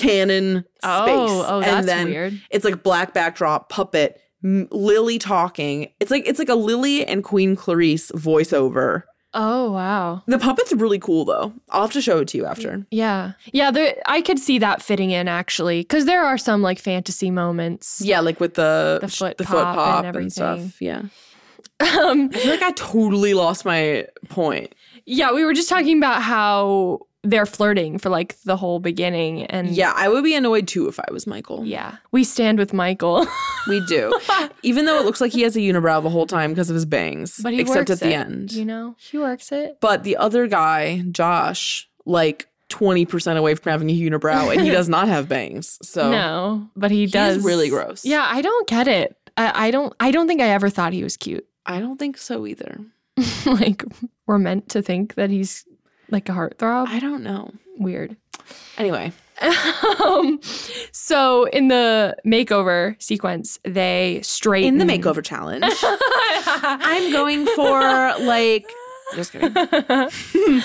space. 0.00 0.62
oh, 0.82 1.44
oh, 1.48 1.60
that's 1.60 1.72
and 1.78 1.88
then 1.88 2.06
weird. 2.08 2.40
it's 2.50 2.64
like 2.64 2.82
black 2.82 3.14
backdrop 3.14 3.68
puppet 3.68 4.20
m- 4.44 4.66
lily 4.70 5.18
talking 5.18 5.88
it's 6.00 6.10
like 6.10 6.26
it's 6.26 6.38
like 6.38 6.48
a 6.48 6.54
lily 6.54 7.04
and 7.06 7.22
queen 7.24 7.54
clarice 7.56 8.10
voiceover 8.12 9.02
Oh, 9.32 9.70
wow. 9.70 10.24
the 10.26 10.40
puppet's 10.40 10.72
really 10.72 10.98
cool 10.98 11.24
though 11.24 11.52
i'll 11.70 11.82
have 11.82 11.92
to 11.92 12.00
show 12.00 12.18
it 12.18 12.26
to 12.28 12.36
you 12.38 12.46
after 12.46 12.84
Yeah, 12.90 13.32
yeah. 13.52 13.70
There, 13.70 13.94
I 14.06 14.22
could 14.22 14.40
see 14.40 14.58
that 14.58 14.82
fitting 14.82 15.12
in 15.12 15.28
actually, 15.28 15.82
because 15.82 16.04
there 16.06 16.24
are 16.24 16.36
some 16.36 16.62
like 16.62 16.80
fantasy 16.80 17.30
moments. 17.30 18.00
yeah 18.04 18.18
like 18.20 18.40
with 18.40 18.54
the 18.54 18.98
The 19.00 19.06
foot 19.08 19.38
the 19.38 19.44
pop 19.44 19.52
foot 19.54 19.66
and 19.68 19.74
pop 19.76 19.98
and, 19.98 20.06
everything. 20.08 20.30
stuff 20.30 20.82
yeah 20.82 21.02
Um, 21.80 22.30
i 22.34 22.38
feel 22.38 22.50
like 22.50 22.62
i 22.62 22.72
totally 22.72 23.34
lost 23.34 23.64
my 23.64 24.06
point 24.28 24.74
yeah, 25.06 25.32
we 25.32 25.44
were 25.44 25.54
just 25.54 25.68
talking 25.68 25.96
about 25.96 26.22
how 26.22 27.00
they're 27.22 27.46
flirting 27.46 27.98
for 27.98 28.08
like 28.08 28.40
the 28.42 28.56
whole 28.56 28.78
beginning, 28.80 29.44
and 29.44 29.68
yeah 29.68 29.92
i 29.96 30.08
would 30.08 30.24
be 30.24 30.34
annoyed 30.34 30.66
too 30.66 30.88
if 30.88 30.98
i 31.00 31.12
was 31.12 31.26
michael 31.26 31.64
yeah, 31.64 31.96
we 32.12 32.24
stand 32.24 32.58
with 32.58 32.72
Michael. 32.72 33.26
we 33.68 33.84
do 33.86 34.18
even 34.62 34.86
though 34.86 34.98
it 34.98 35.04
looks 35.04 35.20
like 35.20 35.32
he 35.32 35.42
has 35.42 35.54
a 35.56 35.60
unibrow 35.60 36.02
the 36.02 36.08
whole 36.10 36.26
time 36.26 36.50
because 36.50 36.70
of 36.70 36.74
his 36.74 36.86
bangs 36.86 37.38
But 37.42 37.52
he 37.52 37.60
except 37.60 37.76
works 37.76 37.90
at 37.90 38.00
the 38.00 38.10
it, 38.14 38.14
end 38.14 38.52
You 38.52 38.64
know, 38.64 38.94
he 38.98 39.18
works 39.18 39.52
it. 39.52 39.78
But 39.80 40.02
the 40.02 40.16
other 40.16 40.46
guy, 40.46 41.02
Josh, 41.10 41.88
like 42.06 42.48
20% 42.70 43.36
away 43.36 43.54
from 43.54 43.70
having 43.70 43.90
a 43.90 44.00
unibrow 44.00 44.52
and 44.52 44.62
he 44.62 44.70
does 44.78 44.88
not 44.88 45.08
have 45.08 45.28
bangs. 45.28 45.78
So 45.82 46.10
no, 46.10 46.70
but 46.76 46.90
he 46.90 47.06
does. 47.06 47.44
really 47.44 47.68
gross. 47.68 48.04
Yeah, 48.04 48.26
I 48.26 48.40
don't 48.40 48.66
get 48.66 48.88
it. 48.88 49.16
I, 49.36 49.66
I 49.66 49.70
don't. 49.70 49.94
I 50.00 50.10
don't 50.10 50.26
think 50.26 50.40
I 50.40 50.48
ever 50.48 50.70
thought 50.70 50.92
he 50.92 51.02
was 51.02 51.16
cute. 51.16 51.46
I 51.66 51.80
don't 51.80 51.98
think 51.98 52.16
so 52.16 52.46
either. 52.46 52.80
like 53.46 53.84
we're 54.26 54.38
meant 54.38 54.68
to 54.70 54.82
think 54.82 55.14
that 55.14 55.30
he's 55.30 55.64
like 56.10 56.28
a 56.28 56.32
heartthrob. 56.32 56.88
I 56.88 57.00
don't 57.00 57.22
know. 57.22 57.52
Weird. 57.78 58.16
Anyway, 58.78 59.12
um, 60.04 60.40
so 60.92 61.44
in 61.44 61.68
the 61.68 62.16
makeover 62.26 63.00
sequence, 63.02 63.58
they 63.64 64.20
straighten 64.22 64.80
in 64.80 64.86
the 64.86 64.92
makeover 64.92 65.24
challenge, 65.24 65.64
I'm 65.82 67.12
going 67.12 67.46
for 67.46 67.80
like 68.20 68.70
just 69.14 69.32
kidding. 69.32 69.52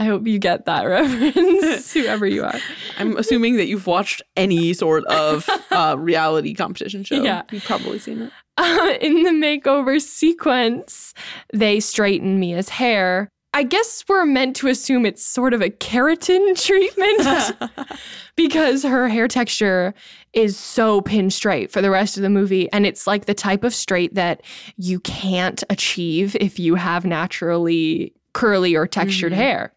I 0.00 0.04
hope 0.04 0.28
you 0.28 0.38
get 0.38 0.66
that 0.66 0.84
reference, 0.84 1.92
whoever 1.92 2.24
you 2.24 2.44
are. 2.44 2.54
I'm 2.98 3.16
assuming 3.16 3.56
that 3.56 3.66
you've 3.66 3.88
watched 3.88 4.22
any 4.36 4.72
sort 4.72 5.04
of 5.06 5.48
uh, 5.72 5.96
reality 5.98 6.54
competition 6.54 7.02
show. 7.02 7.20
Yeah. 7.20 7.42
You've 7.50 7.64
probably 7.64 7.98
seen 7.98 8.22
it. 8.22 8.32
Uh, 8.56 8.94
in 9.00 9.24
the 9.24 9.30
makeover 9.30 10.00
sequence, 10.00 11.14
they 11.52 11.80
straighten 11.80 12.38
Mia's 12.38 12.68
hair. 12.68 13.28
I 13.58 13.64
guess 13.64 14.04
we're 14.08 14.24
meant 14.24 14.54
to 14.58 14.68
assume 14.68 15.04
it's 15.04 15.26
sort 15.26 15.52
of 15.52 15.60
a 15.60 15.68
keratin 15.68 16.56
treatment 16.64 17.98
because 18.36 18.84
her 18.84 19.08
hair 19.08 19.26
texture 19.26 19.94
is 20.32 20.56
so 20.56 21.00
pin 21.00 21.28
straight 21.28 21.72
for 21.72 21.82
the 21.82 21.90
rest 21.90 22.16
of 22.16 22.22
the 22.22 22.30
movie. 22.30 22.70
And 22.70 22.86
it's 22.86 23.04
like 23.08 23.24
the 23.24 23.34
type 23.34 23.64
of 23.64 23.74
straight 23.74 24.14
that 24.14 24.42
you 24.76 25.00
can't 25.00 25.64
achieve 25.70 26.36
if 26.36 26.60
you 26.60 26.76
have 26.76 27.04
naturally 27.04 28.14
curly 28.32 28.76
or 28.76 28.86
textured 28.86 29.32
mm-hmm. 29.32 29.40
hair. 29.40 29.74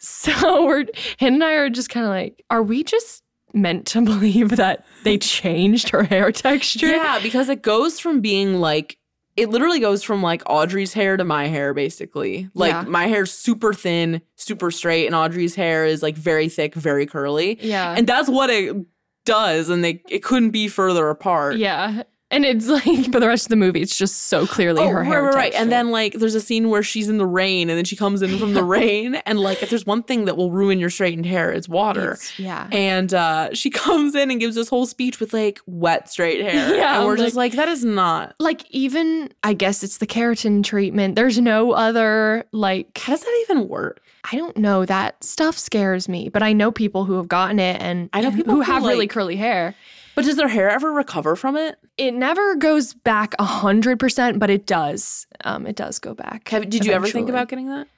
So 0.00 0.64
we're, 0.66 0.86
him 1.18 1.34
and 1.34 1.44
I 1.44 1.52
are 1.52 1.70
just 1.70 1.90
kind 1.90 2.04
of 2.04 2.10
like, 2.10 2.44
are 2.50 2.64
we 2.64 2.82
just 2.82 3.22
meant 3.52 3.86
to 3.86 4.02
believe 4.02 4.56
that 4.56 4.84
they 5.04 5.18
changed 5.18 5.90
her 5.90 6.02
hair 6.02 6.32
texture? 6.32 6.88
Yeah, 6.88 7.20
because 7.22 7.48
it 7.48 7.62
goes 7.62 8.00
from 8.00 8.20
being 8.20 8.54
like 8.60 8.98
it 9.36 9.48
literally 9.48 9.80
goes 9.80 10.02
from 10.02 10.22
like 10.22 10.42
Audrey's 10.46 10.92
hair 10.92 11.16
to 11.16 11.24
my 11.24 11.46
hair, 11.46 11.74
basically. 11.74 12.48
Like 12.54 12.72
Yeah. 12.72 12.82
my 12.82 13.06
hair's 13.06 13.32
super 13.32 13.72
thin, 13.74 14.22
super 14.36 14.70
straight, 14.70 15.06
and 15.06 15.14
Audrey's 15.14 15.54
hair 15.54 15.84
is 15.84 16.02
like 16.02 16.16
very 16.16 16.48
thick, 16.48 16.74
very 16.74 17.06
curly. 17.06 17.58
Yeah. 17.60 17.94
And 17.96 18.06
that's 18.06 18.28
what 18.28 18.50
it 18.50 18.76
does, 19.24 19.70
and 19.70 19.82
they 19.82 20.02
it 20.08 20.22
couldn't 20.22 20.50
be 20.50 20.68
further 20.68 21.08
apart. 21.08 21.56
Yeah. 21.56 22.02
And 22.34 22.44
it's 22.44 22.66
like 22.68 23.12
for 23.12 23.20
the 23.20 23.28
rest 23.28 23.46
of 23.46 23.50
the 23.50 23.56
movie, 23.56 23.80
it's 23.80 23.96
just 23.96 24.22
so 24.26 24.46
clearly 24.46 24.82
Oh, 24.82 24.88
her 24.88 24.98
right, 24.98 25.06
hair. 25.06 25.22
right, 25.22 25.34
right. 25.34 25.54
And 25.54 25.70
then 25.70 25.90
like 25.90 26.14
there's 26.14 26.34
a 26.34 26.40
scene 26.40 26.68
where 26.68 26.82
she's 26.82 27.08
in 27.08 27.18
the 27.18 27.26
rain 27.26 27.70
and 27.70 27.76
then 27.78 27.84
she 27.84 27.96
comes 27.96 28.22
in 28.22 28.38
from 28.38 28.54
the 28.54 28.64
rain. 28.78 29.14
And 29.26 29.38
like 29.38 29.62
if 29.62 29.70
there's 29.70 29.86
one 29.86 30.02
thing 30.02 30.24
that 30.26 30.36
will 30.36 30.50
ruin 30.50 30.78
your 30.80 30.90
straightened 30.90 31.26
hair, 31.26 31.52
it's 31.52 31.68
water. 31.68 32.12
It's- 32.12 32.38
yeah. 32.38 32.68
And 32.72 33.14
uh, 33.14 33.50
she 33.54 33.70
comes 33.84 34.14
in 34.14 34.30
and 34.30 34.40
gives 34.40 34.56
this 34.56 34.68
whole 34.68 34.86
speech 34.86 35.20
with 35.20 35.32
like 35.32 35.60
wet 35.66 36.10
straight 36.10 36.40
hair. 36.42 36.74
Yeah, 36.76 36.96
And 36.98 37.06
we're 37.06 37.12
I'm 37.12 37.18
just 37.18 37.36
like, 37.36 37.52
that 37.52 37.68
is 37.68 37.84
not 37.84 38.34
like 38.40 38.64
even 38.70 39.32
I 39.42 39.52
guess 39.54 39.82
it's 39.84 39.98
the 39.98 40.06
keratin 40.06 40.64
treatment. 40.64 41.14
There's 41.14 41.38
no 41.40 41.72
other 41.72 42.44
like 42.52 42.98
how 42.98 43.12
does 43.12 43.22
that 43.22 43.46
even 43.48 43.68
work? 43.68 44.00
I 44.32 44.36
don't 44.36 44.56
know. 44.56 44.84
That 44.86 45.22
stuff 45.22 45.58
scares 45.58 46.08
me, 46.08 46.30
but 46.30 46.42
I 46.42 46.52
know 46.54 46.72
people 46.72 47.04
who 47.04 47.14
have 47.18 47.28
gotten 47.28 47.58
it 47.58 47.80
and 47.80 48.08
I 48.14 48.22
know 48.22 48.30
people 48.32 48.54
who 48.54 48.62
who, 48.62 48.72
have 48.72 48.82
really 48.82 49.06
curly 49.06 49.36
hair. 49.36 49.74
But 50.14 50.24
does 50.24 50.36
their 50.36 50.48
hair 50.48 50.70
ever 50.70 50.92
recover 50.92 51.34
from 51.36 51.56
it? 51.56 51.76
It 51.98 52.12
never 52.14 52.54
goes 52.56 52.94
back 52.94 53.34
a 53.38 53.44
hundred 53.44 53.98
percent, 53.98 54.38
but 54.38 54.50
it 54.50 54.66
does. 54.66 55.26
Um, 55.44 55.66
it 55.66 55.76
does 55.76 55.98
go 55.98 56.14
back. 56.14 56.48
Have, 56.50 56.68
did 56.70 56.84
you 56.84 56.92
ever 56.92 57.06
think 57.08 57.28
about 57.28 57.48
getting 57.48 57.68
that? 57.68 57.88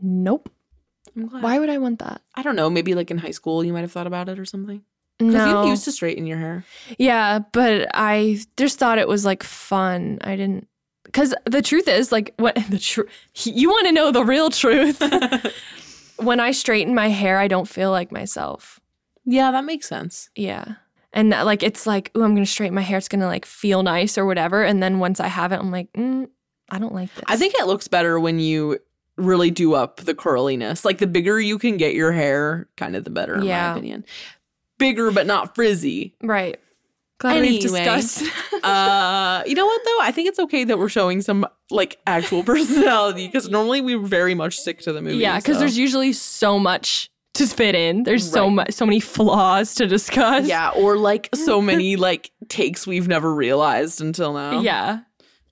Nope. 0.00 0.50
I'm 1.16 1.26
glad. 1.26 1.42
Why 1.42 1.58
would 1.58 1.68
I 1.70 1.78
want 1.78 1.98
that? 1.98 2.22
I 2.34 2.42
don't 2.42 2.56
know. 2.56 2.70
Maybe 2.70 2.94
like 2.94 3.10
in 3.10 3.18
high 3.18 3.32
school, 3.32 3.64
you 3.64 3.72
might 3.72 3.80
have 3.80 3.92
thought 3.92 4.06
about 4.06 4.28
it 4.28 4.38
or 4.38 4.44
something. 4.44 4.82
Because 5.18 5.34
No. 5.34 5.64
you 5.64 5.70
used 5.70 5.84
to 5.84 5.92
straighten 5.92 6.26
your 6.26 6.38
hair. 6.38 6.64
Yeah, 6.96 7.40
but 7.52 7.88
I 7.92 8.38
just 8.56 8.78
thought 8.78 8.98
it 8.98 9.08
was 9.08 9.24
like 9.24 9.42
fun. 9.42 10.18
I 10.22 10.36
didn't 10.36 10.68
because 11.04 11.34
the 11.44 11.62
truth 11.62 11.88
is 11.88 12.12
like 12.12 12.34
what 12.36 12.54
the 12.70 12.78
truth. 12.78 13.08
You 13.44 13.68
want 13.68 13.86
to 13.88 13.92
know 13.92 14.12
the 14.12 14.24
real 14.24 14.48
truth? 14.50 15.02
when 16.18 16.38
I 16.40 16.52
straighten 16.52 16.94
my 16.94 17.08
hair, 17.08 17.38
I 17.38 17.48
don't 17.48 17.68
feel 17.68 17.90
like 17.90 18.12
myself. 18.12 18.78
Yeah, 19.24 19.50
that 19.50 19.64
makes 19.64 19.88
sense. 19.88 20.30
Yeah. 20.36 20.74
And 21.12 21.30
like 21.30 21.62
it's 21.62 21.86
like, 21.86 22.10
oh, 22.14 22.22
I'm 22.22 22.34
gonna 22.34 22.46
straighten 22.46 22.74
my 22.74 22.82
hair. 22.82 22.98
It's 22.98 23.08
gonna 23.08 23.26
like 23.26 23.46
feel 23.46 23.82
nice 23.82 24.18
or 24.18 24.26
whatever. 24.26 24.62
And 24.64 24.82
then 24.82 24.98
once 24.98 25.20
I 25.20 25.28
have 25.28 25.52
it, 25.52 25.58
I'm 25.58 25.70
like, 25.70 25.92
mm, 25.94 26.28
I 26.70 26.78
don't 26.78 26.94
like 26.94 27.14
this. 27.14 27.24
I 27.26 27.36
think 27.36 27.54
it 27.58 27.66
looks 27.66 27.88
better 27.88 28.20
when 28.20 28.38
you 28.38 28.78
really 29.16 29.50
do 29.50 29.74
up 29.74 29.96
the 30.00 30.14
curliness. 30.14 30.84
Like 30.84 30.98
the 30.98 31.06
bigger 31.06 31.40
you 31.40 31.58
can 31.58 31.76
get 31.76 31.94
your 31.94 32.12
hair, 32.12 32.68
kind 32.76 32.94
of 32.94 33.04
the 33.04 33.10
better, 33.10 33.36
in 33.36 33.42
Yeah. 33.44 33.68
my 33.68 33.78
opinion. 33.78 34.04
Bigger 34.78 35.10
but 35.10 35.26
not 35.26 35.54
frizzy. 35.54 36.14
right. 36.22 36.58
Glad 37.18 37.40
we've 37.40 37.60
discussed. 37.60 38.22
Uh, 38.62 39.42
you 39.46 39.54
know 39.54 39.64
what 39.66 39.80
though? 39.84 39.98
I 40.02 40.10
think 40.10 40.28
it's 40.28 40.38
okay 40.40 40.64
that 40.64 40.78
we're 40.78 40.88
showing 40.88 41.22
some 41.22 41.46
like 41.70 41.96
actual 42.08 42.42
personality 42.44 43.26
because 43.28 43.48
normally 43.48 43.80
we 43.80 43.94
very 43.94 44.34
much 44.34 44.56
stick 44.58 44.80
to 44.80 44.92
the 44.92 45.00
movie. 45.00 45.18
yeah, 45.18 45.36
because 45.38 45.54
so. 45.56 45.60
there's 45.60 45.78
usually 45.78 46.12
so 46.12 46.58
much 46.58 47.08
to 47.38 47.46
fit 47.46 47.74
in. 47.74 48.02
There's 48.04 48.28
so 48.28 48.50
much, 48.50 48.72
so 48.72 48.84
many 48.86 49.00
flaws 49.00 49.74
to 49.76 49.86
discuss. 49.86 50.46
yeah, 50.46 50.70
or 50.70 50.96
like 50.96 51.28
so 51.34 51.60
many 51.60 51.96
like 51.96 52.30
takes 52.48 52.86
we've 52.86 53.08
never 53.08 53.34
realized 53.34 54.00
until 54.00 54.32
now. 54.34 54.60
Yeah. 54.60 55.00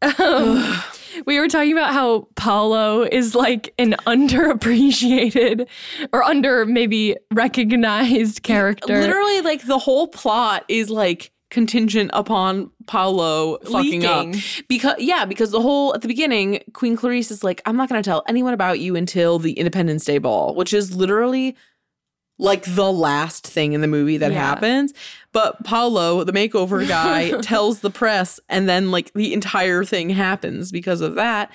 Um, 0.03 0.83
we 1.27 1.41
were 1.41 1.49
talking 1.49 1.73
about 1.73 1.93
how 1.93 2.29
Paolo 2.37 3.03
is 3.03 3.35
like 3.35 3.73
an 3.79 3.95
underappreciated 4.07 5.67
or 6.13 6.23
under 6.23 6.67
maybe 6.67 7.17
recognized 7.33 8.43
character. 8.43 9.01
Literally, 9.01 9.41
like 9.41 9.67
the 9.67 9.79
whole 9.79 10.09
plot 10.09 10.65
is 10.69 10.91
like 10.91 11.33
contingent 11.51 12.11
upon 12.13 12.71
Paolo 12.87 13.59
fucking 13.61 14.03
Leaking. 14.03 14.05
up. 14.05 14.35
Because 14.69 14.97
yeah, 14.99 15.25
because 15.25 15.51
the 15.51 15.61
whole 15.61 15.95
at 15.95 16.03
the 16.03 16.09
beginning, 16.09 16.63
Queen 16.75 16.97
Clarice 16.97 17.31
is 17.31 17.43
like, 17.45 17.63
I'm 17.67 17.77
not 17.77 17.89
gonna 17.89 18.03
tell 18.03 18.23
anyone 18.29 18.53
about 18.53 18.81
you 18.81 18.97
until 18.97 19.39
the 19.39 19.53
Independence 19.53 20.05
Day 20.05 20.19
ball, 20.19 20.55
which 20.55 20.75
is 20.75 20.95
literally 20.95 21.57
like 22.39 22.65
the 22.75 22.93
last 22.93 23.47
thing 23.47 23.73
in 23.73 23.81
the 23.81 23.87
movie 23.89 24.19
that 24.19 24.33
Yeah. 24.33 24.39
happens. 24.41 24.93
But 25.33 25.65
Paolo, 25.65 26.23
the 26.25 26.33
makeover 26.33 26.87
guy, 26.87 27.31
tells 27.43 27.81
the 27.81 27.91
press, 27.91 28.39
and 28.49 28.69
then 28.69 28.91
like 28.91 29.13
the 29.15 29.33
entire 29.33 29.85
thing 29.85 30.11
happens 30.11 30.71
because 30.71 31.01
of 31.01 31.15
that. 31.15 31.51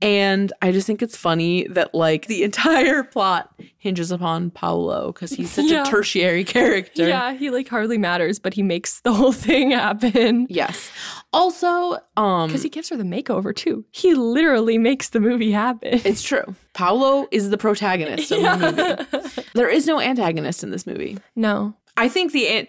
And 0.00 0.52
I 0.60 0.72
just 0.72 0.84
think 0.86 1.00
it's 1.00 1.16
funny 1.16 1.66
that 1.68 1.94
like 1.94 2.26
the 2.26 2.42
entire 2.48 3.04
plot 3.04 3.52
hinges 3.78 4.10
upon 4.10 4.50
Paolo 4.50 5.12
because 5.12 5.30
he's 5.32 5.50
such 5.50 5.66
Yeah. 5.70 5.82
a 5.82 5.86
tertiary 5.86 6.42
character. 6.44 7.06
Yeah, 7.06 7.34
he 7.34 7.50
like 7.50 7.68
hardly 7.68 7.98
matters, 7.98 8.38
but 8.40 8.54
he 8.54 8.62
makes 8.64 9.00
the 9.00 9.12
whole 9.12 9.30
thing 9.32 9.70
happen. 9.70 10.46
Yes. 10.50 10.90
Also, 11.32 11.98
um, 12.16 12.48
Because 12.48 12.62
he 12.62 12.68
gives 12.68 12.88
her 12.90 12.96
the 12.96 13.04
makeover 13.04 13.54
too. 13.54 13.84
He 13.90 14.14
literally 14.14 14.76
makes 14.78 15.10
the 15.10 15.20
movie 15.20 15.50
happen. 15.52 16.00
it's 16.04 16.22
true. 16.22 16.54
Paolo 16.74 17.26
is 17.30 17.50
the 17.50 17.58
protagonist 17.58 18.30
of 18.32 18.40
the 18.42 19.06
movie. 19.32 19.48
There 19.54 19.68
is 19.68 19.86
no 19.86 20.00
antagonist 20.00 20.62
in 20.62 20.70
this 20.70 20.86
movie. 20.86 21.18
No, 21.36 21.74
I 21.96 22.08
think 22.08 22.32
the 22.32 22.48
an- 22.48 22.66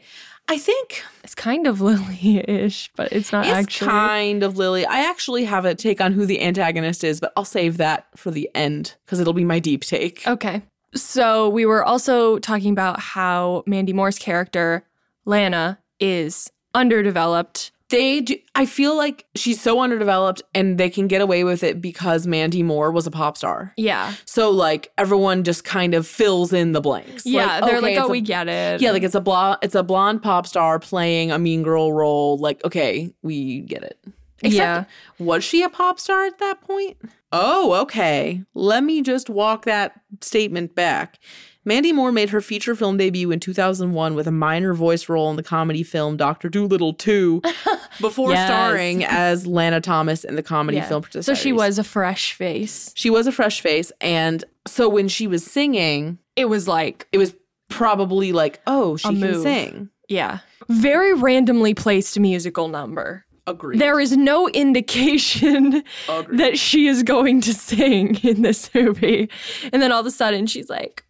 I 0.49 0.57
think 0.57 1.01
it's 1.23 1.35
kind 1.35 1.67
of 1.67 1.79
Lily-ish, 1.89 2.91
but 2.97 3.11
it's 3.13 3.31
not 3.31 3.45
it's 3.45 3.53
actually. 3.55 3.87
kind 3.89 4.43
of 4.43 4.57
Lily. 4.57 4.85
I 4.85 5.09
actually 5.09 5.45
have 5.45 5.63
a 5.65 5.73
take 5.75 6.01
on 6.01 6.11
who 6.11 6.25
the 6.25 6.41
antagonist 6.41 7.03
is, 7.03 7.19
but 7.21 7.31
I'll 7.37 7.45
save 7.45 7.77
that 7.77 8.07
for 8.17 8.29
the 8.31 8.49
end 8.53 8.95
because 9.05 9.19
it'll 9.21 9.31
be 9.33 9.45
my 9.45 9.59
deep 9.59 9.83
take. 9.85 10.25
Okay. 10.27 10.61
So 10.95 11.49
we 11.49 11.65
were 11.65 11.83
also 11.83 12.39
talking 12.39 12.71
about 12.71 12.99
how 12.99 13.63
Mandy 13.65 13.93
Moore's 13.93 14.19
character, 14.19 14.85
Lana, 15.25 15.79
is 15.99 16.51
underdeveloped. 16.75 17.71
They 17.93 18.21
do, 18.21 18.35
I 18.55 18.65
feel 18.65 18.97
like 18.97 19.25
she's 19.35 19.61
so 19.61 19.79
underdeveloped 19.79 20.41
and 20.55 20.79
they 20.79 20.89
can 20.89 21.07
get 21.07 21.21
away 21.21 21.43
with 21.43 21.61
it 21.63 21.79
because 21.79 22.25
Mandy 22.25 22.63
Moore 22.63 22.91
was 22.91 23.05
a 23.05 23.11
pop 23.11 23.37
star. 23.37 23.71
Yeah. 23.77 24.15
So 24.25 24.49
like 24.49 24.91
everyone 24.97 25.43
just 25.43 25.63
kind 25.63 25.93
of 25.93 26.07
fills 26.07 26.51
in 26.53 26.71
the 26.71 26.81
blanks. 26.81 27.23
Yeah. 27.25 27.61
they're 27.61 27.81
like, 27.81 27.97
oh, 27.99 28.05
a- 28.07 28.09
we 28.09 28.21
get 28.21 28.47
it. 28.47 28.81
Yeah, 28.81 28.91
like 28.91 29.03
it's 29.03 29.13
a 29.13 29.21
blonde 29.21 29.59
it's 29.61 29.75
a 29.75 29.83
blonde 29.83 30.23
pop 30.23 30.47
star 30.47 30.79
playing 30.79 31.31
a 31.31 31.37
mean 31.37 31.61
girl 31.61 31.93
role. 31.93 32.37
Like, 32.39 32.63
okay, 32.65 33.13
we 33.21 33.59
get 33.61 33.83
it. 33.83 33.99
Except, 34.41 34.55
Yeah. 34.55 34.83
was 35.25 35.43
she 35.43 35.61
a 35.61 35.69
pop 35.69 35.99
star 35.99 36.25
at 36.25 36.39
that 36.39 36.61
point? 36.61 36.97
Oh, 37.31 37.73
okay. 37.83 38.43
Let 38.55 38.83
me 38.83 39.01
just 39.03 39.29
walk 39.29 39.65
that 39.65 40.01
statement 40.21 40.73
back. 40.75 41.19
Mandy 41.65 41.93
Moore 41.93 42.11
made 42.11 42.29
her 42.31 42.41
feature 42.41 42.75
film 42.75 42.97
debut 42.97 43.31
in 43.31 43.39
2001 43.39 44.15
with 44.15 44.27
a 44.27 44.31
minor 44.31 44.73
voice 44.73 45.07
role 45.07 45.29
in 45.29 45.35
the 45.37 45.43
comedy 45.43 45.83
film 45.83 46.17
Dr. 46.17 46.49
Dolittle 46.49 46.93
2 46.93 47.41
before 48.01 48.31
Yes. 48.31 48.47
starring 48.47 49.05
as 49.05 49.47
Lana 49.47 49.79
Thomas 49.81 50.23
in 50.23 50.35
the 50.35 50.43
comedy 50.43 50.77
Yeah. 50.77 50.87
film 50.87 51.03
Princess 51.03 51.25
So 51.25 51.33
she 51.33 51.53
was 51.53 51.79
a 51.79 51.83
fresh 51.83 52.33
face. 52.33 52.91
she 52.95 53.09
was 53.09 53.27
a 53.27 53.31
fresh 53.31 53.61
face 53.61 53.91
and 54.01 54.43
so 54.67 54.87
when 54.89 55.07
she 55.07 55.27
was 55.27 55.43
singing, 55.45 56.17
It 56.35 56.45
was 56.45 56.67
like, 56.67 57.07
it 57.11 57.17
was 57.17 57.35
probably 57.69 58.31
like, 58.31 58.61
oh, 58.67 58.97
she 58.97 59.09
can 59.09 59.19
move. 59.19 59.43
sing. 59.43 59.89
yeah, 60.07 60.39
very 60.69 61.13
randomly 61.13 61.73
placed 61.73 62.19
musical 62.19 62.67
number. 62.67 63.25
Agreed. 63.45 63.79
There 63.79 63.99
is 63.99 64.15
no 64.15 64.47
indication 64.47 65.83
Agreed. 66.07 66.39
that 66.39 66.57
she 66.57 66.87
is 66.87 67.03
going 67.03 67.41
to 67.41 67.53
sing 67.53 68.15
in 68.23 68.41
this 68.41 68.69
movie. 68.75 69.29
And 69.73 69.81
then 69.81 69.91
all 69.91 69.99
of 69.99 70.05
a 70.05 70.11
sudden 70.11 70.47
she's 70.47 70.69
like, 70.69 71.03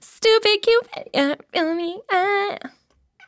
Stupid 0.00 0.58
Cupid, 0.62 1.08
uh, 1.14 1.36
feel 1.52 1.74
me, 1.74 2.00
uh." 2.12 2.56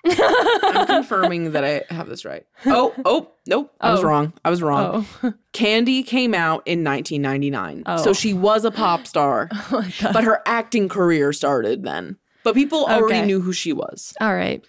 I'm 0.09 0.87
confirming 0.87 1.51
that 1.53 1.65
I 1.65 1.83
have 1.93 2.09
this 2.09 2.25
right. 2.25 2.47
Oh, 2.65 2.95
oh, 3.05 3.33
nope. 3.49 3.75
I 3.81 3.91
was 3.91 4.01
Oh. 4.05 4.07
wrong. 4.07 4.33
I 4.45 4.51
was 4.51 4.63
wrong. 4.63 5.05
Oh, 5.25 5.35
Candy 5.53 6.05
came 6.05 6.33
out 6.33 6.63
in 6.65 6.85
1999. 6.85 7.83
Oh. 7.87 7.97
So 8.05 8.13
she 8.13 8.33
was 8.33 8.65
a 8.65 8.71
pop 8.71 9.07
star, 9.09 9.49
but 10.13 10.23
her 10.23 10.43
acting 10.47 10.89
career 10.89 11.33
started 11.33 11.83
then. 11.83 12.19
But 12.45 12.55
people 12.55 12.85
already 12.85 13.17
Okay. 13.19 13.27
knew 13.27 13.41
who 13.41 13.53
she 13.53 13.73
was. 13.73 14.15
all 14.21 14.33
right. 14.33 14.65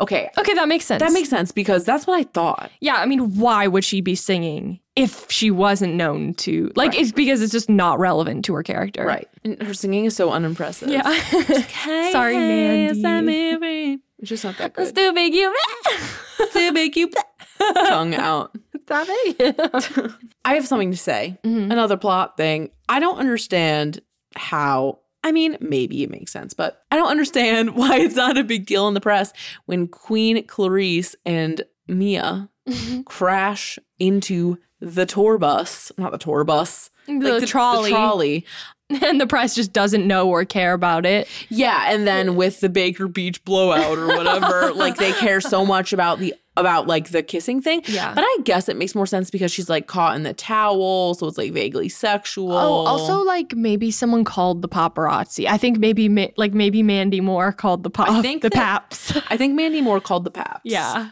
Okay. 0.00 0.30
Okay, 0.38 0.54
that 0.54 0.68
makes 0.68 0.84
sense. 0.84 1.02
That 1.02 1.12
makes 1.12 1.28
sense 1.28 1.52
because 1.52 1.84
that's 1.84 2.06
what 2.06 2.18
I 2.18 2.22
thought. 2.22 2.70
Yeah, 2.80 2.96
I 2.96 3.06
mean, 3.06 3.36
why 3.36 3.66
would 3.66 3.84
she 3.84 4.00
be 4.00 4.14
singing 4.14 4.80
if 4.96 5.30
she 5.30 5.50
wasn't 5.50 5.94
known 5.94 6.34
to? 6.34 6.70
Like, 6.76 6.96
it's 6.96 7.12
because 7.12 7.42
it's 7.42 7.52
just 7.52 7.68
not 7.68 7.98
relevant 7.98 8.44
to 8.46 8.54
her 8.54 8.62
character. 8.62 9.04
Right. 9.04 9.28
And 9.44 9.60
her 9.62 9.74
singing 9.74 10.04
is 10.04 10.14
so 10.14 10.30
unimpressive. 10.30 10.88
Yeah. 10.88 11.02
Sorry, 12.12 12.36
Mandy. 12.36 14.00
It's 14.20 14.28
just 14.28 14.44
not 14.44 14.56
that 14.58 14.72
good. 14.72 14.88
Stupid 14.88 15.32
Cupid. 15.32 16.52
to 16.52 16.72
make 16.72 16.96
you 16.96 17.10
tongue 17.58 18.14
out. 18.14 18.56
Stop 18.82 19.06
it. 19.10 20.12
I 20.44 20.54
have 20.54 20.66
something 20.66 20.90
to 20.90 20.96
say. 20.96 21.38
Mm-hmm. 21.44 21.70
Another 21.70 21.96
plot 21.96 22.36
thing. 22.36 22.70
I 22.88 23.00
don't 23.00 23.18
understand 23.18 24.00
how. 24.34 25.00
I 25.24 25.32
mean, 25.32 25.56
maybe 25.60 26.02
it 26.02 26.10
makes 26.10 26.32
sense, 26.32 26.54
but 26.54 26.84
I 26.90 26.96
don't 26.96 27.10
understand 27.10 27.74
why 27.76 27.98
it's 27.98 28.14
not 28.16 28.38
a 28.38 28.44
big 28.44 28.66
deal 28.66 28.86
in 28.88 28.94
the 28.94 29.00
press 29.00 29.32
when 29.66 29.88
Queen 29.88 30.44
Clarice 30.46 31.14
and 31.26 31.62
Mia 31.86 32.48
Mm-hmm. 32.68 33.00
crash 33.04 33.78
into 33.98 34.58
the 34.78 35.06
tour 35.06 35.38
bus, 35.38 35.90
not 35.96 36.12
the 36.12 36.18
tour 36.18 36.44
bus, 36.44 36.90
The 37.06 37.46
trolley. 37.46 37.88
trolley. 37.90 38.44
and 39.02 39.20
the 39.20 39.26
press 39.26 39.54
just 39.54 39.72
doesn't 39.72 40.06
know 40.06 40.28
or 40.28 40.44
care 40.44 40.72
about 40.72 41.04
it. 41.04 41.28
Yeah, 41.50 41.92
and 41.92 42.06
then 42.06 42.36
with 42.36 42.60
the 42.60 42.68
Baker 42.68 43.06
Beach 43.08 43.44
blowout 43.44 43.98
or 43.98 44.06
whatever, 44.08 44.72
like 44.74 44.96
they 44.96 45.12
care 45.12 45.40
so 45.40 45.64
much 45.66 45.92
about 45.92 46.18
the 46.18 46.34
about 46.56 46.88
like 46.88 47.10
the 47.10 47.22
kissing 47.22 47.60
thing. 47.62 47.82
Yeah. 47.86 48.12
But 48.14 48.22
I 48.24 48.38
guess 48.44 48.68
it 48.68 48.76
makes 48.76 48.94
more 48.94 49.06
sense 49.06 49.30
because 49.30 49.52
she's 49.52 49.68
like 49.68 49.86
caught 49.86 50.16
in 50.16 50.22
the 50.24 50.32
towel, 50.34 51.14
so 51.14 51.26
it's 51.28 51.38
like 51.38 51.52
vaguely 51.52 51.88
sexual. 51.88 52.50
Oh, 52.52 52.86
also 52.86 53.22
like 53.22 53.54
maybe 53.54 53.90
someone 53.90 54.24
called 54.24 54.62
the 54.62 54.68
paparazzi. 54.68 55.46
I 55.46 55.56
think 55.58 55.78
maybe 55.78 56.08
ma- 56.08 56.26
like 56.36 56.54
maybe 56.54 56.82
Mandy 56.82 57.20
Moore 57.20 57.52
called 57.52 57.82
the 57.84 57.90
pop 57.90 58.08
I 58.08 58.22
think 58.22 58.42
the 58.42 58.48
that- 58.48 58.54
paps. 58.56 59.12
I 59.30 59.36
think 59.36 59.54
Mandy 59.54 59.80
Moore 59.82 60.00
called 60.00 60.24
the 60.24 60.30
Paps. 60.30 60.62
yeah. 60.64 61.10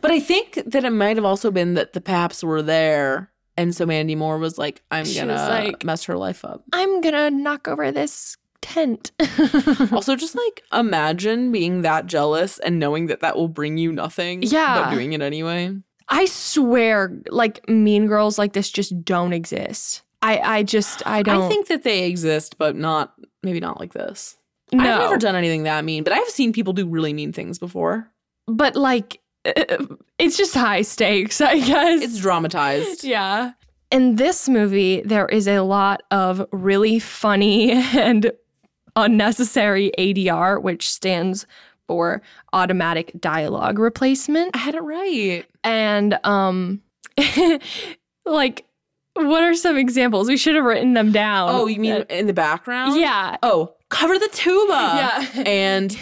But 0.00 0.12
I 0.12 0.20
think 0.20 0.62
that 0.64 0.84
it 0.84 0.90
might 0.92 1.16
have 1.16 1.24
also 1.24 1.50
been 1.50 1.74
that 1.74 1.92
the 1.92 2.00
Paps 2.00 2.44
were 2.44 2.62
there. 2.62 3.30
And 3.58 3.74
so 3.74 3.84
Mandy 3.84 4.14
Moore 4.14 4.38
was 4.38 4.56
like, 4.56 4.82
I'm 4.90 5.04
She 5.04 5.18
gonna 5.18 5.34
like- 5.34 5.84
mess 5.84 6.04
her 6.04 6.16
life 6.16 6.44
up. 6.44 6.62
I'm 6.72 7.00
gonna 7.02 7.30
knock 7.30 7.68
over 7.68 7.92
this 7.92 8.36
tent. 8.62 9.12
also, 9.92 10.16
just 10.16 10.34
like 10.34 10.62
imagine 10.72 11.52
being 11.52 11.82
that 11.82 12.06
jealous 12.06 12.58
and 12.60 12.78
knowing 12.78 13.06
that 13.08 13.20
that 13.20 13.36
will 13.36 13.48
bring 13.48 13.76
you 13.76 13.92
nothing. 13.92 14.42
Yeah. 14.42 14.84
But 14.84 14.94
doing 14.94 15.12
it 15.12 15.20
anyway. 15.20 15.76
I 16.08 16.24
swear, 16.24 17.20
like 17.28 17.68
mean 17.68 18.06
girls 18.06 18.38
like 18.38 18.54
this 18.54 18.70
just 18.70 19.04
don't 19.04 19.32
exist. 19.34 20.02
I 20.22 20.38
I 20.38 20.62
just 20.62 21.06
I 21.06 21.22
don't. 21.22 21.42
I 21.42 21.48
think 21.48 21.66
that 21.68 21.82
they 21.82 22.04
exist, 22.06 22.56
but 22.58 22.76
not 22.76 23.12
maybe 23.42 23.60
not 23.60 23.78
like 23.78 23.92
this. 23.92 24.36
no, 24.72 24.82
I've 24.82 25.00
never 25.00 25.16
done 25.18 25.34
anything 25.34 25.64
that 25.64 25.84
mean, 25.84 26.04
but 26.04 26.12
I've 26.12 26.28
seen 26.28 26.52
people 26.52 26.72
do 26.72 26.86
really 26.86 27.12
mean 27.12 27.32
things 27.32 27.58
before. 27.58 28.10
but 28.46 28.74
like 28.76 29.20
it's 30.18 30.36
just 30.36 30.54
high 30.54 30.82
stakes. 30.82 31.40
I 31.40 31.58
guess 31.60 32.02
It's 32.02 32.18
dramatized. 32.20 33.04
Yeah. 33.04 33.52
In 33.90 34.16
this 34.16 34.48
movie, 34.48 35.00
there 35.02 35.26
is 35.26 35.48
a 35.48 35.60
lot 35.60 36.02
of 36.10 36.46
really 36.52 36.98
funny 36.98 37.72
and 37.96 38.30
unnecessary 38.96 39.92
ADR, 39.98 40.60
which 40.60 40.90
stands 40.90 41.46
for 41.86 42.20
automatic 42.52 43.12
dialogue 43.18 43.78
replacement. 43.78 44.54
I 44.54 44.58
had 44.58 44.74
it 44.74 44.82
right. 44.82 45.46
And 45.64 46.18
um 46.24 46.82
like 48.26 48.64
what 49.14 49.42
are 49.42 49.54
some 49.54 49.76
examples? 49.76 50.28
We 50.28 50.36
should 50.36 50.54
have 50.54 50.64
written 50.64 50.94
them 50.94 51.10
down. 51.10 51.50
Oh, 51.50 51.66
you 51.66 51.80
mean 51.80 52.04
in 52.08 52.26
the 52.26 52.32
background? 52.32 53.00
Yeah. 53.00 53.36
Oh, 53.42 53.74
cover 53.88 54.16
the 54.18 54.28
tuba. 54.28 54.72
Yeah. 55.34 55.42
And 55.44 55.98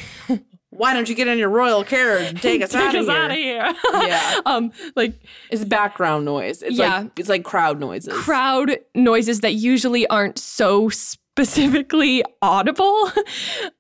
why 0.77 0.93
don't 0.95 1.09
you 1.09 1.15
get 1.15 1.29
in 1.29 1.39
your 1.39 1.49
royal 1.49 1.85
carriage 1.85 2.29
and 2.31 2.41
take 2.43 2.63
us 2.63 2.71
Take 2.71 2.83
out 2.83 2.95
of 2.95 3.09
us 3.09 3.09
here? 3.09 3.17
out 3.17 3.31
of 3.31 3.37
here. 3.37 4.09
Yeah. 4.09 4.41
um 4.47 4.73
like 4.95 5.15
It's 5.51 5.65
background 5.65 6.25
noise. 6.25 6.63
It's 6.63 6.77
Yeah. 6.79 7.01
like 7.01 7.19
it's 7.19 7.29
like 7.29 7.45
crowd 7.45 7.81
noises. 7.81 8.13
crowd 8.15 8.79
noises 8.95 9.41
that 9.41 9.55
usually 9.55 10.07
aren't 10.09 10.39
so 10.39 10.89
specifically 10.89 12.23
audible. 12.43 13.11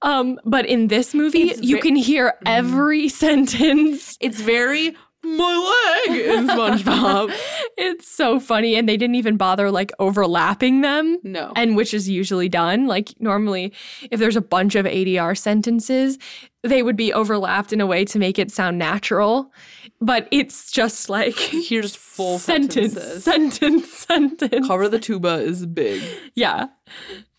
Um, 0.02 0.38
but 0.44 0.66
in 0.66 0.86
this 0.88 1.14
movie, 1.14 1.50
It's 1.50 1.62
you 1.62 1.76
ve- 1.76 1.82
can 1.82 1.96
hear 1.96 2.34
every 2.44 3.08
sentence. 3.08 4.16
It's 4.20 4.40
very 4.40 4.94
my 5.36 6.04
leg 6.08 6.20
in 6.20 6.46
SpongeBob. 6.48 7.34
It's 7.78 8.08
so 8.08 8.40
funny. 8.40 8.74
And 8.74 8.88
they 8.88 8.96
didn't 8.96 9.16
even 9.16 9.36
bother 9.36 9.70
like 9.70 9.92
overlapping 9.98 10.80
them. 10.80 11.18
No. 11.22 11.52
And 11.56 11.76
which 11.76 11.92
is 11.92 12.08
usually 12.08 12.48
done. 12.48 12.86
Like 12.86 13.12
normally, 13.20 13.72
if 14.10 14.18
there's 14.18 14.36
a 14.36 14.40
bunch 14.40 14.74
of 14.76 14.86
ADR 14.86 15.36
sentences, 15.36 16.18
they 16.62 16.82
would 16.82 16.96
be 16.96 17.12
overlapped 17.12 17.74
in 17.74 17.82
a 17.82 17.86
way 17.86 18.06
to 18.06 18.18
make 18.18 18.38
it 18.38 18.50
sound 18.50 18.78
natural. 18.78 19.52
But 20.00 20.26
it's 20.30 20.70
just 20.70 21.10
like 21.10 21.34
Here's 21.38 21.94
full 21.94 22.38
sentence, 22.40 22.94
sentences. 22.94 23.24
sentence, 23.24 23.88
sentence. 23.92 24.66
Cover 24.66 24.88
the 24.88 24.98
tuba 24.98 25.34
is 25.40 25.66
big. 25.66 26.02
Yeah. 26.34 26.66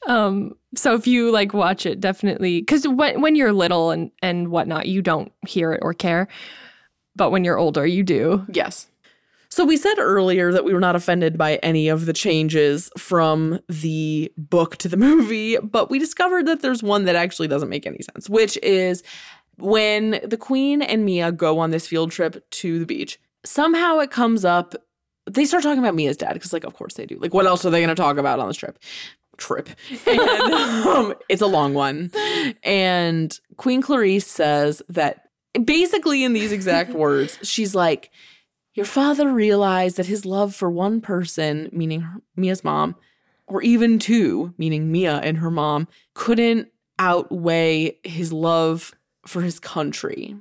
Um, 0.06 0.54
so 0.76 0.94
if 0.94 1.08
you 1.08 1.32
like 1.32 1.54
watch 1.54 1.86
it, 1.88 2.00
definitely 2.00 2.62
because 2.62 2.88
when 2.88 3.22
when 3.22 3.36
you're 3.36 3.54
little 3.54 3.90
and 3.90 4.12
and 4.22 4.50
whatnot, 4.50 4.86
you 4.88 5.02
don't 5.02 5.32
hear 5.48 5.74
it 5.74 5.80
or 5.82 5.94
care. 5.96 6.28
But 7.18 7.32
when 7.32 7.44
you're 7.44 7.58
older, 7.58 7.86
you 7.86 8.04
do. 8.04 8.46
Yes. 8.52 8.88
So 9.50 9.66
we 9.66 9.78
said 9.78 9.96
earlier 9.98 10.52
that 10.52 10.66
we 10.66 10.74
were 10.74 10.80
not 10.80 10.96
offended 10.96 11.38
by 11.38 11.56
any 11.58 11.88
of 11.88 12.06
the 12.06 12.14
changes 12.14 12.92
from 12.98 13.60
the 13.68 14.32
book 14.38 14.78
to 14.78 14.88
the 14.88 14.98
movie, 15.10 15.58
but 15.58 15.90
we 15.90 16.00
discovered 16.00 16.46
that 16.46 16.62
there's 16.62 16.84
one 16.84 17.06
that 17.06 17.16
actually 17.16 17.48
doesn't 17.48 17.70
make 17.70 17.88
any 17.88 18.00
sense, 18.02 18.30
which 18.30 18.58
is 18.62 19.04
when 19.58 20.20
the 20.24 20.38
queen 20.38 20.82
and 20.82 21.06
Mia 21.06 21.32
go 21.32 21.60
on 21.60 21.72
this 21.72 21.88
field 21.88 22.12
trip 22.12 22.48
to 22.52 22.80
the 22.80 22.86
beach. 22.86 23.20
Somehow 23.44 24.00
it 24.00 24.12
comes 24.12 24.46
up 24.46 24.76
they 25.30 25.46
start 25.46 25.64
talking 25.64 25.80
about 25.80 25.96
Mia's 25.96 26.18
dad 26.18 26.34
because 26.34 26.54
like 26.54 26.64
of 26.64 26.74
course 26.74 26.94
they 26.94 27.06
do. 27.06 27.18
Like 27.20 27.34
what 27.34 27.46
else 27.46 27.66
are 27.66 27.70
they 27.70 27.80
going 27.80 27.90
to 27.90 27.96
talk 27.96 28.18
about 28.18 28.40
on 28.40 28.48
this 28.48 28.58
trip? 28.58 28.80
Trip. 29.38 29.70
And 30.08 30.20
um, 30.88 31.14
it's 31.30 31.42
a 31.42 31.48
long 31.48 31.74
one. 31.74 32.12
And 32.64 33.38
Queen 33.58 33.82
Clarice 33.82 34.26
says 34.26 34.82
that 34.90 35.27
basically 35.66 36.24
in 36.24 36.34
these 36.34 36.52
exact 36.52 36.92
words, 36.94 37.40
she's 37.44 37.74
like 37.76 38.12
your 38.74 38.86
father 38.86 39.34
realized 39.34 39.98
that 39.98 40.06
his 40.06 40.24
love 40.26 40.54
for 40.54 40.70
one 40.70 41.02
person, 41.02 41.68
meaning 41.72 42.02
her, 42.02 42.22
Mia's 42.36 42.64
mom, 42.64 42.96
or 43.48 43.64
even 43.64 43.98
two, 43.98 44.54
meaning 44.60 44.92
Mia 44.92 45.16
and 45.18 45.38
her 45.40 45.50
mom, 45.50 45.88
couldn't 46.14 46.68
outweigh 47.00 47.98
his 48.04 48.32
love 48.32 48.94
for 49.26 49.42
his 49.42 49.60
country. 49.60 50.36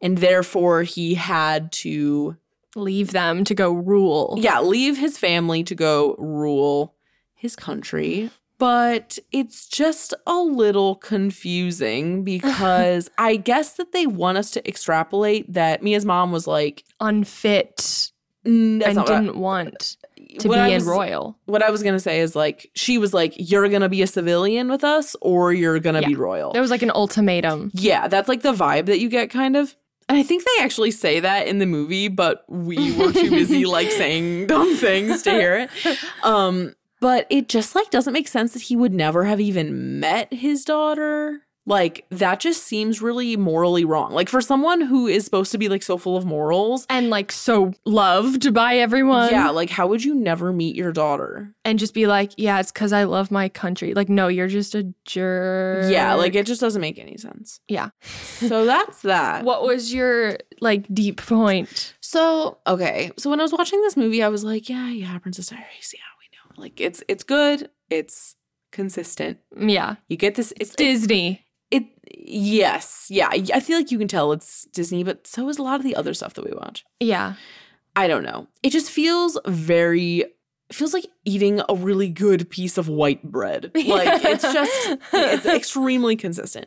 And 0.00 0.18
therefore, 0.18 0.82
he 0.82 1.14
had 1.14 1.72
to, 1.72 2.36
Leave 2.76 3.12
them 3.12 3.42
to 3.44 3.54
go 3.54 3.72
rule. 3.72 4.36
yeah, 4.38 4.60
leave 4.60 4.98
his 4.98 5.16
family 5.16 5.64
to 5.64 5.74
go 5.74 6.14
rule 6.18 6.94
his 7.34 7.56
country. 7.56 8.30
But 8.58 9.18
it's 9.32 9.66
just 9.66 10.14
a 10.26 10.38
little 10.40 10.94
confusing 10.96 12.24
because 12.24 13.10
I 13.18 13.36
guess 13.36 13.74
that 13.74 13.92
they 13.92 14.06
want 14.06 14.38
us 14.38 14.50
to 14.52 14.66
extrapolate 14.68 15.52
that 15.52 15.82
Mia's 15.82 16.04
mom 16.06 16.32
was 16.32 16.46
like, 16.46 16.84
Unfit 17.00 18.10
"Mm, 18.46 18.78
that's 18.78 18.88
and 18.88 18.96
not 18.96 19.10
I- 19.10 19.20
didn't 19.20 19.36
want 19.36 19.96
to 20.40 20.48
be 20.48 20.54
I 20.54 20.68
in 20.68 20.84
royal. 20.84 21.38
What 21.46 21.62
I 21.62 21.70
was 21.70 21.82
gonna 21.82 22.00
say 22.00 22.20
is 22.20 22.34
like 22.36 22.70
she 22.74 22.98
was 22.98 23.12
like, 23.14 23.34
"You're 23.36 23.68
gonna 23.68 23.88
be 23.88 24.02
a 24.02 24.06
civilian 24.06 24.68
with 24.68 24.84
us, 24.84 25.14
or 25.20 25.52
you're 25.52 25.78
gonna 25.78 26.00
Yeah. 26.00 26.08
be 26.08 26.14
royal." 26.14 26.52
There 26.52 26.62
was 26.62 26.70
like 26.70 26.82
an 26.82 26.90
ultimatum. 26.90 27.70
yeah, 27.74 28.08
that's 28.08 28.28
like 28.28 28.42
the 28.42 28.52
vibe 28.52 28.86
that 28.86 29.00
you 29.00 29.08
get, 29.08 29.30
kind 29.30 29.56
of. 29.56 29.74
And 30.08 30.16
I 30.16 30.22
think 30.22 30.44
they 30.44 30.62
actually 30.64 30.92
say 30.92 31.20
that 31.20 31.48
in 31.48 31.58
the 31.58 31.66
movie, 31.66 32.08
but 32.08 32.44
we 32.48 32.92
were 32.96 33.12
too 33.12 33.30
busy 33.30 33.64
like 33.66 33.90
saying 34.02 34.46
dumb 34.46 34.74
things 34.76 35.22
to 35.22 35.30
hear 35.30 35.56
it. 35.84 35.98
Um, 36.22 36.74
but 37.06 37.24
it 37.30 37.48
just 37.48 37.76
like 37.76 37.88
doesn't 37.92 38.12
make 38.12 38.26
sense 38.26 38.52
that 38.52 38.62
he 38.62 38.74
would 38.74 38.92
never 38.92 39.26
have 39.26 39.38
even 39.38 40.00
met 40.00 40.32
his 40.32 40.64
daughter. 40.64 41.42
Like 41.64 42.04
that 42.10 42.40
just 42.40 42.64
seems 42.64 43.00
really 43.00 43.36
morally 43.36 43.84
wrong. 43.84 44.10
Like 44.10 44.28
for 44.28 44.40
someone 44.40 44.80
who 44.80 45.06
is 45.06 45.24
supposed 45.24 45.52
to 45.52 45.58
be 45.58 45.68
like 45.68 45.84
so 45.84 45.98
full 45.98 46.16
of 46.16 46.26
morals. 46.26 46.84
And 46.90 47.08
like 47.08 47.30
so 47.30 47.74
loved 47.84 48.52
by 48.52 48.78
everyone. 48.78 49.30
Yeah, 49.30 49.50
like 49.50 49.70
how 49.70 49.86
would 49.86 50.02
you 50.02 50.16
never 50.16 50.52
meet 50.52 50.74
your 50.74 50.90
daughter? 50.90 51.54
And 51.64 51.78
just 51.78 51.94
be 51.94 52.08
like, 52.08 52.32
yeah, 52.36 52.58
it's 52.58 52.72
because 52.72 52.92
I 52.92 53.04
love 53.04 53.30
my 53.30 53.48
country. 53.48 53.94
Like, 53.94 54.08
no, 54.08 54.26
you're 54.26 54.48
just 54.48 54.74
a 54.74 54.92
jerk. 55.04 55.92
Yeah, 55.92 56.14
like 56.14 56.34
it 56.34 56.44
just 56.44 56.60
doesn't 56.60 56.82
make 56.82 56.98
any 56.98 57.18
sense. 57.18 57.60
Yeah. 57.68 57.90
So 58.02 58.64
that's 58.64 59.02
that. 59.02 59.44
What 59.44 59.62
was 59.62 59.94
your 59.94 60.38
like 60.60 60.92
deep 60.92 61.24
point? 61.24 61.94
So 62.00 62.58
okay, 62.66 63.12
so 63.16 63.30
when 63.30 63.38
I 63.38 63.44
was 63.44 63.52
watching 63.52 63.80
this 63.82 63.96
movie, 63.96 64.24
I 64.24 64.28
was 64.28 64.42
like, 64.42 64.68
yeah, 64.68 64.88
yeah, 64.90 65.16
Princess 65.18 65.50
Diaries, 65.50 65.94
yeah. 65.94 66.00
Like 66.56 66.80
it's 66.80 67.02
it's 67.08 67.24
good, 67.24 67.70
it's 67.90 68.36
consistent. 68.72 69.38
Mm, 69.56 69.72
yeah. 69.72 69.96
You 70.08 70.16
get 70.16 70.34
this. 70.34 70.52
It's, 70.56 70.70
it's 70.70 70.76
Disney. 70.76 71.44
it. 71.70 71.84
Yes, 72.28 73.06
yeah. 73.10 73.28
I 73.30 73.44
I 73.54 73.60
feel 73.60 73.78
like 73.78 73.90
you 73.90 73.98
can 73.98 74.08
tell 74.08 74.32
it's 74.32 74.64
Disney, 74.72 75.04
but 75.04 75.26
so 75.26 75.48
is 75.48 75.58
a 75.58 75.62
lot 75.62 75.80
of 75.80 75.84
the 75.84 75.96
other 75.96 76.14
stuff 76.14 76.34
that 76.34 76.44
we 76.44 76.52
watch. 76.56 76.84
Yeah. 77.00 77.34
I 77.94 78.08
don't 78.08 78.24
know. 78.24 78.46
It 78.62 78.70
just 78.70 78.90
feels 78.90 79.38
very. 79.46 80.24
It 80.68 80.74
feels 80.74 80.92
like 80.92 81.06
eating 81.24 81.62
a 81.68 81.74
really 81.76 82.08
good 82.08 82.50
piece 82.50 82.76
of 82.76 82.88
white 82.88 83.22
bread. 83.22 83.70
Like 83.86 84.24
it's 84.24 84.42
just 84.42 84.98
it's 85.12 85.46
extremely 85.60 86.16
consistent. 86.16 86.66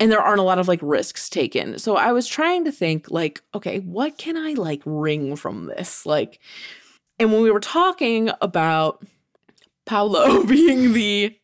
And 0.00 0.10
there 0.10 0.20
aren't 0.20 0.40
a 0.40 0.44
lot 0.44 0.58
of 0.58 0.66
like 0.66 0.80
risks 0.82 1.28
taken. 1.28 1.78
So 1.78 1.96
I 1.96 2.10
was 2.12 2.26
trying 2.26 2.64
to 2.64 2.72
think 2.72 3.10
like, 3.10 3.40
okay, 3.54 3.78
what 3.80 4.18
can 4.18 4.36
I 4.36 4.54
like 4.54 4.82
wring 4.84 5.36
from 5.36 5.66
this? 5.66 6.04
Like 6.06 6.40
and 7.22 7.32
when 7.32 7.42
we 7.42 7.52
were 7.52 7.60
talking 7.60 8.30
about 8.40 9.06
Paolo 9.86 10.42
being 10.46 10.92
the 10.92 11.36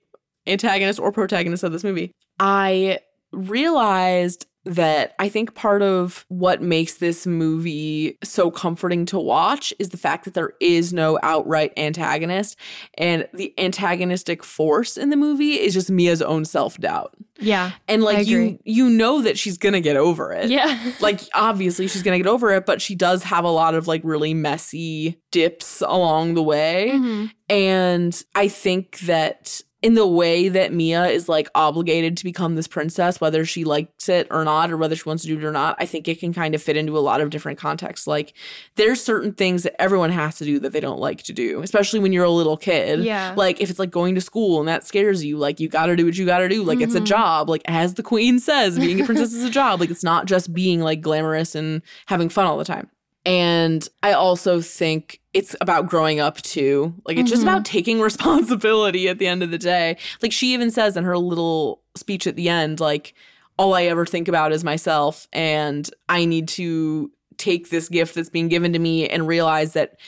antagonist 0.46 0.98
or 0.98 1.12
protagonist 1.12 1.62
of 1.62 1.70
this 1.70 1.84
movie, 1.84 2.10
I 2.40 2.98
realized 3.30 4.46
that 4.68 5.14
I 5.18 5.28
think 5.28 5.54
part 5.54 5.82
of 5.82 6.24
what 6.28 6.60
makes 6.62 6.96
this 6.96 7.26
movie 7.26 8.18
so 8.22 8.50
comforting 8.50 9.06
to 9.06 9.18
watch 9.18 9.72
is 9.78 9.88
the 9.88 9.96
fact 9.96 10.24
that 10.26 10.34
there 10.34 10.52
is 10.60 10.92
no 10.92 11.18
outright 11.22 11.72
antagonist 11.76 12.56
and 12.98 13.26
the 13.34 13.52
antagonistic 13.58 14.44
force 14.44 14.96
in 14.96 15.10
the 15.10 15.16
movie 15.16 15.54
is 15.54 15.74
just 15.74 15.90
Mia's 15.90 16.22
own 16.22 16.44
self-doubt. 16.44 17.14
Yeah. 17.40 17.70
And 17.86 18.02
like 18.02 18.26
you 18.26 18.58
you 18.64 18.90
know 18.90 19.22
that 19.22 19.38
she's 19.38 19.58
going 19.58 19.72
to 19.74 19.80
get 19.80 19.96
over 19.96 20.32
it 20.32 20.50
Yeah. 20.50 20.92
like 21.00 21.20
obviously 21.34 21.86
she's 21.88 22.02
gonna 22.02 22.18
get 22.18 22.26
over 22.26 22.50
it 22.52 22.66
but 22.66 22.82
she 22.82 22.94
does 22.96 23.22
have 23.22 23.44
a 23.44 23.50
lot 23.50 23.74
of 23.74 23.86
like 23.86 24.00
really 24.04 24.34
messy 24.34 25.20
dips 25.30 25.80
along 25.82 26.34
the 26.34 26.42
way 26.42 26.90
Mhm. 26.94 27.30
and 27.48 28.22
i 28.34 28.48
think 28.48 28.98
that 29.00 29.60
in 29.80 29.94
the 29.94 30.06
way 30.06 30.48
that 30.48 30.72
mia 30.72 31.06
is 31.06 31.28
like 31.28 31.48
obligated 31.54 32.16
to 32.16 32.24
become 32.24 32.56
this 32.56 32.66
princess 32.66 33.20
whether 33.20 33.44
she 33.44 33.62
likes 33.62 34.08
it 34.08 34.26
or 34.30 34.44
not 34.44 34.72
or 34.72 34.76
whether 34.76 34.96
she 34.96 35.04
wants 35.08 35.22
to 35.22 35.28
do 35.28 35.38
it 35.38 35.44
or 35.44 35.52
not 35.52 35.76
i 35.78 35.86
think 35.86 36.08
it 36.08 36.18
can 36.18 36.32
kind 36.34 36.52
of 36.54 36.60
fit 36.62 36.76
into 36.76 36.98
a 36.98 37.00
lot 37.00 37.20
of 37.20 37.30
different 37.30 37.58
contexts. 37.58 38.06
Like 38.06 38.32
there's 38.76 39.00
certain 39.02 39.32
things 39.32 39.62
that 39.62 39.80
everyone 39.80 40.10
has 40.10 40.36
to 40.38 40.44
do 40.44 40.58
that 40.60 40.72
they 40.72 40.80
don't 40.80 40.98
like 40.98 41.22
to 41.24 41.32
do 41.32 41.62
especially 41.62 42.00
when 42.00 42.12
you're 42.12 42.24
a 42.24 42.30
little 42.30 42.56
kid. 42.56 43.04
Yeah. 43.04 43.34
like 43.36 43.60
if 43.60 43.70
it's 43.70 43.78
like 43.78 43.90
going 43.90 44.14
to 44.16 44.20
school 44.20 44.58
and 44.58 44.68
that 44.68 44.84
scares 44.84 45.24
you 45.24 45.36
like 45.38 45.60
you 45.60 45.68
gotta 45.68 45.94
do 45.96 46.04
what 46.04 46.16
you 46.16 46.26
gotta 46.26 46.48
do. 46.48 46.62
Like 46.64 46.80
it's 46.80 46.94
a 46.94 47.00
Mhm. 47.00 47.04
job. 47.06 47.48
Like 47.48 47.62
as 47.66 47.94
the 47.94 48.02
queen 48.02 48.38
says 48.40 48.78
being 48.78 49.00
a 49.00 49.04
princess 49.04 49.32
is 49.32 49.44
a 49.44 49.50
job. 49.50 49.80
Like 49.80 49.90
it's 49.90 50.02
not 50.04 50.26
just 50.26 50.52
being 50.52 50.80
like 50.80 51.00
glamorous 51.00 51.54
and 51.54 51.82
having 52.06 52.28
fun 52.28 52.46
all 52.46 52.58
the 52.58 52.64
time 52.64 52.88
and 53.28 53.88
i 54.02 54.12
also 54.12 54.60
think 54.60 55.20
it's 55.34 55.54
about 55.60 55.86
growing 55.86 56.18
up 56.18 56.40
too 56.42 56.94
like 57.06 57.18
it's 57.18 57.28
just 57.30 57.42
Mhm. 57.42 57.46
about 57.48 57.64
taking 57.64 58.00
responsibility 58.10 59.08
at 59.08 59.18
the 59.18 59.26
end 59.26 59.42
of 59.42 59.50
the 59.50 59.58
day 59.58 59.96
like 60.22 60.32
she 60.32 60.54
even 60.54 60.70
says 60.70 60.96
in 60.96 61.04
her 61.04 61.18
little 61.18 61.82
speech 61.94 62.26
at 62.26 62.36
the 62.36 62.48
end 62.48 62.80
like 62.80 63.12
all 63.58 63.74
i 63.74 63.82
ever 63.84 64.06
think 64.06 64.28
about 64.28 64.50
is 64.52 64.64
myself 64.64 65.28
and 65.32 65.90
i 66.08 66.24
need 66.24 66.48
to 66.48 67.10
take 67.36 67.70
this 67.70 67.88
gift 67.88 68.14
that's 68.14 68.30
being 68.30 68.48
given 68.48 68.72
to 68.72 68.78
me 68.78 69.08
and 69.08 69.28
realize 69.28 69.74
that 69.74 69.98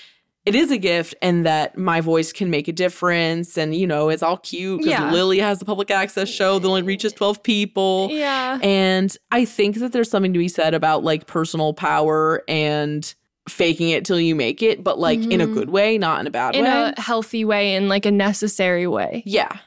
it 0.47 0.55
is 0.55 0.70
a 0.70 0.78
gift 0.78 1.14
and 1.20 1.45
that 1.45 1.76
my 1.76 2.01
voice 2.01 2.32
can 2.32 2.49
make 2.51 2.66
a 2.66 2.72
difference 2.72 3.59
and 3.59 3.74
you 3.74 3.86
know 3.86 4.09
it's 4.09 4.22
all 4.22 4.38
cute 4.38 4.78
because 4.78 4.91
Yeah. 4.93 5.11
lily 5.12 5.38
has 5.38 5.59
the 5.59 5.64
public 5.64 5.91
access 5.91 6.28
show 6.28 6.59
that 6.59 6.66
only 6.66 6.82
reaches 6.82 7.12
12 7.12 7.43
people 7.43 8.09
Yeah. 8.11 8.59
and 8.62 9.14
i 9.30 9.45
think 9.45 9.76
that 9.76 9.93
there's 9.93 10.11
something 10.11 10.32
to 10.32 10.38
be 10.38 10.49
said 10.49 10.72
about 10.74 11.05
like 11.05 11.26
personal 11.26 11.74
power 11.74 12.43
and 12.49 13.12
faking 13.49 13.91
it 13.91 14.05
till 14.05 14.20
you 14.20 14.34
make 14.34 14.62
it 14.62 14.82
but 14.84 14.99
like 14.99 15.18
in 15.20 15.41
a 15.41 15.47
Mhm. 15.47 15.55
good 15.55 15.70
way 15.70 15.99
not 15.99 16.20
in 16.20 16.26
a 16.26 16.30
bad 16.30 16.55
In 16.57 16.64
way 16.64 16.93
a 16.97 17.01
healthy 17.01 17.45
way 17.45 17.74
in 17.74 17.88
like 17.88 18.07
a 18.07 18.11
necessary 18.11 18.86
way 18.86 19.22
yeah 19.26 19.59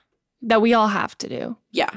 that 0.42 0.62
we 0.62 0.74
all 0.74 0.88
have 0.90 1.18
to 1.20 1.30
do. 1.30 1.58
yeah 1.72 1.90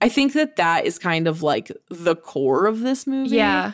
i 0.00 0.08
think 0.08 0.32
that 0.34 0.56
that 0.56 0.84
is 0.86 0.98
kind 0.98 1.26
of 1.26 1.42
like 1.42 1.70
the 1.88 2.16
core 2.16 2.66
of 2.66 2.80
this 2.80 3.06
movie 3.06 3.36
Yeah. 3.36 3.72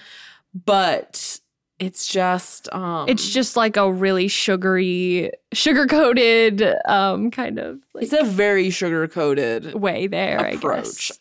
but 0.55 1.41
it's 1.81 2.07
just 2.07 2.73
um 2.73 3.09
It's 3.09 3.29
just 3.29 3.57
like 3.57 3.77
a 3.77 3.93
really 3.93 4.29
sugary, 4.29 5.33
sugar 5.53 5.87
coated 5.87 6.63
um 6.87 7.31
kind 7.33 7.59
of 7.59 7.81
like 7.95 8.05
it's 8.05 8.13
a 8.13 8.23
very 8.25 8.71
sugar 8.71 9.09
coated 9.09 9.75
way 9.75 10.07
there, 10.07 10.39
I 10.41 10.51
approach. 10.51 10.85
guess. 11.09 11.19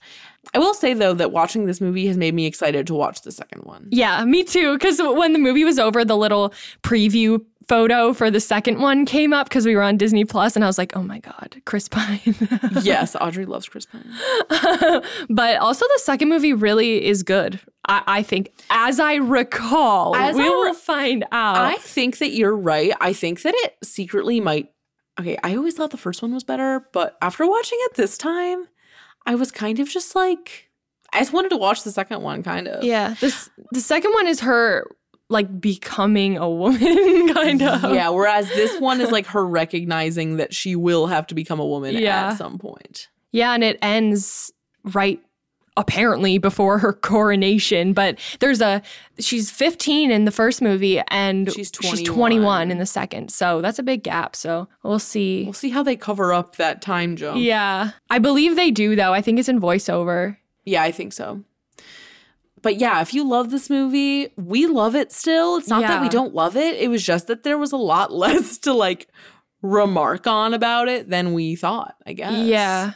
I 0.54 0.58
will 0.58 0.74
say 0.74 0.94
though 0.94 1.14
that 1.14 1.32
watching 1.32 1.66
this 1.66 1.80
movie 1.80 2.08
has 2.08 2.18
made 2.18 2.34
me 2.34 2.46
excited 2.48 2.88
to 2.88 2.94
watch 2.96 3.22
the 3.22 3.32
second 3.32 3.64
one. 3.66 3.88
Yeah, 3.92 4.24
me 4.26 4.44
too. 4.44 4.74
Because 4.78 5.00
when 5.00 5.34
the 5.34 5.40
movie 5.40 5.64
was 5.64 5.78
over, 5.78 6.04
the 6.04 6.18
little 6.18 6.54
preview 6.82 7.44
photo 7.70 8.12
for 8.14 8.30
the 8.32 8.40
second 8.40 8.80
one 8.80 9.06
came 9.06 9.32
up 9.32 9.48
because 9.48 9.66
we 9.66 9.76
were 9.76 9.84
on 9.84 9.96
Disney 9.96 10.26
Plus, 10.26 10.56
and 10.56 10.66
I 10.66 10.68
was 10.68 10.78
like, 10.78 10.96
"Oh 10.98 11.04
my 11.04 11.20
god, 11.20 11.62
Chris 11.66 11.88
Pine!" 11.88 12.36
yes, 12.82 13.16
Audrey 13.22 13.46
loves 13.46 13.70
Chris 13.70 13.86
Pine. 13.86 14.04
but 15.30 15.58
also, 15.58 15.86
the 15.86 16.02
second 16.04 16.28
movie 16.30 16.54
really 16.54 17.06
is 17.06 17.24
good. 17.24 17.60
I, 17.88 18.02
I 18.08 18.24
think, 18.24 18.52
as 18.70 19.00
I 19.00 19.16
recall, 19.16 20.16
As 20.16 20.36
we 20.36 20.44
I 20.44 20.50
will 20.50 20.66
re- 20.66 20.74
find 20.74 21.24
out. 21.32 21.58
I 21.58 21.76
think 21.78 22.18
that 22.18 22.32
you're 22.32 22.58
right. 22.58 22.92
I 23.00 23.14
think 23.14 23.44
that 23.44 23.54
it 23.56 23.78
secretly 23.84 24.42
might. 24.42 24.72
Okay, 25.20 25.38
I 25.44 25.56
always 25.56 25.76
thought 25.76 25.92
the 25.92 25.98
first 25.98 26.22
one 26.22 26.34
was 26.34 26.44
better, 26.44 26.88
but 26.92 27.18
after 27.22 27.46
watching 27.48 27.78
it 27.84 27.96
this 27.96 28.18
time, 28.18 28.68
I 29.26 29.36
was 29.36 29.52
kind 29.52 29.80
of 29.80 29.90
just 29.90 30.16
like, 30.16 30.70
I 31.14 31.20
just 31.20 31.34
wanted 31.34 31.50
to 31.50 31.58
watch 31.58 31.84
the 31.84 31.92
second 31.92 32.22
one, 32.22 32.42
kind 32.42 32.68
of. 32.68 32.84
yeah, 32.84 33.16
this 33.20 33.50
the 33.72 33.82
second 33.82 34.14
one 34.14 34.28
is 34.28 34.40
her 34.42 34.86
like 35.30 35.62
becoming 35.62 36.38
a 36.38 36.50
woman, 36.50 36.80
kind 37.34 37.62
of. 37.62 37.94
Yeah, 37.94 38.10
whereas 38.10 38.48
this 38.50 38.80
one 38.80 39.00
is 39.00 39.12
like 39.12 39.28
her 39.28 39.46
recognizing 39.46 40.38
that 40.38 40.54
she 40.54 40.76
will 40.76 41.08
have 41.08 41.28
to 41.28 41.36
become 41.36 41.60
a 41.60 41.66
woman 41.66 41.96
Yeah. 41.96 42.30
at 42.32 42.38
some 42.38 42.58
point. 42.58 43.08
Yeah, 43.32 43.54
and 43.54 43.64
it 43.64 43.78
ends 43.82 44.52
right 44.84 45.22
apparently 45.78 46.38
before 46.40 46.78
her 46.80 46.92
coronation, 46.92 47.94
but 47.94 48.20
there's 48.40 48.60
a 48.60 48.82
she's 49.20 49.50
15 49.52 50.12
in 50.12 50.26
the 50.26 50.32
first 50.32 50.62
movie 50.62 51.00
and 51.10 51.48
She's 51.54 51.72
she's 51.80 52.02
21. 52.02 52.06
21 52.16 52.72
in 52.72 52.80
the 52.80 52.86
second. 52.86 53.32
So 53.32 53.62
that's 53.62 53.80
a 53.80 53.84
big 53.84 54.04
gap. 54.04 54.36
So 54.36 54.68
we'll 54.84 55.00
see. 55.00 55.44
We'll 55.46 55.54
see 55.54 55.70
how 55.70 55.84
they 55.84 55.96
cover 55.96 56.34
up 56.34 56.58
that 56.58 56.82
time 56.82 57.16
jump. 57.16 57.40
Yeah. 57.40 57.92
I 58.10 58.20
believe 58.20 58.56
they 58.58 58.72
do 58.72 58.96
though. 58.96 59.14
I 59.14 59.22
think 59.22 59.40
it's 59.40 59.48
in 59.48 59.62
voiceover. 59.62 60.36
Yeah, 60.66 60.84
I 60.84 60.92
think 60.92 61.14
so. 61.14 61.44
But 62.62 62.78
yeah, 62.78 63.02
if 63.02 63.14
you 63.14 63.28
love 63.28 63.52
this 63.52 63.70
movie, 63.70 64.30
we 64.38 64.68
love 64.68 64.96
it 64.96 65.12
still. 65.12 65.58
It's 65.58 65.68
not 65.68 65.82
that 65.82 66.02
we 66.02 66.10
don't 66.10 66.34
love 66.34 66.56
it. 66.56 66.76
It 66.76 66.90
was 66.90 67.04
just 67.04 67.28
that 67.28 67.44
there 67.44 67.58
was 67.58 67.72
a 67.72 67.78
lot 67.78 68.12
less 68.14 68.58
to 68.60 68.74
like 68.74 69.08
remark 69.62 70.28
on 70.28 70.54
about 70.54 70.88
it 70.88 71.10
than 71.10 71.34
we 71.34 71.56
thought, 71.56 71.96
I 72.06 72.14
guess. 72.14 72.46
Yeah. 72.46 72.94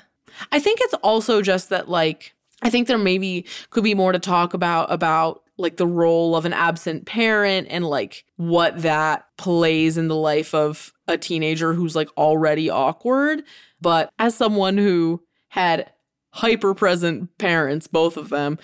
I 0.52 0.60
think 0.60 0.80
it's 0.82 0.94
also 0.96 1.42
just 1.42 1.70
that 1.70 1.90
like 1.90 2.34
I 2.62 2.70
think 2.70 2.88
there 2.88 2.98
maybe 2.98 3.46
could 3.70 3.84
be 3.84 3.94
more 3.94 4.12
to 4.12 4.20
talk 4.20 4.54
about 4.54 4.92
about 4.92 5.44
like 5.58 5.78
the 5.78 5.88
role 5.88 6.36
of 6.36 6.46
an 6.46 6.54
absent 6.54 7.06
parent 7.06 7.68
and 7.70 7.86
like 7.86 8.26
what 8.38 8.82
that 8.82 9.28
plays 9.38 9.98
in 9.98 10.08
the 10.08 10.16
life 10.16 10.56
of 10.56 10.94
a 11.08 11.18
teenager 11.18 11.74
who's 11.74 11.96
like 11.96 12.10
already 12.18 12.70
awkward. 12.70 13.44
But 13.80 14.12
as 14.18 14.36
someone 14.36 14.78
who 14.78 15.22
had 15.50 15.92
hyper 16.32 16.74
present 16.74 17.38
parents, 17.38 17.86
both 17.88 18.18
of 18.18 18.30
them, 18.30 18.58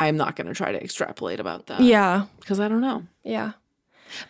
I'm 0.00 0.16
not 0.16 0.36
going 0.36 0.46
to 0.46 0.54
try 0.54 0.72
to 0.72 0.82
extrapolate 0.82 1.40
about 1.40 1.66
that. 1.66 1.80
Yeah. 1.80 2.26
Because 2.40 2.60
I 2.60 2.68
don't 2.68 2.80
know. 2.80 3.04
Yeah. 3.24 3.52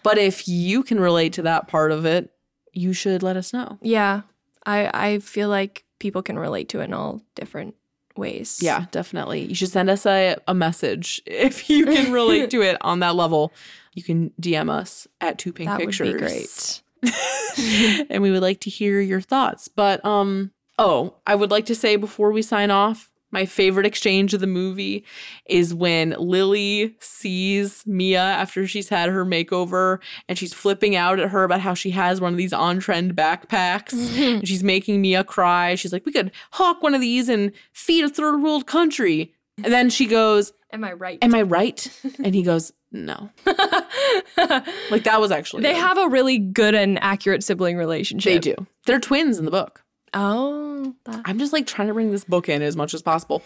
But 0.02 0.18
if 0.18 0.48
you 0.48 0.82
can 0.82 0.98
relate 0.98 1.32
to 1.34 1.42
that 1.42 1.68
part 1.68 1.92
of 1.92 2.04
it, 2.04 2.32
you 2.72 2.92
should 2.92 3.22
let 3.22 3.36
us 3.36 3.52
know. 3.52 3.78
Yeah. 3.82 4.22
I 4.66 4.90
I 4.92 5.18
feel 5.20 5.48
like 5.48 5.84
people 5.98 6.22
can 6.22 6.38
relate 6.38 6.68
to 6.70 6.80
it 6.80 6.84
in 6.84 6.94
all 6.94 7.22
different 7.34 7.74
ways. 8.16 8.58
Yeah, 8.60 8.86
definitely. 8.90 9.44
You 9.44 9.54
should 9.54 9.70
send 9.70 9.88
us 9.88 10.04
a, 10.04 10.36
a 10.46 10.54
message 10.54 11.22
if 11.26 11.70
you 11.70 11.86
can 11.86 12.12
relate 12.12 12.50
to 12.50 12.62
it 12.62 12.76
on 12.80 13.00
that 13.00 13.14
level. 13.14 13.52
You 13.94 14.02
can 14.02 14.30
DM 14.40 14.70
us 14.70 15.08
at 15.20 15.38
Too 15.38 15.52
Pink 15.52 15.70
That 15.70 15.80
Pictures. 15.80 16.08
would 16.08 16.14
be 16.14 16.18
great. 16.18 16.82
and 18.10 18.22
we 18.22 18.30
would 18.30 18.42
like 18.42 18.60
to 18.60 18.70
hear 18.70 19.00
your 19.00 19.20
thoughts. 19.20 19.68
But 19.68 20.04
um 20.04 20.50
oh, 20.78 21.14
I 21.26 21.34
would 21.34 21.50
like 21.50 21.66
to 21.66 21.74
say 21.74 21.96
before 21.96 22.30
we 22.32 22.42
sign 22.42 22.70
off, 22.70 23.10
my 23.30 23.44
favorite 23.44 23.86
exchange 23.86 24.32
of 24.34 24.40
the 24.40 24.46
movie 24.46 25.04
is 25.46 25.74
when 25.74 26.14
Lily 26.18 26.94
sees 27.00 27.84
Mia 27.86 28.20
after 28.20 28.66
she's 28.66 28.88
had 28.88 29.10
her 29.10 29.24
makeover 29.24 29.98
and 30.28 30.38
she's 30.38 30.54
flipping 30.54 30.96
out 30.96 31.20
at 31.20 31.30
her 31.30 31.44
about 31.44 31.60
how 31.60 31.74
she 31.74 31.90
has 31.90 32.20
one 32.20 32.32
of 32.32 32.38
these 32.38 32.52
on 32.52 32.78
trend 32.78 33.14
backpacks 33.14 33.92
and 34.18 34.46
she's 34.48 34.64
making 34.64 35.00
Mia 35.02 35.24
cry. 35.24 35.74
She's 35.74 35.92
like, 35.92 36.06
We 36.06 36.12
could 36.12 36.32
hawk 36.52 36.82
one 36.82 36.94
of 36.94 37.00
these 37.00 37.28
and 37.28 37.52
feed 37.72 38.04
a 38.04 38.08
third 38.08 38.42
world 38.42 38.66
country. 38.66 39.34
And 39.62 39.72
then 39.72 39.90
she 39.90 40.06
goes, 40.06 40.52
Am 40.72 40.84
I 40.84 40.92
right? 40.92 41.18
Am 41.22 41.34
I 41.34 41.42
right? 41.42 41.86
And 42.22 42.34
he 42.34 42.42
goes, 42.42 42.72
No. 42.92 43.30
like 43.46 45.04
that 45.04 45.20
was 45.20 45.30
actually 45.30 45.62
they 45.62 45.72
good. 45.72 45.80
have 45.80 45.98
a 45.98 46.08
really 46.08 46.38
good 46.38 46.74
and 46.74 46.98
accurate 47.02 47.42
sibling 47.42 47.76
relationship. 47.76 48.32
They 48.32 48.38
do. 48.38 48.66
They're 48.86 49.00
twins 49.00 49.38
in 49.38 49.44
the 49.44 49.50
book. 49.50 49.84
Oh, 50.14 50.94
that- 51.04 51.22
I'm 51.24 51.38
just 51.38 51.52
like 51.52 51.66
trying 51.66 51.88
to 51.88 51.94
bring 51.94 52.10
this 52.10 52.24
book 52.24 52.48
in 52.48 52.62
as 52.62 52.76
much 52.76 52.94
as 52.94 53.02
possible. 53.02 53.42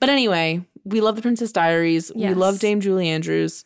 But 0.00 0.08
anyway, 0.08 0.64
we 0.84 1.00
love 1.00 1.16
The 1.16 1.22
Princess 1.22 1.52
Diaries. 1.52 2.12
We 2.14 2.34
love 2.34 2.58
Dame 2.58 2.80
Julie 2.80 3.08
Andrews. 3.08 3.64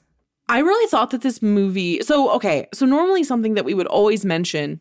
I 0.48 0.60
really 0.60 0.88
thought 0.88 1.10
that 1.10 1.20
this 1.22 1.42
movie. 1.42 2.00
So, 2.02 2.30
okay. 2.32 2.68
So, 2.72 2.86
normally 2.86 3.22
something 3.22 3.54
that 3.54 3.64
we 3.66 3.74
would 3.74 3.86
always 3.86 4.24
mention 4.24 4.80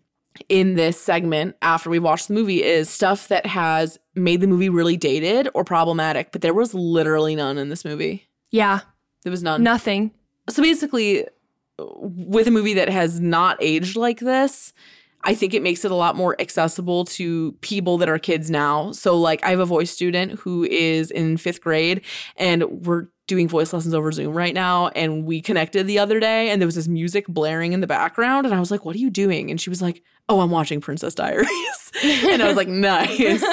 in 0.49 0.75
this 0.75 0.97
segment 1.01 1.55
after 1.61 1.89
we 1.89 1.99
watch 1.99 2.27
the 2.27 2.33
movie 2.33 2.63
is 2.63 2.89
stuff 2.89 3.27
that 3.27 3.45
has 3.47 3.97
made 4.15 4.39
the 4.39 4.47
movie 4.47 4.69
really 4.69 4.95
dated 4.95 5.49
or 5.53 5.63
problematic. 5.65 6.31
But 6.31 6.41
there 6.41 6.53
was 6.53 6.73
literally 6.73 7.35
none 7.35 7.57
in 7.57 7.69
this 7.69 7.83
movie. 7.83 8.27
yeah. 8.49 8.81
There 9.23 9.31
was 9.31 9.43
none. 9.43 9.61
Nothing. 9.63 10.11
So 10.49 10.61
basically, 10.63 11.25
with 11.79 12.47
a 12.47 12.51
movie 12.51 12.75
that 12.75 12.87
has 12.87 13.19
not 13.19 13.57
aged 13.59 13.97
like 13.97 14.19
this, 14.19 14.71
I 15.23 15.33
think 15.35 15.53
it 15.53 15.61
makes 15.63 15.83
it 15.83 15.91
a 15.91 15.95
lot 15.95 16.15
more 16.15 16.39
accessible 16.39 17.03
to 17.05 17.51
people 17.61 17.97
that 17.97 18.07
are 18.07 18.19
kids 18.19 18.49
now. 18.49 18.91
So, 18.91 19.17
like, 19.17 19.43
I 19.43 19.49
have 19.49 19.59
a 19.59 19.65
voice 19.65 19.91
student 19.91 20.33
who 20.39 20.63
is 20.63 21.11
in 21.11 21.37
fifth 21.37 21.61
grade, 21.61 22.01
and 22.37 22.63
we're 22.85 23.07
doing 23.27 23.47
voice 23.49 23.73
lessons 23.73 23.93
over 23.93 24.09
Zoom 24.13 24.33
right 24.33 24.53
now. 24.53 24.87
And 24.89 25.25
we 25.25 25.41
connected 25.41 25.85
the 25.85 25.99
other 25.99 26.19
day, 26.21 26.49
and 26.49 26.61
there 26.61 26.67
was 26.67 26.75
this 26.75 26.87
music 26.87 27.27
blaring 27.27 27.73
in 27.73 27.81
the 27.81 27.87
background. 27.87 28.45
And 28.45 28.55
I 28.55 28.59
was 28.59 28.71
like, 28.71 28.85
What 28.85 28.95
are 28.95 28.99
you 28.99 29.09
doing? 29.09 29.51
And 29.51 29.59
she 29.59 29.69
was 29.69 29.81
like, 29.81 30.01
Oh, 30.29 30.39
I'm 30.39 30.51
watching 30.51 30.79
Princess 30.79 31.13
Diaries. 31.15 31.47
and 32.03 32.41
I 32.41 32.47
was 32.47 32.55
like, 32.55 32.69
Nice. 32.69 33.43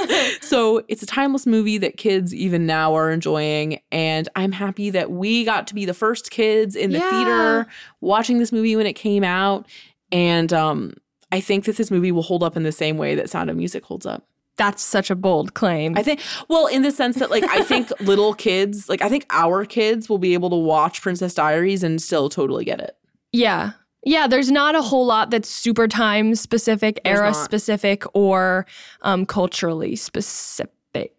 so, 0.46 0.84
it's 0.86 1.02
a 1.02 1.06
timeless 1.06 1.44
movie 1.46 1.78
that 1.78 1.96
kids 1.96 2.32
even 2.32 2.66
now 2.66 2.94
are 2.94 3.10
enjoying. 3.10 3.80
And 3.90 4.28
I'm 4.36 4.52
happy 4.52 4.90
that 4.90 5.10
we 5.10 5.44
got 5.44 5.66
to 5.68 5.74
be 5.74 5.86
the 5.86 5.94
first 5.94 6.30
kids 6.30 6.76
in 6.76 6.92
the 6.92 6.98
Yeah. 6.98 7.10
theater 7.10 7.66
watching 8.00 8.38
this 8.38 8.52
movie 8.52 8.76
when 8.76 8.86
it 8.86 8.92
came 8.92 9.24
out. 9.24 9.66
And 10.12 10.52
um, 10.52 10.92
I 11.34 11.40
think 11.40 11.64
that 11.64 11.76
this 11.76 11.90
movie 11.90 12.12
will 12.12 12.22
hold 12.22 12.42
up 12.42 12.56
in 12.56 12.62
the 12.62 12.72
same 12.72 12.96
way 12.96 13.14
that 13.14 13.28
Sound 13.30 13.50
of 13.50 13.56
Music 13.56 13.84
holds 13.84 14.06
up. 14.06 14.26
That's 14.56 14.82
such 14.82 15.10
a 15.10 15.16
bold 15.16 15.54
claim. 15.54 15.96
I 15.98 16.02
think, 16.04 16.20
well, 16.48 16.66
in 16.68 16.82
the 16.82 16.92
sense 16.92 17.16
that, 17.16 17.28
like, 17.30 17.42
I 17.44 17.62
think 17.62 17.90
little 18.00 18.34
kids, 18.34 18.88
like, 18.88 19.02
I 19.02 19.08
think 19.08 19.26
our 19.30 19.64
kids 19.64 20.08
will 20.08 20.18
be 20.18 20.32
able 20.34 20.48
to 20.50 20.56
watch 20.56 21.02
Princess 21.02 21.34
Diaries 21.34 21.82
and 21.82 22.00
still 22.00 22.28
totally 22.28 22.64
get 22.64 22.80
it. 22.80 22.96
yeah. 23.32 23.72
Yeah, 24.06 24.26
there's 24.26 24.50
not 24.50 24.74
a 24.74 24.82
whole 24.82 25.06
lot 25.06 25.30
that's 25.30 25.48
super 25.48 25.88
time 25.88 26.34
specific, 26.34 27.00
There's 27.04 27.18
era 27.20 27.30
not. 27.30 27.42
specific, 27.42 28.04
or 28.12 28.66
um, 29.00 29.24
culturally 29.24 29.96
specific 29.96 31.14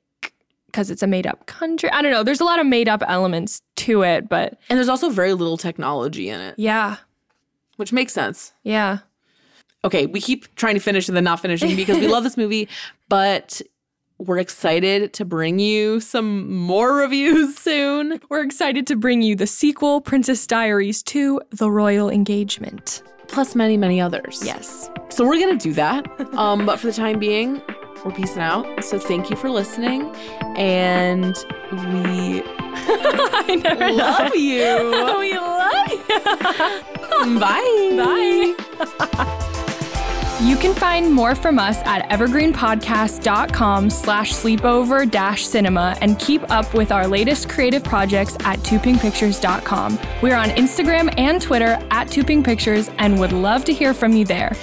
because 0.68 0.92
it's 0.92 1.02
a 1.02 1.08
made 1.08 1.26
up 1.26 1.48
country. 1.48 1.90
I 1.90 2.04
don't 2.04 2.12
know. 2.12 2.22
There's 2.22 2.42
a 2.42 2.44
lot 2.44 2.60
of 2.60 2.68
made 2.68 2.88
up 2.88 3.02
elements 3.08 3.64
to 3.78 4.04
it, 4.04 4.30
but 4.30 4.60
And 4.70 4.78
there's 4.78 4.88
also 4.88 5.10
very 5.10 5.34
little 5.34 5.58
technology 5.58 6.30
in 6.30 6.40
it, 6.40 6.54
yeah, 6.60 6.98
which 7.78 7.92
makes 7.92 8.14
sense. 8.14 8.54
yeah. 8.64 9.00
Okay, 9.86 10.06
we 10.08 10.20
keep 10.20 10.54
trying 10.56 10.74
to 10.74 10.80
finish 10.82 11.08
and 11.08 11.16
then 11.16 11.24
not 11.24 11.40
finishing 11.40 11.76
because 11.76 11.98
we 11.98 12.08
love 12.08 12.24
this 12.24 12.36
movie, 12.38 12.68
but 13.10 13.62
we're 14.18 14.40
excited 14.40 15.14
to 15.14 15.26
bring 15.26 15.60
you 15.60 16.00
some 16.00 16.52
more 16.54 16.96
reviews 16.96 17.56
soon. 17.58 18.20
We're 18.30 18.44
excited 18.44 18.88
to 18.88 18.96
bring 18.96 19.22
you 19.22 19.36
the 19.36 19.48
sequel, 19.48 20.02
Princess 20.02 20.48
Diaries 20.48 21.04
2 21.04 21.42
The 21.52 21.70
Royal 21.70 22.10
Engagement. 22.10 23.04
Plus 23.28 23.56
many, 23.56 23.76
many 23.78 24.00
others. 24.02 24.42
Yes. 24.46 24.90
So 25.10 25.26
we're 25.26 25.40
gonna 25.40 25.58
do 25.58 25.74
that. 25.74 26.06
Um, 26.36 26.66
but 26.66 26.80
for 26.80 26.88
the 26.88 26.94
time 26.94 27.20
being, 27.20 27.62
we're 28.04 28.12
peacing 28.12 28.42
out. 28.42 28.84
So 28.84 29.00
thank 29.00 29.30
you 29.30 29.36
for 29.36 29.50
listening, 29.50 30.10
and 30.56 31.36
we 31.72 32.42
love 33.92 34.36
you. 34.36 34.92
We 35.20 35.38
love 35.38 35.90
you. 37.30 37.40
Bye. 37.40 38.56
Bye. 39.08 39.62
You 40.42 40.58
can 40.58 40.76
find 40.76 41.14
more 41.14 41.34
from 41.34 41.58
us 41.58 41.78
at 41.86 42.10
evergreenpodcast.com 42.10 43.90
slash 43.90 44.34
sleepover 44.34 45.10
dash 45.10 45.46
cinema 45.46 45.98
and 46.02 46.20
keep 46.20 46.52
up 46.52 46.74
with 46.74 46.92
our 46.92 47.08
latest 47.08 47.48
creative 47.48 47.86
projects 47.86 48.36
at 48.42 48.60
toopinkpictures.com. 48.60 49.98
We're 50.22 50.36
on 50.36 50.50
Instagram 50.50 51.14
and 51.18 51.42
Twitter 51.42 51.80
at 51.90 52.10
toopinkpictures 52.10 52.94
and 52.98 53.18
would 53.18 53.32
love 53.32 53.64
to 53.64 53.74
hear 53.74 53.94
from 53.94 54.12
you 54.12 54.26
there. 54.26 54.54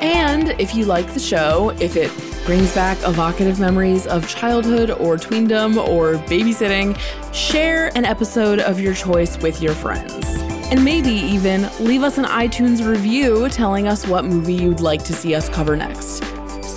And 0.00 0.58
if 0.58 0.74
you 0.74 0.86
like 0.86 1.12
the 1.12 1.20
show, 1.20 1.76
if 1.78 1.94
it 1.94 2.10
brings 2.46 2.74
back 2.74 2.96
evocative 3.06 3.60
memories 3.60 4.06
of 4.06 4.26
childhood 4.26 4.90
or 4.90 5.18
tweendom 5.18 5.76
or 5.76 6.14
babysitting, 6.14 6.98
share 7.34 7.94
an 7.94 8.06
episode 8.06 8.60
of 8.60 8.80
your 8.80 8.94
choice 8.94 9.36
with 9.38 9.60
your 9.60 9.74
friends. 9.74 10.47
And 10.70 10.84
maybe 10.84 11.10
even 11.10 11.68
leave 11.80 12.02
us 12.02 12.18
an 12.18 12.24
iTunes 12.24 12.86
review 12.86 13.48
telling 13.48 13.88
us 13.88 14.06
what 14.06 14.24
movie 14.24 14.54
you'd 14.54 14.80
like 14.80 15.02
to 15.04 15.14
see 15.14 15.34
us 15.34 15.48
cover 15.48 15.76
next. 15.76 16.22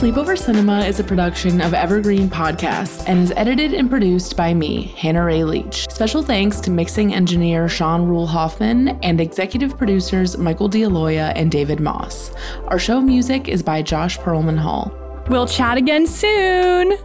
Sleepover 0.02 0.36
Cinema 0.38 0.80
is 0.86 1.00
a 1.00 1.04
production 1.04 1.62
of 1.62 1.74
Evergreen 1.74 2.30
Podcasts 2.30 3.04
and 3.06 3.20
is 3.20 3.32
edited 3.36 3.74
and 3.74 3.90
produced 3.90 4.36
by 4.36 4.54
me, 4.54 4.94
Hannah 4.98 5.26
Ray 5.26 5.44
Leach. 5.44 5.88
Special 5.92 6.24
thanks 6.24 6.60
to 6.62 6.72
mixing 6.72 7.14
engineer 7.14 7.70
Sean 7.70 8.08
Rule 8.08 8.26
Hoffman 8.26 8.98
and 9.04 9.22
executive 9.22 9.78
producers 9.78 10.38
Michael 10.38 10.70
D'Aloia 10.70 11.34
and 11.36 11.52
David 11.52 11.80
Moss. 11.80 12.32
Our 12.68 12.80
show 12.80 13.02
music 13.02 13.48
is 13.48 13.62
by 13.62 13.82
Josh 13.82 14.18
Perlman 14.18 14.58
Hall. 14.58 14.92
We'll 15.28 15.46
chat 15.46 15.78
again 15.78 16.08
soon. 16.08 16.98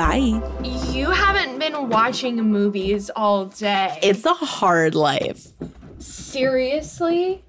Bye. 0.00 0.40
You 0.92 1.10
haven't 1.10 1.58
been 1.58 1.90
watching 1.90 2.36
movies 2.36 3.10
all 3.14 3.44
day. 3.44 3.98
It's 4.02 4.24
a 4.24 4.32
hard 4.32 4.94
life. 4.94 5.48
Seriously? 5.98 7.44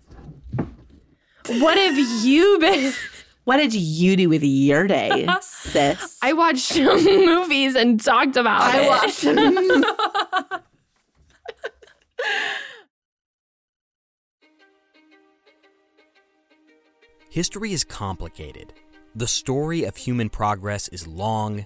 What 1.47 1.77
have 1.77 1.97
you 2.25 2.59
been? 2.59 2.91
What 3.45 3.55
did 3.55 3.73
you 3.73 4.17
do 4.17 4.27
with 4.27 4.43
your 4.43 4.85
day, 4.85 5.29
sis? 5.41 6.17
I 6.21 6.33
watched 6.33 6.75
movies 6.77 7.75
and 7.75 8.03
talked 8.03 8.35
about 8.35 8.75
it. 8.75 8.85
watched. 8.85 9.23
History 17.29 17.71
is 17.71 17.85
complicated. 17.85 18.73
The 19.15 19.27
story 19.27 19.85
of 19.85 19.95
human 19.95 20.27
progress 20.29 20.89
is 20.89 21.07
long, 21.07 21.65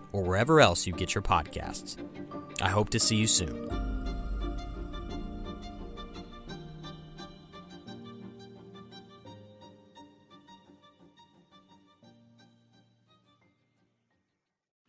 or 0.11 0.23
wherever 0.23 0.59
else 0.59 0.85
you 0.85 0.93
get 0.93 1.15
your 1.15 1.21
podcasts. 1.21 1.97
I 2.61 2.69
hope 2.69 2.89
to 2.89 2.99
see 2.99 3.15
you 3.15 3.27
soon. 3.27 3.91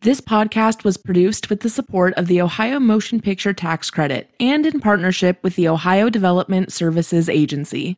This 0.03 0.19
podcast 0.19 0.83
was 0.83 0.97
produced 0.97 1.49
with 1.49 1.61
the 1.61 1.69
support 1.69 2.13
of 2.15 2.27
the 2.27 2.41
Ohio 2.41 2.77
Motion 2.77 3.21
Picture 3.21 3.53
Tax 3.53 3.89
Credit 3.89 4.29
and 4.37 4.65
in 4.65 4.81
partnership 4.81 5.41
with 5.43 5.55
the 5.55 5.69
Ohio 5.69 6.09
Development 6.09 6.73
Services 6.73 7.29
Agency. 7.29 7.97